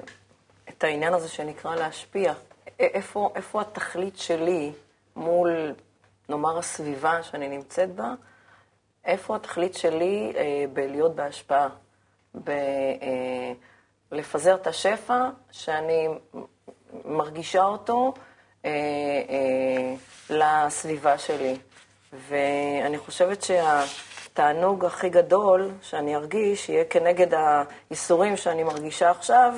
את 0.68 0.84
העניין 0.84 1.14
הזה 1.14 1.28
שנקרא 1.28 1.76
להשפיע. 1.76 2.34
איפה, 2.78 3.32
איפה 3.34 3.60
התכלית 3.60 4.18
שלי 4.18 4.72
מול, 5.16 5.74
נאמר, 6.28 6.58
הסביבה 6.58 7.22
שאני 7.22 7.48
נמצאת 7.48 7.94
בה? 7.94 8.14
איפה 9.04 9.36
התכלית 9.36 9.74
שלי 9.74 10.32
אה, 10.36 10.64
בלהיות 10.72 11.14
בהשפעה? 11.14 11.68
בלפזר 14.10 14.50
אה, 14.50 14.56
את 14.56 14.66
השפע 14.66 15.28
שאני 15.50 16.08
מרגישה 17.04 17.64
אותו 17.64 18.14
אה, 18.64 18.70
אה, 18.70 19.94
לסביבה 20.30 21.18
שלי. 21.18 21.56
ואני 22.12 22.98
חושבת 22.98 23.42
שה... 23.42 23.84
התענוג 24.34 24.84
הכי 24.84 25.08
גדול 25.08 25.70
שאני 25.82 26.16
ארגיש 26.16 26.68
יהיה 26.68 26.84
כנגד 26.84 27.34
האיסורים 27.34 28.36
שאני 28.36 28.62
מרגישה 28.62 29.10
עכשיו, 29.10 29.54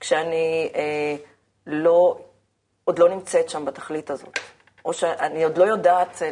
כשאני 0.00 0.70
אה, 0.74 1.16
לא, 1.66 2.18
עוד 2.84 2.98
לא 2.98 3.08
נמצאת 3.08 3.48
שם 3.50 3.64
בתכלית 3.64 4.10
הזאת. 4.10 4.38
או 4.84 4.92
שאני 4.92 5.44
עוד 5.44 5.58
לא 5.58 5.64
יודעת 5.64 6.22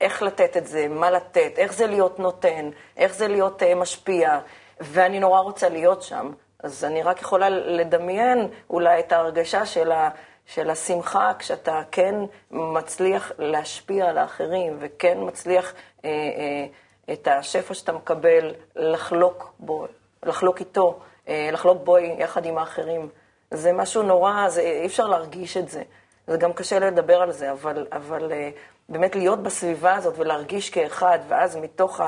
איך 0.00 0.22
לתת 0.22 0.56
את 0.56 0.66
זה, 0.66 0.88
מה 0.88 1.10
לתת, 1.10 1.52
איך 1.56 1.72
זה 1.72 1.86
להיות 1.86 2.18
נותן, 2.18 2.70
איך 2.96 3.14
זה 3.14 3.28
להיות 3.28 3.62
אה, 3.62 3.74
משפיע, 3.74 4.38
ואני 4.80 5.20
נורא 5.20 5.40
רוצה 5.40 5.68
להיות 5.68 6.02
שם. 6.02 6.32
אז 6.62 6.84
אני 6.84 7.02
רק 7.02 7.22
יכולה 7.22 7.48
לדמיין 7.48 8.48
אולי 8.70 9.00
את 9.00 9.12
ההרגשה 9.12 9.66
של 9.66 9.92
ה... 9.92 10.10
של 10.48 10.70
השמחה, 10.70 11.32
כשאתה 11.38 11.82
כן 11.90 12.14
מצליח 12.50 13.32
להשפיע 13.38 14.08
על 14.08 14.18
האחרים 14.18 14.76
וכן 14.80 15.18
מצליח 15.20 15.74
אה, 16.04 16.10
אה, 16.10 16.66
את 17.12 17.28
השפע 17.28 17.74
שאתה 17.74 17.92
מקבל 17.92 18.54
לחלוק 18.76 19.52
בו, 19.58 19.86
לחלוק 20.22 20.60
איתו, 20.60 20.98
אה, 21.28 21.48
לחלוק 21.52 21.78
בו 21.84 21.98
יחד 21.98 22.46
עם 22.46 22.58
האחרים. 22.58 23.08
זה 23.50 23.72
משהו 23.72 24.02
נורא, 24.02 24.48
זה, 24.48 24.60
אי 24.60 24.86
אפשר 24.86 25.06
להרגיש 25.06 25.56
את 25.56 25.68
זה. 25.68 25.82
זה 26.26 26.36
גם 26.36 26.52
קשה 26.52 26.78
לדבר 26.78 27.22
על 27.22 27.32
זה, 27.32 27.52
אבל, 27.52 27.86
אבל 27.92 28.32
אה, 28.32 28.50
באמת 28.88 29.16
להיות 29.16 29.42
בסביבה 29.42 29.94
הזאת 29.94 30.14
ולהרגיש 30.18 30.70
כאחד, 30.70 31.18
ואז 31.28 31.56
מתוך 31.56 32.00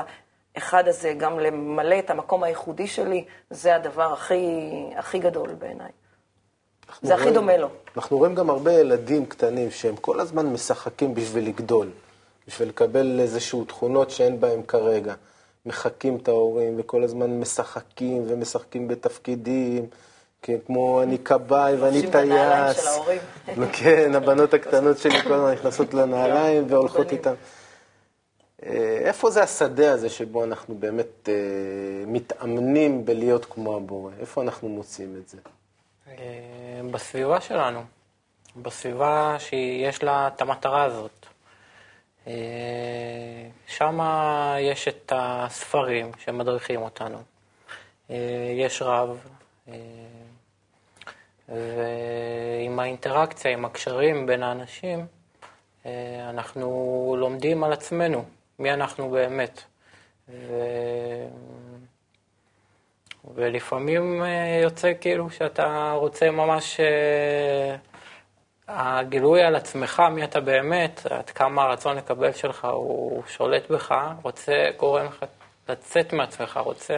האחד 0.55 0.87
הזה 0.87 1.13
גם 1.17 1.39
למלא 1.39 1.99
את 1.99 2.09
המקום 2.09 2.43
הייחודי 2.43 2.87
שלי, 2.87 3.25
זה 3.49 3.75
הדבר 3.75 4.13
הכי, 4.13 4.59
הכי 4.95 5.19
גדול 5.19 5.53
בעיניי. 5.53 5.91
זה 7.01 7.15
הכי 7.15 7.31
דומה 7.31 7.57
לו. 7.57 7.67
אנחנו 7.95 8.17
רואים 8.17 8.35
גם 8.35 8.49
הרבה 8.49 8.73
ילדים 8.73 9.25
קטנים 9.25 9.71
שהם 9.71 9.95
כל 9.95 10.19
הזמן 10.19 10.45
משחקים 10.45 11.15
בשביל 11.15 11.47
לגדול, 11.47 11.89
בשביל 12.47 12.69
לקבל 12.69 13.19
איזשהו 13.19 13.65
תכונות 13.65 14.11
שאין 14.11 14.39
בהם 14.39 14.63
כרגע. 14.63 15.13
מחקים 15.65 16.15
את 16.15 16.27
ההורים 16.27 16.73
וכל 16.79 17.03
הזמן 17.03 17.39
משחקים 17.39 18.23
ומשחקים 18.27 18.87
בתפקידים, 18.87 19.85
כן, 20.41 20.57
כמו 20.65 21.03
אני 21.03 21.17
כבאי 21.17 21.75
ואני 21.75 22.11
טייס. 22.11 22.99
כן, 23.79 24.15
הבנות 24.15 24.53
הקטנות 24.53 24.97
שלי 24.97 25.21
כל 25.21 25.33
הזמן 25.33 25.51
נכנסות 25.51 25.93
לנעליים 25.93 26.65
והולכות 26.69 27.11
איתן. 27.11 27.33
אה, 28.65 28.97
איפה 29.01 29.31
זה 29.31 29.43
השדה 29.43 29.93
הזה 29.93 30.09
שבו 30.09 30.43
אנחנו 30.43 30.75
באמת 30.75 31.29
אה, 31.29 31.33
מתאמנים 32.07 33.05
בלהיות 33.05 33.45
כמו 33.45 33.75
הבורא? 33.75 34.11
איפה 34.19 34.41
אנחנו 34.41 34.69
מוצאים 34.69 35.15
את 35.23 35.29
זה? 35.29 35.37
אה, 36.07 36.81
בסביבה 36.91 37.41
שלנו, 37.41 37.83
בסביבה 38.55 39.35
שיש 39.39 40.03
לה 40.03 40.27
את 40.27 40.41
המטרה 40.41 40.83
הזאת. 40.83 41.25
שם 43.67 43.99
יש 44.59 44.87
את 44.87 45.13
הספרים 45.15 46.11
שמדריכים 46.19 46.81
אותנו. 46.81 47.17
אה, 48.11 48.53
יש 48.57 48.81
רב, 48.81 49.17
אה, 49.67 49.73
ועם 51.51 52.79
האינטראקציה, 52.79 53.51
עם 53.51 53.65
הקשרים 53.65 54.25
בין 54.25 54.43
האנשים, 54.43 55.05
אה, 55.85 56.29
אנחנו 56.29 57.15
לומדים 57.19 57.63
על 57.63 57.73
עצמנו, 57.73 58.23
מי 58.59 58.73
אנחנו 58.73 59.09
באמת. 59.09 59.63
ו... 60.29 60.53
ולפעמים 63.35 64.23
אה, 64.23 64.59
יוצא 64.63 64.91
כאילו 65.01 65.29
שאתה 65.29 65.91
רוצה 65.95 66.31
ממש... 66.31 66.79
אה, 66.79 67.75
הגילוי 68.73 69.43
על 69.43 69.55
עצמך, 69.55 70.03
מי 70.11 70.23
אתה 70.23 70.39
באמת, 70.39 71.05
עד 71.09 71.29
כמה 71.29 71.63
הרצון 71.63 71.97
לקבל 71.97 72.31
שלך 72.31 72.65
הוא 72.65 73.23
שולט 73.27 73.71
בך, 73.71 73.95
רוצה, 74.23 74.69
גורם 74.77 75.05
לך 75.05 75.25
לצאת 75.69 76.13
מעצמך, 76.13 76.59
רוצה, 76.63 76.97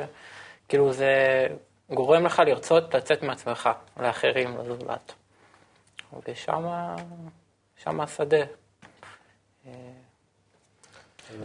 כאילו 0.67 0.93
זה 0.93 1.47
גורם 1.89 2.25
לך 2.25 2.41
לרצות 2.45 2.93
לצאת 2.95 3.23
מעצמך, 3.23 3.69
לאחרים, 3.99 4.57
לזולת. 4.57 5.13
ושם, 6.27 6.63
שם 7.83 8.01
השדה. 8.01 8.43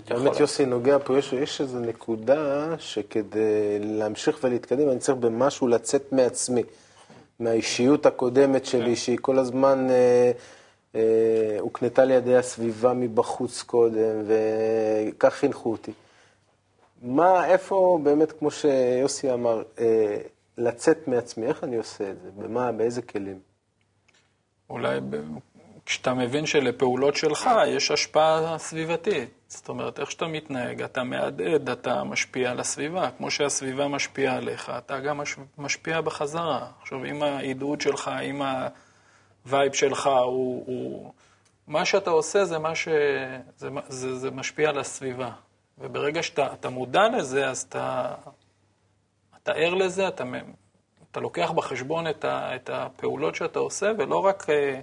באמת 0.08 0.40
יוסי 0.40 0.66
נוגע 0.66 0.98
פה, 1.04 1.18
יש, 1.18 1.32
יש 1.32 1.60
איזו 1.60 1.80
נקודה 1.80 2.74
שכדי 2.78 3.78
להמשיך 3.78 4.38
ולהתקדם 4.42 4.90
אני 4.90 4.98
צריך 4.98 5.18
במשהו 5.18 5.68
לצאת 5.68 6.12
מעצמי, 6.12 6.62
מהאישיות 7.40 8.06
הקודמת 8.06 8.66
שלי, 8.66 8.96
שהיא 8.96 9.18
כל 9.20 9.38
הזמן 9.38 9.86
אה, 9.90 10.32
אה, 10.94 11.56
הוקנתה 11.60 12.04
לי 12.04 12.14
ידי 12.14 12.36
הסביבה 12.36 12.92
מבחוץ 12.92 13.62
קודם, 13.62 14.24
וכך 14.26 15.34
חינכו 15.34 15.72
אותי. 15.72 15.92
מה, 17.02 17.46
איפה 17.46 17.98
באמת, 18.02 18.32
כמו 18.32 18.50
שיוסי 18.50 19.32
אמר, 19.32 19.62
אה, 19.78 20.18
לצאת 20.58 21.08
מעצמי, 21.08 21.46
איך 21.46 21.64
אני 21.64 21.76
עושה 21.76 22.10
את 22.10 22.20
זה? 22.22 22.30
במה, 22.36 22.72
באיזה 22.72 23.02
כלים? 23.02 23.38
אולי 24.70 25.00
ב... 25.10 25.16
כשאתה 25.86 26.14
מבין 26.14 26.46
שלפעולות 26.46 27.16
שלך 27.16 27.50
יש 27.66 27.90
השפעה 27.90 28.58
סביבתית. 28.58 29.30
זאת 29.48 29.68
אומרת, 29.68 30.00
איך 30.00 30.10
שאתה 30.10 30.26
מתנהג, 30.26 30.82
אתה 30.82 31.04
מהדהד, 31.04 31.70
אתה 31.70 32.04
משפיע 32.04 32.50
על 32.50 32.60
הסביבה. 32.60 33.10
כמו 33.18 33.30
שהסביבה 33.30 33.88
משפיעה 33.88 34.36
עליך, 34.36 34.72
אתה 34.78 35.00
גם 35.00 35.18
מש... 35.18 35.36
משפיע 35.58 36.00
בחזרה. 36.00 36.66
עכשיו, 36.82 37.04
אם 37.04 37.22
ההדהוד 37.22 37.80
שלך, 37.80 38.10
אם 38.22 38.42
ה 39.44 39.50
vibe 39.50 39.72
שלך 39.72 40.06
הוא, 40.06 40.64
הוא... 40.66 41.12
מה 41.66 41.84
שאתה 41.84 42.10
עושה 42.10 42.44
זה 42.44 42.58
מה 42.58 42.74
ש... 42.74 42.88
זה, 43.56 43.68
זה, 43.88 44.16
זה 44.16 44.30
משפיע 44.30 44.68
על 44.68 44.78
הסביבה. 44.78 45.30
וברגע 45.80 46.22
שאתה 46.22 46.68
מודע 46.68 47.08
לזה, 47.08 47.48
אז 47.48 47.62
אתה, 47.68 48.14
אתה 49.42 49.52
ער 49.52 49.74
לזה, 49.74 50.08
אתה, 50.08 50.24
אתה 51.10 51.20
לוקח 51.20 51.50
בחשבון 51.50 52.06
את, 52.06 52.24
ה, 52.24 52.56
את 52.56 52.70
הפעולות 52.72 53.34
שאתה 53.34 53.58
עושה, 53.58 53.92
ולא 53.98 54.24
רק 54.24 54.50
אה, 54.50 54.80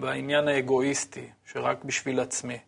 בעניין 0.00 0.48
האגואיסטי, 0.48 1.28
שרק 1.44 1.84
בשביל 1.84 2.20
עצמי. 2.20 2.58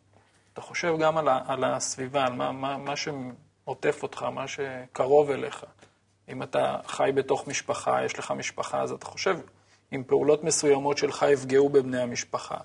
אתה 0.52 0.60
חושב 0.60 0.94
גם 1.00 1.18
על, 1.18 1.28
ה, 1.28 1.40
על 1.46 1.64
הסביבה, 1.64 2.26
על 2.26 2.32
מה, 2.32 2.52
מה, 2.52 2.78
מה 2.78 2.94
שעוטף 2.96 4.02
אותך, 4.02 4.22
מה 4.22 4.44
שקרוב 4.48 5.30
אליך. 5.30 5.64
אם 6.28 6.42
אתה 6.42 6.76
חי 6.86 7.10
בתוך 7.14 7.48
משפחה, 7.48 8.04
יש 8.04 8.18
לך 8.18 8.30
משפחה, 8.30 8.82
אז 8.82 8.92
אתה 8.92 9.06
חושב, 9.06 9.38
אם 9.92 10.02
פעולות 10.06 10.44
מסוימות 10.44 10.98
שלך 10.98 11.26
יפגעו 11.32 11.68
בבני 11.68 12.00
המשפחה, 12.00 12.56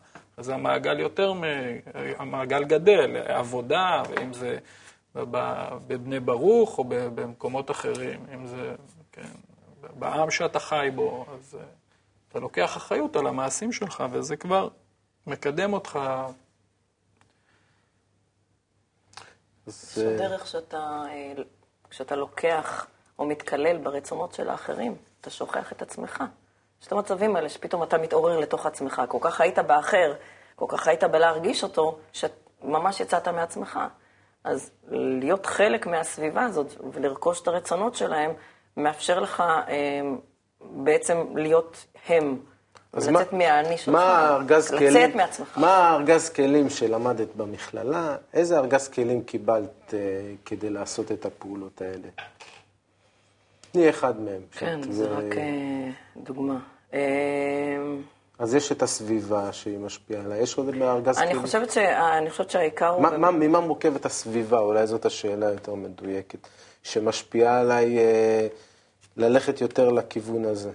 אז 0.42 0.50
המעגל 0.50 1.00
יותר, 1.00 1.34
המעגל 2.18 2.64
גדל, 2.64 3.18
עבודה, 3.18 4.04
אם 4.24 4.34
זה 4.34 4.58
בבני 5.16 6.20
ברוך 6.20 6.78
או 6.78 6.84
במקומות 6.88 7.72
אחרים, 7.72 8.26
אם 8.34 8.48
זה, 8.48 8.76
כן, 9.12 9.28
בעם 10.00 10.32
שאתה 10.32 10.60
חי 10.60 10.90
בו, 10.96 11.26
אז 11.34 11.58
אתה 12.30 12.40
לוקח 12.40 12.78
אחריות 12.78 13.16
על 13.16 13.28
המעשים 13.28 13.72
שלך, 13.72 14.04
וזה 14.12 14.36
כבר 14.36 14.70
מקדם 15.28 15.74
אותך. 15.74 16.00
יש 19.68 19.98
דרך 19.98 20.48
שאתה, 20.48 21.04
כשאתה 21.90 22.16
לוקח 22.16 22.88
או 23.20 23.26
מתקלל 23.26 23.78
ברצונות 23.78 24.34
של 24.34 24.50
האחרים, 24.50 24.96
אתה 25.22 25.30
שוכח 25.30 25.72
את 25.72 25.82
עצמך. 25.82 26.24
יש 26.82 26.88
את 26.88 26.92
המצבים 26.92 27.36
האלה 27.36 27.50
שפתאום 27.50 27.84
אתה 27.84 27.98
מתעורר 27.98 28.40
לתוך 28.40 28.66
עצמך, 28.66 29.02
כל 29.08 29.18
כך 29.22 29.42
היית 29.42 29.60
באחר, 29.60 30.14
כל 30.56 30.66
כך 30.70 30.88
היית 30.88 31.04
בלהרגיש 31.04 31.64
אותו, 31.64 31.98
שממש 32.14 33.00
יצאת 33.00 33.28
מעצמך. 33.28 33.80
אז 34.44 34.72
להיות 34.92 35.46
חלק 35.46 35.88
מהסביבה 35.88 36.44
הזאת 36.46 36.68
ולרכוש 36.94 37.42
את 37.42 37.48
הרצונות 37.48 37.96
שלהם, 37.96 38.32
מאפשר 38.78 39.20
לך 39.20 39.44
אה, 39.68 40.02
בעצם 40.62 41.26
להיות 41.36 41.86
הם. 42.08 42.40
לצאת 42.94 43.34
מהאני 43.34 43.78
שלך, 43.78 43.98
לצאת 44.50 44.80
כלים, 44.80 45.18
מעצמך. 45.18 45.58
מה 45.58 45.78
הארגז 45.78 46.30
כלים 46.30 46.70
שלמדת 46.70 47.36
במכללה? 47.36 48.16
איזה 48.34 48.58
ארגז 48.58 48.88
כלים 48.88 49.24
קיבלת 49.24 49.94
אה, 49.94 50.00
כדי 50.46 50.70
לעשות 50.70 51.12
את 51.12 51.26
הפעולות 51.26 51.82
האלה? 51.82 52.08
תני 53.72 53.90
אחד 53.90 54.20
מהם. 54.20 54.42
כן, 54.52 54.92
זה 54.92 55.10
ו... 55.10 55.18
רק 55.18 55.38
אה, 55.38 55.90
דוגמה. 56.18 56.60
אה, 56.94 57.00
אז 58.40 58.56
יש 58.56 58.72
את 58.72 58.82
הסביבה 58.82 59.54
שהיא 59.54 59.80
משפיעה 59.80 60.24
עליי, 60.24 60.42
יש 60.42 60.58
עוד 60.58 60.76
מארגז 60.76 61.18
כלים? 61.18 61.48
ש... 61.70 61.78
אני 61.78 62.30
חושבת 62.30 62.50
שהעיקר 62.50 62.90
הוא... 62.90 63.02
מה, 63.02 63.18
מה, 63.18 63.32
ממה 63.32 63.60
מורכבת 63.60 64.06
הסביבה? 64.06 64.60
אולי 64.60 64.88
זאת 64.88 65.06
השאלה 65.06 65.52
יותר 65.52 65.76
מדויקת. 65.76 66.48
שמשפיעה 66.84 67.60
עליי 67.60 67.98
אה, 67.98 68.48
ללכת 69.18 69.62
יותר 69.62 69.90
לכיוון 69.90 70.46
הזה, 70.46 70.72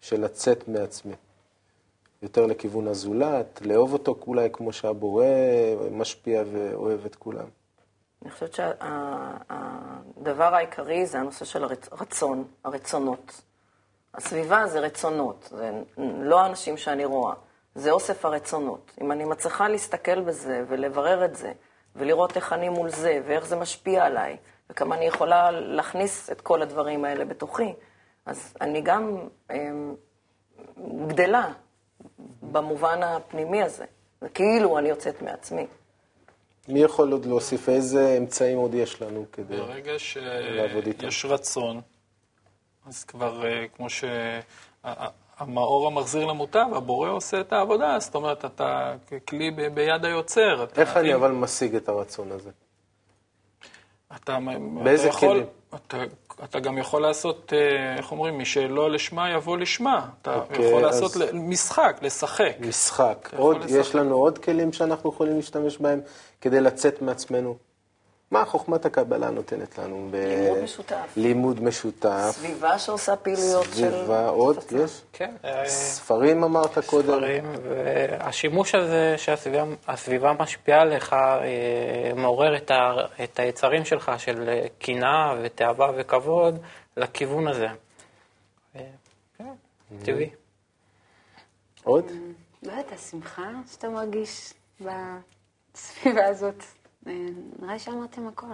של 0.00 0.24
לצאת 0.24 0.68
מעצמי. 0.68 1.14
יותר 2.22 2.46
לכיוון 2.46 2.88
הזולת, 2.88 3.60
לאהוב 3.64 3.92
אותו 3.92 4.16
אולי 4.26 4.48
כמו 4.52 4.72
שהבורא 4.72 5.26
משפיע 5.90 6.42
ואוהב 6.52 7.06
את 7.06 7.14
כולם. 7.14 7.46
אני 8.22 8.30
חושבת 8.30 8.54
שהדבר 8.54 10.54
העיקרי 10.54 11.06
זה 11.06 11.18
הנושא 11.18 11.44
של 11.44 11.64
הרצון, 11.64 12.44
הרצונות. 12.64 13.42
הסביבה 14.14 14.66
זה 14.66 14.80
רצונות, 14.80 15.48
זה 15.50 15.70
לא 16.20 16.40
האנשים 16.40 16.76
שאני 16.76 17.04
רואה, 17.04 17.34
זה 17.74 17.90
אוסף 17.90 18.24
הרצונות. 18.24 18.92
אם 19.00 19.12
אני 19.12 19.24
מצליחה 19.24 19.68
להסתכל 19.68 20.20
בזה 20.20 20.64
ולברר 20.68 21.24
את 21.24 21.36
זה, 21.36 21.52
ולראות 21.96 22.36
איך 22.36 22.52
אני 22.52 22.68
מול 22.68 22.88
זה, 22.90 23.20
ואיך 23.26 23.46
זה 23.46 23.56
משפיע 23.56 24.04
עליי, 24.04 24.36
וכמה 24.70 24.96
אני 24.96 25.04
יכולה 25.04 25.50
להכניס 25.50 26.30
את 26.30 26.40
כל 26.40 26.62
הדברים 26.62 27.04
האלה 27.04 27.24
בתוכי, 27.24 27.72
אז 28.26 28.54
אני 28.60 28.80
גם 28.80 29.28
הם, 29.50 29.94
גדלה 31.06 31.52
במובן 32.42 33.02
הפנימי 33.02 33.62
הזה. 33.62 33.84
זה 34.20 34.28
כאילו 34.28 34.78
אני 34.78 34.88
יוצאת 34.88 35.22
מעצמי. 35.22 35.66
מי 36.68 36.80
יכול 36.80 37.12
עוד 37.12 37.26
להוסיף? 37.26 37.68
איזה 37.68 38.14
אמצעים 38.18 38.58
עוד 38.58 38.74
יש 38.74 39.02
לנו 39.02 39.24
כדי 39.32 39.56
ברגע 39.56 39.92
לעבוד 40.16 40.86
איתם? 40.86 41.10
שיש 41.10 41.24
רצון, 41.24 41.80
אז 42.86 43.04
כבר 43.04 43.46
אה, 43.46 43.64
כמו 43.76 43.86
שהמאור 45.40 45.86
המחזיר 45.86 46.24
למוטב, 46.26 46.66
הבורא 46.74 47.08
עושה 47.10 47.40
את 47.40 47.52
העבודה, 47.52 47.96
זאת 48.00 48.14
אומרת, 48.14 48.44
אתה 48.44 48.94
כלי 49.28 49.50
ביד 49.50 50.04
היוצר. 50.04 50.66
איך 50.76 50.96
אני 50.96 51.14
אבל 51.14 51.30
משיג 51.30 51.74
את 51.74 51.88
הרצון 51.88 52.32
הזה? 52.32 52.50
אתה, 54.16 54.38
באיזה 54.84 55.02
אתה 55.08 55.16
יכול, 55.16 55.28
כלים? 55.28 55.46
אתה, 55.74 55.96
אתה 56.44 56.60
גם 56.60 56.78
יכול 56.78 57.02
לעשות, 57.02 57.52
אה, 57.56 57.96
איך 57.96 58.12
אומרים, 58.12 58.38
מי 58.38 58.44
שלא 58.44 58.90
לשמה 58.90 59.30
יבוא 59.30 59.56
לשמה. 59.56 60.08
אתה 60.22 60.34
אוקיי, 60.36 60.66
יכול 60.66 60.84
אז- 60.86 61.02
לעשות 61.02 61.16
ל- 61.16 61.32
משחק, 61.36 61.96
לשחק. 62.02 62.56
משחק. 62.60 63.30
עוד, 63.36 63.56
לשחק. 63.56 63.70
יש 63.80 63.94
לנו 63.94 64.14
עוד 64.16 64.38
כלים 64.38 64.72
שאנחנו 64.72 65.10
יכולים 65.10 65.36
להשתמש 65.36 65.78
בהם 65.78 66.00
כדי 66.40 66.60
לצאת 66.60 67.02
מעצמנו. 67.02 67.56
מה 68.34 68.44
חוכמת 68.44 68.86
הקבלה 68.86 69.30
נותנת 69.30 69.78
לנו? 69.78 70.08
ב... 70.10 70.16
לימוד 70.16 70.62
משותף. 70.62 71.12
לימוד 71.16 71.62
משותף. 71.62 72.30
סביבה 72.30 72.78
שעושה 72.78 73.16
פעילויות 73.16 73.64
של... 73.64 73.70
סביבה, 73.70 74.28
עוד, 74.28 74.64
יש? 74.84 75.02
כן. 75.12 75.34
ספרים 75.66 76.44
אמרת 76.44 76.78
קודם. 76.86 77.18
ספרים, 77.18 77.44
והשימוש 77.68 78.74
הזה 78.74 79.14
שהסביבה 79.18 79.64
הסביבה 79.88 80.32
משפיעה 80.38 80.80
עליך, 80.80 81.12
אה, 81.12 82.12
מעורר 82.16 82.56
את, 82.56 82.70
ה, 82.70 82.92
את 83.24 83.38
היצרים 83.38 83.84
שלך 83.84 84.12
של 84.18 84.48
אה, 84.48 84.66
קנאה 84.78 85.34
ותאווה 85.42 85.90
וכבוד 85.96 86.58
לכיוון 86.96 87.48
הזה. 87.48 87.68
אה, 88.76 88.80
כן, 89.38 89.54
טבעי. 90.04 90.30
עוד? 91.84 92.04
לא 92.62 92.72
יודעת, 92.72 92.92
השמחה 92.92 93.50
שאתה 93.72 93.88
מרגיש 93.88 94.54
בסביבה 94.80 96.26
הזאת, 96.26 96.64
נראה 97.06 97.72
לי 97.72 97.78
שאמרתם 97.78 98.28
הכל. 98.28 98.46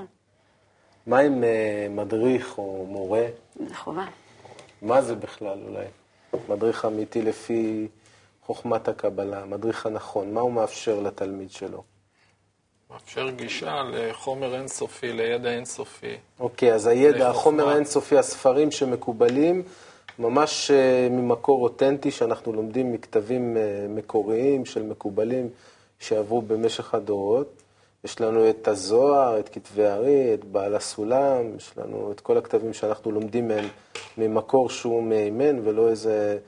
מה 1.06 1.18
עם 1.18 1.44
אה, 1.44 1.86
מדריך 1.90 2.58
או 2.58 2.86
מורה? 2.88 3.26
זה 3.68 3.74
חובה. 3.74 4.06
מה 4.82 5.02
זה 5.02 5.14
בכלל 5.14 5.58
אולי? 5.68 5.86
מדריך 6.48 6.84
אמיתי 6.84 7.22
לפי 7.22 7.88
חוכמת 8.46 8.88
הקבלה, 8.88 9.42
המדריך 9.42 9.86
הנכון, 9.86 10.34
מה 10.34 10.40
הוא 10.40 10.52
מאפשר 10.52 11.00
לתלמיד 11.00 11.50
שלו? 11.50 11.82
מאפשר 12.90 13.30
גישה 13.30 13.82
לחומר 13.92 14.54
אינסופי, 14.54 15.12
לידע 15.12 15.50
אינסופי. 15.50 16.16
אוקיי, 16.40 16.74
אז 16.74 16.86
הידע. 16.86 17.30
החומר 17.30 17.68
האינסופי, 17.68 18.18
הספרים 18.18 18.70
שמקובלים, 18.70 19.62
ממש 20.18 20.70
אה, 20.70 21.08
ממקור 21.10 21.62
אותנטי, 21.62 22.10
שאנחנו 22.10 22.52
לומדים 22.52 22.92
מכתבים 22.92 23.56
אה, 23.56 23.86
מקוריים 23.88 24.64
של 24.64 24.82
מקובלים 24.82 25.48
שעברו 25.98 26.42
במשך 26.42 26.94
הדורות. 26.94 27.59
יש 28.04 28.20
לנו 28.20 28.50
את 28.50 28.68
הזוהר, 28.68 29.40
את 29.40 29.48
כתבי 29.48 29.86
הארי, 29.86 30.34
את 30.34 30.44
בעל 30.44 30.74
הסולם, 30.74 31.56
יש 31.56 31.72
לנו 31.78 32.12
את 32.12 32.20
כל 32.20 32.38
הכתבים 32.38 32.72
שאנחנו 32.72 33.12
לומדים 33.12 33.48
מהם 33.48 33.68
ממקור 34.18 34.70
שהוא 34.70 35.02
מהימן, 35.02 35.68
ולא 35.68 35.88
איזה 35.88 36.38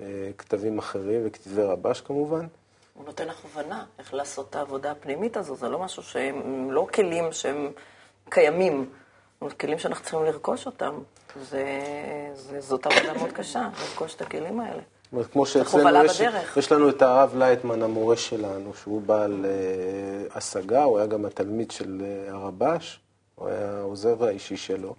אה, 0.00 0.30
כתבים 0.38 0.78
אחרים, 0.78 1.20
וכתבי 1.24 1.62
רבש 1.62 2.00
כמובן. 2.00 2.46
הוא 2.94 3.04
נותן 3.04 3.28
לך 3.28 3.44
הבנה 3.44 3.84
איך 3.98 4.14
לעשות 4.14 4.50
את 4.50 4.56
העבודה 4.56 4.90
הפנימית 4.90 5.36
הזו, 5.36 5.56
זה 5.56 5.68
לא 5.68 5.78
משהו 5.78 6.02
שהם 6.02 6.70
לא 6.70 6.86
כלים 6.94 7.32
שהם 7.32 7.72
קיימים, 8.28 8.90
הם 9.40 9.50
כלים 9.50 9.78
שאנחנו 9.78 10.02
צריכים 10.04 10.24
לרכוש 10.24 10.66
אותם. 10.66 10.98
זה, 11.42 11.64
זה, 12.34 12.60
זאת 12.60 12.86
עבודה 12.86 13.14
מאוד 13.14 13.32
קשה, 13.32 13.68
לרכוש 13.80 14.14
את 14.14 14.22
הכלים 14.22 14.60
האלה. 14.60 14.82
זאת 15.06 15.12
אומרת, 15.12 15.26
כמו 15.32 15.46
שאצלנו 15.46 16.04
יש. 16.04 16.20
יש 16.56 16.72
לנו 16.72 16.88
את 16.88 17.02
הרב 17.02 17.36
לייטמן, 17.36 17.82
המורה 17.82 18.16
שלנו, 18.16 18.74
שהוא 18.74 19.02
בעל 19.02 19.44
אה, 19.44 20.38
השגה, 20.38 20.82
הוא 20.84 20.98
היה 20.98 21.06
גם 21.06 21.24
התלמיד 21.24 21.70
של 21.70 22.02
אה, 22.04 22.34
הרבש, 22.34 23.00
הוא 23.34 23.48
היה 23.48 23.78
העוזר 23.78 24.24
האישי 24.24 24.56
שלו. 24.56 24.94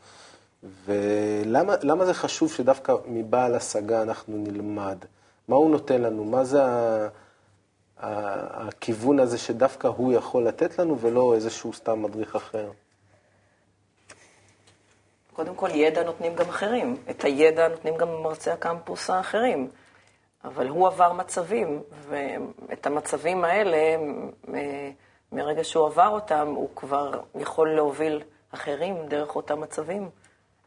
ולמה 0.86 1.76
למה 1.82 2.06
זה 2.06 2.14
חשוב 2.14 2.54
שדווקא 2.54 2.94
מבעל 3.06 3.56
השגה 3.56 4.02
אנחנו 4.02 4.38
נלמד? 4.38 4.98
מה 5.48 5.56
הוא 5.56 5.70
נותן 5.70 6.02
לנו? 6.02 6.24
מה 6.24 6.44
זה 6.44 6.64
ה, 6.64 7.08
ה, 8.00 8.68
הכיוון 8.68 9.20
הזה 9.20 9.38
שדווקא 9.38 9.88
הוא 9.88 10.14
יכול 10.14 10.48
לתת 10.48 10.80
לנו 10.80 11.00
ולא 11.00 11.36
איזשהו 11.36 11.74
סתם 11.74 12.04
מדריך 12.04 12.36
אחר? 12.36 12.72
קודם 15.34 15.56
כל, 15.56 15.70
ידע 15.74 16.04
נותנים 16.04 16.36
גם 16.36 16.50
אחרים. 16.50 16.98
את 17.10 17.24
הידע 17.24 17.68
נותנים 17.68 17.98
גם 17.98 18.08
מרצי 18.24 18.52
הקמפוס 18.52 19.10
האחרים. 19.10 19.70
אבל 20.44 20.68
הוא 20.68 20.88
עבר 20.88 21.14
מצבים, 21.14 21.82
ואת 22.10 22.86
המצבים 22.86 23.44
האלה, 23.44 23.78
מרגע 25.32 25.64
שהוא 25.64 25.86
עבר 25.86 26.08
אותם, 26.08 26.48
הוא 26.56 26.70
כבר 26.76 27.12
יכול 27.36 27.76
להוביל 27.76 28.22
אחרים 28.52 28.96
דרך 29.08 29.36
אותם 29.36 29.62
מצבים. 29.62 30.10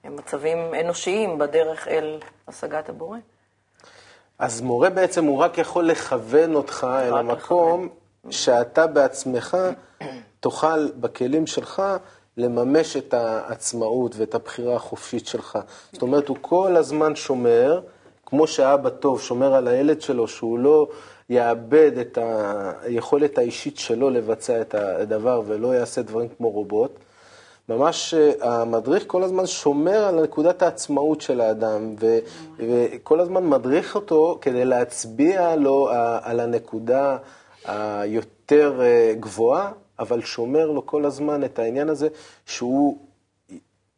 הם 0.04 0.16
מצבים 0.16 0.58
אנושיים 0.80 1.38
בדרך 1.38 1.88
אל 1.88 2.20
השגת 2.48 2.88
הבורא. 2.88 3.18
אז 4.38 4.60
מורה 4.60 4.90
בעצם 4.90 5.24
הוא 5.24 5.38
רק 5.38 5.58
יכול 5.58 5.86
לכוון 5.86 6.54
אותך 6.54 6.86
אל 6.90 7.16
המקום 7.16 7.88
שאתה 8.30 8.86
בעצמך 8.86 9.56
תוכל 10.40 10.90
בכלים 10.92 11.46
שלך 11.46 11.82
לממש 12.36 12.96
את 12.96 13.14
העצמאות 13.14 14.16
ואת 14.16 14.34
הבחירה 14.34 14.76
החופשית 14.76 15.26
שלך. 15.26 15.58
זאת 15.92 16.02
אומרת, 16.02 16.28
הוא 16.28 16.36
כל 16.40 16.76
הזמן 16.76 17.16
שומר, 17.16 17.80
כמו 18.30 18.46
שאבא 18.46 18.88
טוב 18.88 19.20
שומר 19.20 19.54
על 19.54 19.68
הילד 19.68 20.00
שלו, 20.00 20.28
שהוא 20.28 20.58
לא 20.58 20.88
יאבד 21.30 21.98
את 21.98 22.18
היכולת 22.82 23.38
האישית 23.38 23.78
שלו 23.78 24.10
לבצע 24.10 24.60
את 24.60 24.74
הדבר 24.74 25.42
ולא 25.46 25.74
יעשה 25.74 26.02
דברים 26.02 26.28
כמו 26.38 26.50
רובוט. 26.50 26.90
ממש 27.68 28.14
אה, 28.14 28.60
המדריך 28.62 29.04
כל 29.06 29.22
הזמן 29.22 29.46
שומר 29.46 30.04
על 30.04 30.22
נקודת 30.22 30.62
העצמאות 30.62 31.20
של 31.20 31.40
האדם, 31.40 31.94
ו- 32.00 32.18
וכל 32.58 33.20
הזמן 33.20 33.46
מדריך 33.46 33.94
אותו 33.94 34.38
כדי 34.40 34.64
להצביע 34.64 35.56
לו 35.56 35.90
אה, 35.90 36.18
על 36.22 36.40
הנקודה 36.40 37.16
היותר 37.64 38.80
אה, 38.82 39.12
גבוהה, 39.20 39.72
אבל 39.98 40.20
שומר 40.20 40.70
לו 40.70 40.86
כל 40.86 41.04
הזמן 41.04 41.44
את 41.44 41.58
העניין 41.58 41.88
הזה 41.88 42.08
שהוא 42.46 42.98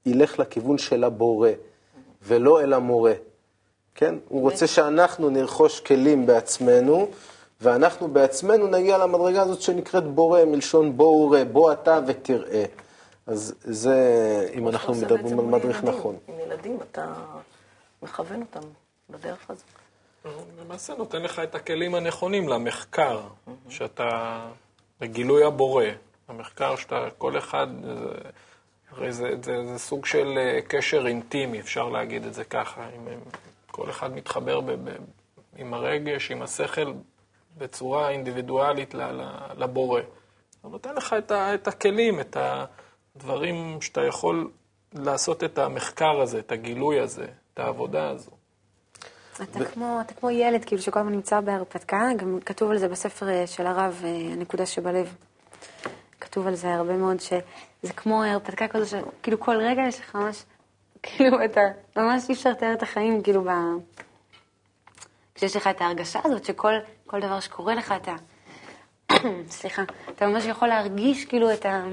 ילך 0.07 0.39
לכיוון 0.39 0.79
של 0.79 1.05
הבורא, 1.05 1.51
ולא 2.27 2.61
אל 2.61 2.73
המורה. 2.73 3.13
כן? 3.95 4.15
הוא 4.29 4.41
רוצה 4.43 4.67
שאנחנו 4.67 5.31
נרכוש 5.31 5.81
כלים 5.81 6.27
בעצמנו, 6.27 7.09
ואנחנו 7.61 8.09
בעצמנו 8.09 8.67
נגיע 8.67 8.99
למדרגה 8.99 9.43
הזאת 9.43 9.61
שנקראת 9.63 10.05
בורא, 10.07 10.45
מלשון 10.45 10.97
בוא 10.97 11.27
וראה, 11.27 11.45
בוא 11.45 11.73
אתה 11.73 11.99
ותראה. 12.07 12.65
אז 13.27 13.55
זה, 13.61 13.97
אם 14.55 14.69
אנחנו 14.69 14.95
זה 14.95 15.07
מדברים 15.07 15.39
על 15.39 15.45
מדריך 15.45 15.77
ילדים. 15.83 15.99
נכון. 15.99 16.17
עם 16.29 16.35
ילדים 16.47 16.79
אתה 16.91 17.13
מכוון 18.03 18.41
אותם 18.41 18.69
בדרך. 19.11 19.51
הוא 20.23 20.31
למעשה 20.65 20.95
נותן 20.99 21.23
לך 21.23 21.39
את 21.39 21.55
הכלים 21.55 21.95
הנכונים 21.95 22.49
למחקר, 22.49 23.21
שאתה, 23.69 24.41
לגילוי 25.01 25.45
הבורא. 25.45 25.85
המחקר 26.29 26.77
שאתה, 26.77 27.09
כל 27.19 27.39
אחד, 27.39 27.67
זה- 27.83 28.29
הרי 28.91 29.13
זה, 29.13 29.31
זה, 29.43 29.65
זה 29.73 29.79
סוג 29.79 30.07
של 30.07 30.35
אה, 30.39 30.61
קשר 30.69 31.07
אינטימי, 31.07 31.61
אפשר 31.61 31.89
להגיד 31.89 32.27
את 32.27 32.35
זה 32.35 32.45
ככה. 32.45 32.81
אם, 32.97 33.09
אם 33.09 33.19
כל 33.73 33.91
אחד 33.91 34.15
מתחבר 34.15 34.61
ב, 34.61 34.71
ב, 34.71 34.97
עם 35.57 35.75
הרגש, 35.75 36.31
עם 36.31 36.43
השכל, 36.43 36.93
בצורה 37.59 38.11
אינדיבידואלית 38.11 38.95
לבורא. 39.57 40.01
הוא 40.63 40.71
נותן 40.71 40.95
לך 40.95 41.15
את, 41.19 41.31
ה, 41.31 41.55
את 41.55 41.69
הכלים, 41.69 42.21
את 42.21 42.37
הדברים 43.17 43.81
שאתה 43.81 44.01
יכול 44.01 44.51
לעשות 44.93 45.45
את 45.45 45.59
המחקר 45.59 46.21
הזה, 46.21 46.39
את 46.39 46.53
הגילוי 46.53 47.01
הזה, 47.01 47.27
את 47.55 47.59
העבודה 47.59 48.09
הזו. 48.09 48.31
אתה 49.35 49.65
כמו, 49.65 49.99
אתה 50.01 50.15
כמו 50.15 50.31
ילד, 50.31 50.65
כאילו, 50.65 50.83
שכל 50.83 51.01
הזמן 51.01 51.13
נמצא 51.13 51.41
בהרפתקה, 51.41 52.09
גם 52.17 52.39
כתוב 52.41 52.71
על 52.71 52.79
זה 52.79 52.89
בספר 52.89 53.29
אה, 53.29 53.47
של 53.47 53.67
הרב, 53.67 54.01
אה, 54.05 54.33
הנקודה 54.33 54.67
שבלב. 54.67 55.15
כתוב 56.21 56.47
על 56.47 56.55
זה 56.55 56.75
הרבה 56.75 56.97
מאוד, 56.97 57.21
שזה 57.21 57.93
כמו 57.97 58.25
הרפתקה 58.25 58.69
כזו, 58.69 58.87
שכאילו 58.87 59.41
כל 59.41 59.57
רגע 59.57 59.83
יש 59.89 60.01
לך 60.01 60.15
ממש, 60.15 60.45
כאילו, 61.03 61.45
אתה, 61.45 61.61
ממש 61.97 62.29
אי 62.29 62.35
אפשר 62.35 62.51
לתאר 62.51 62.73
את 62.73 62.83
החיים, 62.83 63.23
כאילו, 63.23 63.45
ב... 63.45 63.49
כשיש 65.35 65.57
לך 65.57 65.67
את 65.67 65.81
ההרגשה 65.81 66.21
הזאת 66.25 66.45
שכל 66.45 66.73
כל 67.07 67.21
דבר 67.21 67.41
שקורה 67.41 67.75
לך, 67.75 67.95
אתה, 67.97 68.15
סליחה, 69.49 69.83
אתה 70.09 70.27
ממש 70.27 70.45
יכול 70.45 70.69
להרגיש 70.69 71.25
כאילו 71.25 71.53
את 71.53 71.67
ה... 71.67 71.85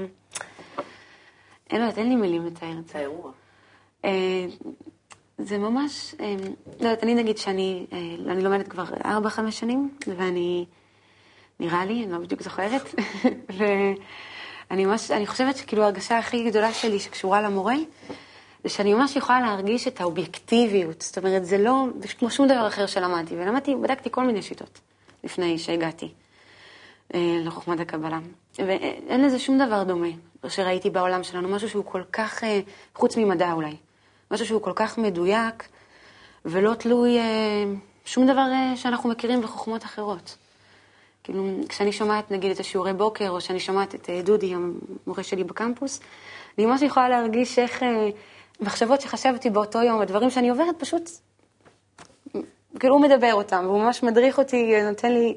אין, 1.70 1.80
לא 1.80 1.90
אין 1.96 2.08
לי 2.08 2.16
מילים 2.16 2.46
לתאר 2.46 2.78
את 2.78 2.88
זה. 2.88 2.98
האירוע. 2.98 3.32
אה, 4.04 4.46
זה 5.38 5.58
ממש, 5.58 6.14
אה, 6.20 6.34
לא 6.80 6.88
יודעת, 6.88 7.02
אני 7.02 7.14
נגיד 7.14 7.38
שאני 7.38 7.86
אה, 7.92 8.32
אני 8.32 8.42
לומדת 8.42 8.68
כבר 8.68 8.84
4-5 8.84 9.50
שנים, 9.50 9.90
ואני, 10.06 10.66
נראה 11.60 11.84
לי, 11.84 12.04
אני 12.04 12.12
לא 12.12 12.18
בדיוק 12.18 12.42
זוכרת, 12.42 12.94
ואני 13.56 14.84
ממש, 14.84 15.10
אני 15.10 15.26
חושבת 15.26 15.56
שכאילו 15.56 15.82
ההרגשה 15.82 16.18
הכי 16.18 16.50
גדולה 16.50 16.72
שלי 16.72 16.98
שקשורה 16.98 17.42
למורה, 17.42 17.74
זה 18.64 18.68
שאני 18.68 18.94
ממש 18.94 19.16
יכולה 19.16 19.40
להרגיש 19.40 19.88
את 19.88 20.00
האובייקטיביות. 20.00 21.02
זאת 21.02 21.18
אומרת, 21.18 21.44
זה 21.44 21.58
לא, 21.58 21.86
זה 22.00 22.08
כמו 22.08 22.30
שום 22.30 22.48
דבר 22.48 22.66
אחר 22.66 22.86
שלמדתי, 22.86 23.34
ולמדתי, 23.36 23.74
בדקתי 23.76 24.08
כל 24.10 24.24
מיני 24.26 24.42
שיטות 24.42 24.80
לפני 25.24 25.58
שהגעתי 25.58 26.08
אה, 27.14 27.38
לחוכמת 27.44 27.80
הקבלה. 27.80 28.18
ואין 28.58 29.24
לזה 29.24 29.38
שום 29.38 29.58
דבר 29.58 29.82
דומה 29.82 30.08
שראיתי 30.48 30.90
בעולם 30.90 31.22
שלנו, 31.22 31.48
משהו 31.48 31.68
שהוא 31.68 31.84
כל 31.84 32.02
כך, 32.12 32.44
אה, 32.44 32.60
חוץ 32.94 33.16
ממדע 33.16 33.52
אולי, 33.52 33.76
משהו 34.30 34.46
שהוא 34.46 34.62
כל 34.62 34.72
כך 34.74 34.98
מדויק 34.98 35.68
ולא 36.44 36.74
תלוי 36.74 37.18
אה, 37.18 37.64
שום 38.04 38.26
דבר 38.26 38.46
שאנחנו 38.76 39.10
מכירים 39.10 39.42
בחוכמות 39.42 39.84
אחרות. 39.84 40.36
כאילו, 41.24 41.48
כשאני 41.68 41.92
שומעת 41.92 42.30
נגיד 42.30 42.50
את 42.50 42.60
השיעורי 42.60 42.92
בוקר, 42.92 43.30
או 43.30 43.40
שאני 43.40 43.60
שומעת 43.60 43.94
את 43.94 44.10
דודי, 44.24 44.54
המורה 44.54 45.22
שלי 45.22 45.44
בקמפוס, 45.44 46.00
אני 46.58 46.66
ממש 46.66 46.82
יכולה 46.82 47.08
להרגיש 47.08 47.58
איך 47.58 47.82
אה, 48.60 48.66
מחשבות 48.66 49.00
שחשבתי 49.00 49.50
באותו 49.50 49.82
יום, 49.82 50.00
הדברים 50.00 50.30
שאני 50.30 50.48
עוברת, 50.48 50.74
פשוט, 50.78 51.10
כאילו 52.78 52.94
הוא 52.94 53.02
מדבר 53.02 53.34
אותם, 53.34 53.64
והוא 53.66 53.80
ממש 53.80 54.02
מדריך 54.02 54.38
אותי, 54.38 54.82
נותן 54.82 55.12
לי... 55.12 55.36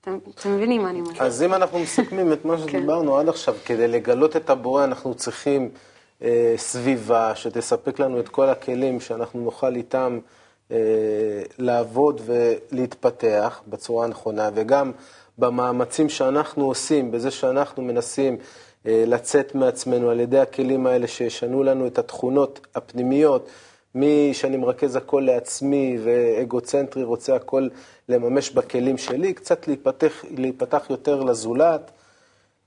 אתם, 0.00 0.18
אתם 0.34 0.54
מבינים 0.54 0.82
מה 0.82 0.90
אני 0.90 1.00
אומרת. 1.00 1.20
אז 1.20 1.42
אם 1.42 1.54
אנחנו 1.54 1.78
מסכמים 1.78 2.32
את 2.32 2.44
מה 2.44 2.56
כן. 2.56 2.68
שדיברנו 2.68 3.18
עד 3.18 3.28
עכשיו, 3.28 3.54
כדי 3.64 3.88
לגלות 3.88 4.36
את 4.36 4.50
הבורא 4.50 4.84
אנחנו 4.84 5.14
צריכים 5.14 5.70
אה, 6.22 6.54
סביבה 6.56 7.34
שתספק 7.34 7.98
לנו 7.98 8.20
את 8.20 8.28
כל 8.28 8.48
הכלים 8.48 9.00
שאנחנו 9.00 9.40
נוכל 9.40 9.74
איתם 9.74 10.18
אה, 10.70 10.76
לעבוד 11.58 12.20
ולהתפתח 12.24 13.60
בצורה 13.66 14.04
הנכונה, 14.04 14.50
וגם 14.54 14.92
במאמצים 15.38 16.08
שאנחנו 16.08 16.64
עושים, 16.64 17.10
בזה 17.10 17.30
שאנחנו 17.30 17.82
מנסים 17.82 18.36
לצאת 18.90 19.54
מעצמנו 19.54 20.10
על 20.10 20.20
ידי 20.20 20.38
הכלים 20.38 20.86
האלה 20.86 21.06
שישנו 21.06 21.62
לנו 21.62 21.86
את 21.86 21.98
התכונות 21.98 22.66
הפנימיות, 22.74 23.48
מי 23.94 24.30
שאני 24.34 24.56
מרכז 24.56 24.96
הכל 24.96 25.22
לעצמי 25.26 25.98
ואגוצנטרי 26.04 27.02
רוצה 27.02 27.36
הכל 27.36 27.68
לממש 28.08 28.50
בכלים 28.50 28.98
שלי, 28.98 29.32
קצת 29.32 29.68
להיפתח, 29.68 30.24
להיפתח 30.30 30.86
יותר 30.90 31.22
לזולת, 31.22 31.90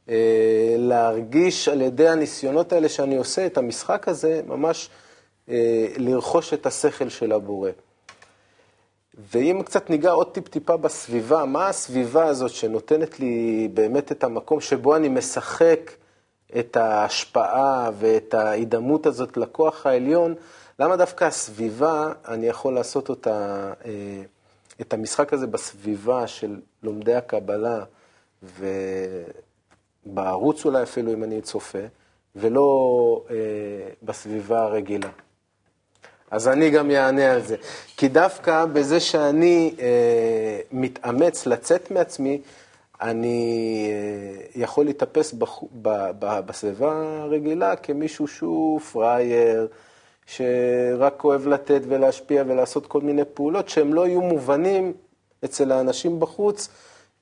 אה, 0.09 0.75
להרגיש 0.77 1.67
על 1.67 1.81
ידי 1.81 2.09
הניסיונות 2.09 2.73
האלה 2.73 2.89
שאני 2.89 3.15
עושה 3.15 3.45
את 3.45 3.57
המשחק 3.57 4.07
הזה, 4.07 4.41
ממש 4.47 4.89
אה, 5.49 5.87
לרכוש 5.97 6.53
את 6.53 6.65
השכל 6.65 7.09
של 7.09 7.31
הבורא. 7.31 7.69
ואם 9.31 9.61
קצת 9.65 9.89
ניגע 9.89 10.11
עוד 10.11 10.27
טיפ-טיפה 10.31 10.77
בסביבה, 10.77 11.45
מה 11.45 11.67
הסביבה 11.67 12.25
הזאת 12.25 12.51
שנותנת 12.51 13.19
לי 13.19 13.67
באמת 13.73 14.11
את 14.11 14.23
המקום 14.23 14.61
שבו 14.61 14.95
אני 14.95 15.09
משחק 15.09 15.91
את 16.59 16.77
ההשפעה 16.77 17.89
ואת 17.99 18.33
ההידמות 18.33 19.05
הזאת 19.05 19.37
לכוח 19.37 19.85
העליון, 19.85 20.35
למה 20.79 20.97
דווקא 20.97 21.25
הסביבה, 21.25 22.11
אני 22.27 22.47
יכול 22.47 22.73
לעשות 22.73 23.09
אותה, 23.09 23.73
אה, 23.85 24.21
את 24.81 24.93
המשחק 24.93 25.33
הזה 25.33 25.47
בסביבה 25.47 26.27
של 26.27 26.59
לומדי 26.83 27.15
הקבלה, 27.15 27.83
ובערוץ 30.05 30.65
אולי 30.65 30.83
אפילו 30.83 31.13
אם 31.13 31.23
אני 31.23 31.41
צופה, 31.41 31.79
ולא 32.35 33.23
אה, 33.29 33.35
בסביבה 34.03 34.63
הרגילה. 34.63 35.09
אז 36.31 36.47
אני 36.47 36.69
גם 36.69 36.91
אענה 36.91 37.31
על 37.31 37.41
זה. 37.41 37.55
כי 37.97 38.07
דווקא 38.07 38.65
בזה 38.65 38.99
שאני 38.99 39.75
אה, 39.79 40.59
מתאמץ 40.71 41.45
לצאת 41.45 41.91
מעצמי, 41.91 42.41
אני 43.01 43.87
אה, 43.91 44.45
יכול 44.55 44.85
להתאפס 44.85 45.35
בסביבה 46.45 47.19
הרגילה 47.21 47.75
כמישהו 47.75 48.27
שהוא 48.27 48.79
פראייר, 48.79 49.67
שרק 50.25 51.23
אוהב 51.23 51.47
לתת 51.47 51.81
ולהשפיע 51.87 52.43
ולעשות 52.47 52.87
כל 52.87 53.01
מיני 53.01 53.21
פעולות 53.33 53.69
שהם 53.69 53.93
לא 53.93 54.07
יהיו 54.07 54.21
מובנים 54.21 54.93
אצל 55.45 55.71
האנשים 55.71 56.19
בחוץ 56.19 56.69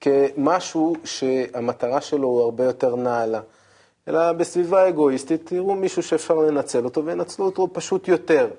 כמשהו 0.02 0.96
שהמטרה 1.04 2.02
שלו 2.02 2.28
הוא 2.28 2.42
הרבה 2.42 2.64
יותר 2.64 2.96
נעלה. 2.96 3.42
אלא 4.08 4.32
בסביבה 4.32 4.88
אגואיסטית 4.88 5.42
תראו 5.46 5.76
מישהו 5.76 6.04
שאפשר 6.04 6.36
לנצל 6.36 6.86
אותו 6.86 7.06
וינצלו 7.06 7.46
אותו 7.46 7.68
פשוט 7.74 8.08
יותר. 8.08 8.50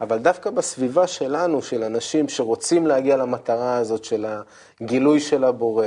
אבל 0.00 0.18
דווקא 0.18 0.50
בסביבה 0.50 1.06
שלנו, 1.06 1.62
של 1.62 1.84
אנשים 1.84 2.28
שרוצים 2.28 2.86
להגיע 2.86 3.16
למטרה 3.16 3.76
הזאת 3.76 4.04
של 4.04 4.26
הגילוי 4.80 5.20
של 5.20 5.44
הבורא, 5.44 5.86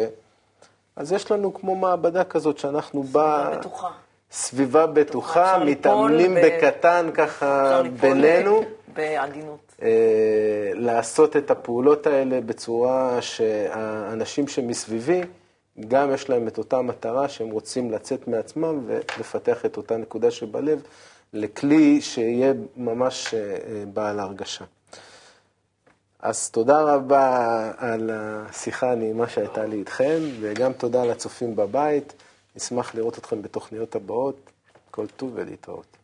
אז 0.98 1.12
יש 1.12 1.32
לנו 1.32 1.54
כמו 1.54 1.76
מעבדה 1.76 2.24
כזאת 2.24 2.58
שאנחנו 2.58 3.04
בה... 3.04 3.50
סביבה 3.50 3.58
בטוחה. 3.58 3.88
סביבה 4.32 4.88
בטוחה, 4.88 5.58
מתאמנים. 5.66 6.36
בקטן 6.43 7.10
ככה 7.14 7.82
בינינו. 8.02 8.62
בעדינות. 8.93 9.76
אה, 9.82 10.72
לעשות 10.74 11.38
את 11.38 11.52
הפעולות 11.52 12.08
האלה 12.08 12.41
בצורה 12.41 13.22
שהאנשים 13.22 14.48
שמסביבי, 14.48 15.22
גם 15.88 16.14
יש 16.14 16.30
להם 16.30 16.48
את 16.48 16.58
אותה 16.58 16.82
מטרה 16.82 17.30
שהם 17.30 17.50
רוצים 17.50 17.91
לצאת 17.91 18.28
מעצמם 18.28 18.84
ולפתח 18.88 19.66
את 19.66 19.78
אותה 19.78 19.98
נקודה 19.98 20.32
שבלב 20.32 20.82
לכלי 21.34 22.02
שיהיה 22.02 22.54
ממש 22.78 23.34
אה, 23.34 23.39
בעל 23.93 24.20
הרגשה. 24.20 24.66
אז 26.20 26.49
תודה 26.49 26.82
רבה 26.82 27.72
על 27.78 28.09
השיחה 28.13 28.91
הנעימה 28.91 29.30
שהייתה 29.30 29.65
לי 29.65 29.78
איתכם, 29.78 30.20
וגם 30.39 30.74
תודה 30.74 31.05
לצופים 31.05 31.55
בבית. 31.55 32.13
נשמח 32.55 32.95
לראות 32.95 33.18
אתכם 33.18 33.41
בתוכניות 33.41 33.95
הבאות. 33.95 34.36
כל 34.91 35.07
טוב 35.07 35.32
ולהתראות. 35.34 35.97